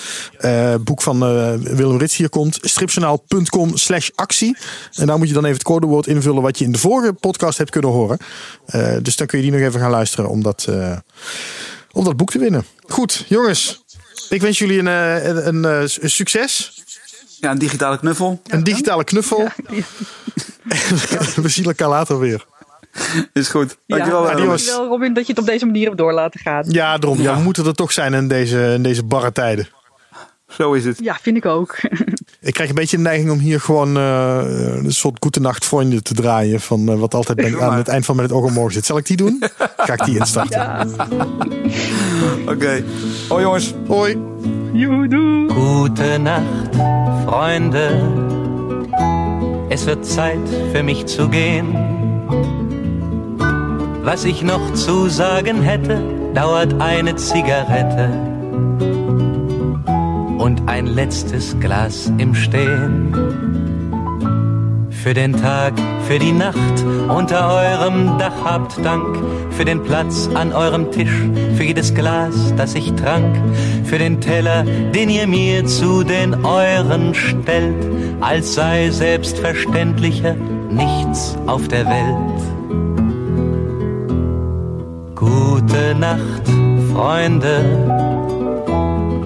uh, 0.40 0.74
boek 0.80 1.02
van 1.02 1.18
Willem 1.62 1.98
Rits 1.98 2.16
hier 2.16 2.28
komt. 2.28 2.58
Stripjournaal.com 2.60 3.76
slash 3.76 4.08
actie. 4.14 4.56
En 4.94 5.06
daar 5.06 5.18
moet 5.18 5.28
je 5.28 5.34
dan 5.34 5.44
even 5.44 5.56
het 5.56 5.66
codewoord 5.66 6.06
invullen 6.06 6.42
wat 6.42 6.58
je 6.58 6.64
in 6.64 6.72
de 6.72 6.78
vorige 6.78 7.12
podcast 7.12 7.58
hebt 7.58 7.70
kunnen 7.70 7.90
horen. 7.90 8.18
dus 9.02 9.16
dan 9.16 9.26
kun 9.26 9.38
je 9.38 9.44
die 9.44 9.52
nog 9.52 9.68
even 9.68 9.80
gaan 9.80 9.90
luisteren 9.90 10.30
om 10.30 10.42
dat, 10.42 10.68
om 11.92 12.04
dat 12.04 12.16
boek 12.16 12.30
te 12.30 12.38
winnen. 12.38 12.64
Goed, 12.86 13.24
jongens. 13.28 13.81
Ik 14.32 14.40
wens 14.40 14.58
jullie 14.58 14.78
een, 14.78 14.86
een, 14.86 15.46
een, 15.46 15.64
een 15.64 16.10
succes. 16.10 16.82
Ja, 17.40 17.50
een 17.50 17.58
digitale 17.58 17.98
knuffel. 17.98 18.40
Een 18.46 18.64
digitale 18.64 19.04
knuffel. 19.04 19.40
Ja, 19.40 19.54
ja. 19.70 19.82
We 21.42 21.48
zien 21.48 21.64
elkaar 21.64 21.88
later 21.88 22.18
weer. 22.18 22.46
Is 23.32 23.48
goed. 23.48 23.76
Dankjewel, 23.86 24.28
ja, 24.28 24.34
dankjewel 24.34 24.86
Robin, 24.86 25.12
dat 25.14 25.26
je 25.26 25.32
het 25.32 25.40
op 25.40 25.46
deze 25.46 25.66
manier 25.66 25.84
hebt 25.84 25.98
door 25.98 26.12
laten 26.12 26.40
gaan. 26.40 26.64
Ja, 26.68 26.98
daarom. 26.98 27.22
Ja. 27.22 27.36
we 27.36 27.42
moeten 27.42 27.66
er 27.66 27.74
toch 27.74 27.92
zijn 27.92 28.14
in 28.14 28.28
deze, 28.28 28.72
in 28.74 28.82
deze 28.82 29.02
barre 29.02 29.32
tijden. 29.32 29.68
Zo 30.54 30.72
is 30.72 30.84
het. 30.84 30.98
Ja, 31.02 31.18
vind 31.22 31.36
ik 31.36 31.46
ook. 31.46 31.76
Ik 32.40 32.52
krijg 32.52 32.68
een 32.68 32.74
beetje 32.74 32.96
de 32.96 33.02
neiging 33.02 33.30
om 33.30 33.38
hier 33.38 33.60
gewoon 33.60 33.96
uh, 33.96 34.40
een 34.84 34.92
soort 34.92 35.16
Goedenacht 35.20 35.64
Vrienden 35.64 36.02
te 36.02 36.14
draaien. 36.14 36.60
Van 36.60 36.90
uh, 36.90 36.98
wat 36.98 37.14
altijd 37.14 37.36
bij, 37.36 37.60
aan 37.60 37.76
het 37.76 37.88
eind 37.88 38.04
van 38.04 38.16
Met 38.16 38.24
het 38.24 38.34
oog 38.34 38.44
om 38.44 38.52
morgen 38.52 38.72
zit. 38.72 38.84
Zal 38.84 38.98
ik 38.98 39.06
die 39.06 39.16
doen? 39.16 39.42
Ga 39.76 39.92
ik 39.92 40.04
die 40.04 40.18
instarten. 40.18 40.60
Ja. 40.60 40.86
Oké. 42.42 42.52
Okay. 42.52 42.84
Hoi 43.28 43.42
jongens. 43.42 43.74
Hoi. 43.86 44.18
Juhu. 44.72 45.48
Gute 45.48 46.18
Nacht, 46.18 46.76
Freunde. 47.26 48.00
Es 49.68 49.84
wird 49.84 50.06
Zeit 50.06 50.48
für 50.72 50.82
mich 50.82 51.06
zu 51.06 51.28
gehen. 51.28 51.66
Was 54.02 54.24
ich 54.24 54.42
noch 54.42 54.72
zu 54.74 55.08
sagen 55.08 55.62
hätte, 55.62 56.02
dauert 56.34 56.80
eine 56.80 57.14
Zigarette 57.14 58.32
und 60.42 60.68
ein 60.68 60.86
letztes 60.86 61.58
Glas 61.60 62.12
im 62.18 62.34
Stehen. 62.34 63.14
Für 64.90 65.14
den 65.14 65.34
Tag, 65.34 65.72
für 66.08 66.18
die 66.18 66.32
Nacht 66.32 66.84
unter 67.08 67.48
eurem 67.48 68.18
Dach 68.18 68.34
habt 68.44 68.84
Dank, 68.84 69.16
für 69.50 69.64
den 69.64 69.84
Platz 69.84 70.28
an 70.34 70.52
eurem 70.52 70.90
Tisch, 70.90 71.14
für 71.56 71.62
jedes 71.62 71.94
Glas, 71.94 72.52
das 72.56 72.74
ich 72.74 72.92
trank, 72.94 73.36
für 73.84 73.98
den 73.98 74.20
Teller, 74.20 74.64
den 74.64 75.10
ihr 75.10 75.28
mir 75.28 75.64
zu 75.66 76.02
den 76.02 76.44
euren 76.44 77.14
stellt, 77.14 77.86
als 78.20 78.54
sei 78.54 78.90
selbstverständlicher 78.90 80.34
nichts 80.70 81.36
auf 81.46 81.68
der 81.68 81.86
Welt. 81.86 82.42
Gute 85.14 85.94
Nacht, 85.94 86.48
Freunde 86.92 88.11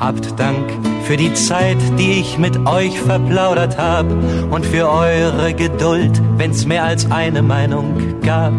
Habt 0.00 0.38
Dank 0.38 0.70
für 1.02 1.16
die 1.16 1.32
Zeit, 1.34 1.78
die 1.98 2.20
ich 2.20 2.38
mit 2.38 2.56
euch 2.68 3.00
verplaudert 3.00 3.76
hab 3.78 4.06
und 4.50 4.64
für 4.64 4.88
eure 4.88 5.54
Geduld, 5.54 6.22
wenn's 6.36 6.66
mehr 6.66 6.84
als 6.84 7.10
eine 7.10 7.42
Meinung 7.42 7.96
gab. 8.22 8.52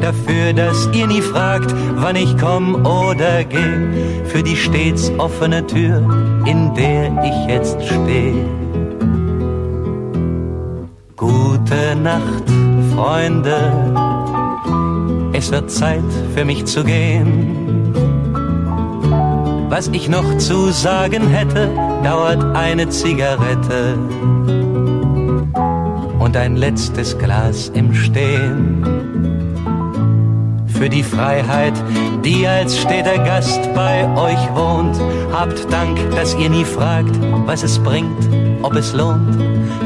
Dafür, 0.00 0.52
dass 0.52 0.88
ihr 0.92 1.06
nie 1.06 1.20
fragt, 1.20 1.74
wann 1.96 2.14
ich 2.14 2.36
komm 2.38 2.86
oder 2.86 3.42
geh, 3.42 4.24
für 4.26 4.42
die 4.42 4.54
stets 4.54 5.10
offene 5.18 5.66
Tür, 5.66 5.98
in 6.46 6.72
der 6.74 7.10
ich 7.24 7.48
jetzt 7.48 7.82
steh. 7.84 8.34
Gute 11.16 11.96
Nacht, 12.02 12.44
Freunde, 12.94 13.56
es 15.32 15.50
wird 15.50 15.70
Zeit 15.70 16.04
für 16.34 16.44
mich 16.44 16.66
zu 16.66 16.84
gehen. 16.84 17.63
Was 19.76 19.88
ich 19.88 20.08
noch 20.08 20.38
zu 20.38 20.70
sagen 20.70 21.26
hätte, 21.30 21.68
dauert 22.04 22.44
eine 22.54 22.88
Zigarette 22.90 23.98
und 26.20 26.36
ein 26.36 26.54
letztes 26.54 27.18
Glas 27.18 27.72
im 27.74 27.92
Stehen. 27.92 28.84
Für 30.68 30.88
die 30.88 31.02
Freiheit, 31.02 31.72
die 32.24 32.46
als 32.46 32.78
steter 32.78 33.18
Gast 33.24 33.68
bei 33.74 34.08
euch 34.16 34.54
wohnt, 34.54 34.96
habt 35.32 35.66
Dank, 35.72 35.98
dass 36.14 36.36
ihr 36.36 36.50
nie 36.50 36.64
fragt, 36.64 37.18
was 37.44 37.64
es 37.64 37.76
bringt, 37.80 38.28
ob 38.62 38.76
es 38.76 38.92
lohnt. 38.92 39.36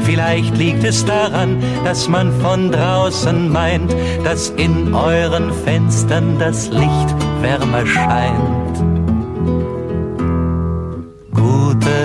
Vielleicht 0.03 0.55
liegt 0.55 0.83
es 0.83 1.03
daran, 1.03 1.57
dass 1.83 2.07
man 2.07 2.31
von 2.41 2.71
draußen 2.71 3.51
meint, 3.51 3.91
dass 4.23 4.49
in 4.51 4.93
euren 4.93 5.51
Fenstern 5.65 6.37
das 6.37 6.69
Licht 6.69 7.15
wärmer 7.41 7.87
scheint. 7.87 8.58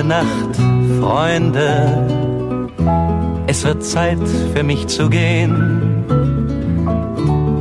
Nacht, 0.06 0.56
Freunde. 1.00 2.06
Es 3.46 3.64
wird 3.64 3.82
Zeit 3.82 4.18
für 4.54 4.62
mich 4.62 4.86
zu 4.86 5.08
gehen. 5.08 6.04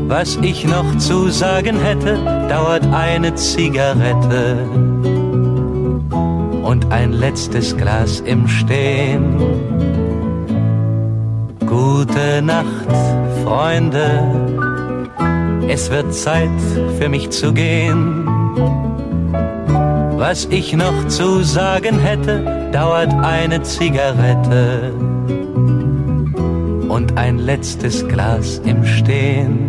Was 0.07 0.37
ich 0.41 0.65
noch 0.65 0.97
zu 0.97 1.29
sagen 1.29 1.79
hätte, 1.79 2.17
dauert 2.49 2.85
eine 2.93 3.33
Zigarette 3.35 4.57
und 6.63 6.91
ein 6.91 7.13
letztes 7.13 7.75
Glas 7.77 8.19
im 8.19 8.47
Stehen. 8.47 9.37
Gute 11.65 12.41
Nacht, 12.41 12.89
Freunde. 13.43 14.21
Es 15.67 15.89
wird 15.89 16.13
Zeit 16.13 16.49
für 16.99 17.09
mich 17.09 17.29
zu 17.29 17.53
gehen. 17.53 18.27
Was 20.25 20.45
ich 20.45 20.71
noch 20.71 21.09
zu 21.09 21.43
sagen 21.43 21.99
hätte, 21.99 22.69
dauert 22.71 23.13
eine 23.13 23.61
Zigarette 23.61 24.93
und 26.87 27.17
ein 27.17 27.39
letztes 27.39 28.07
Glas 28.07 28.59
im 28.59 28.85
Stehen. 28.85 29.62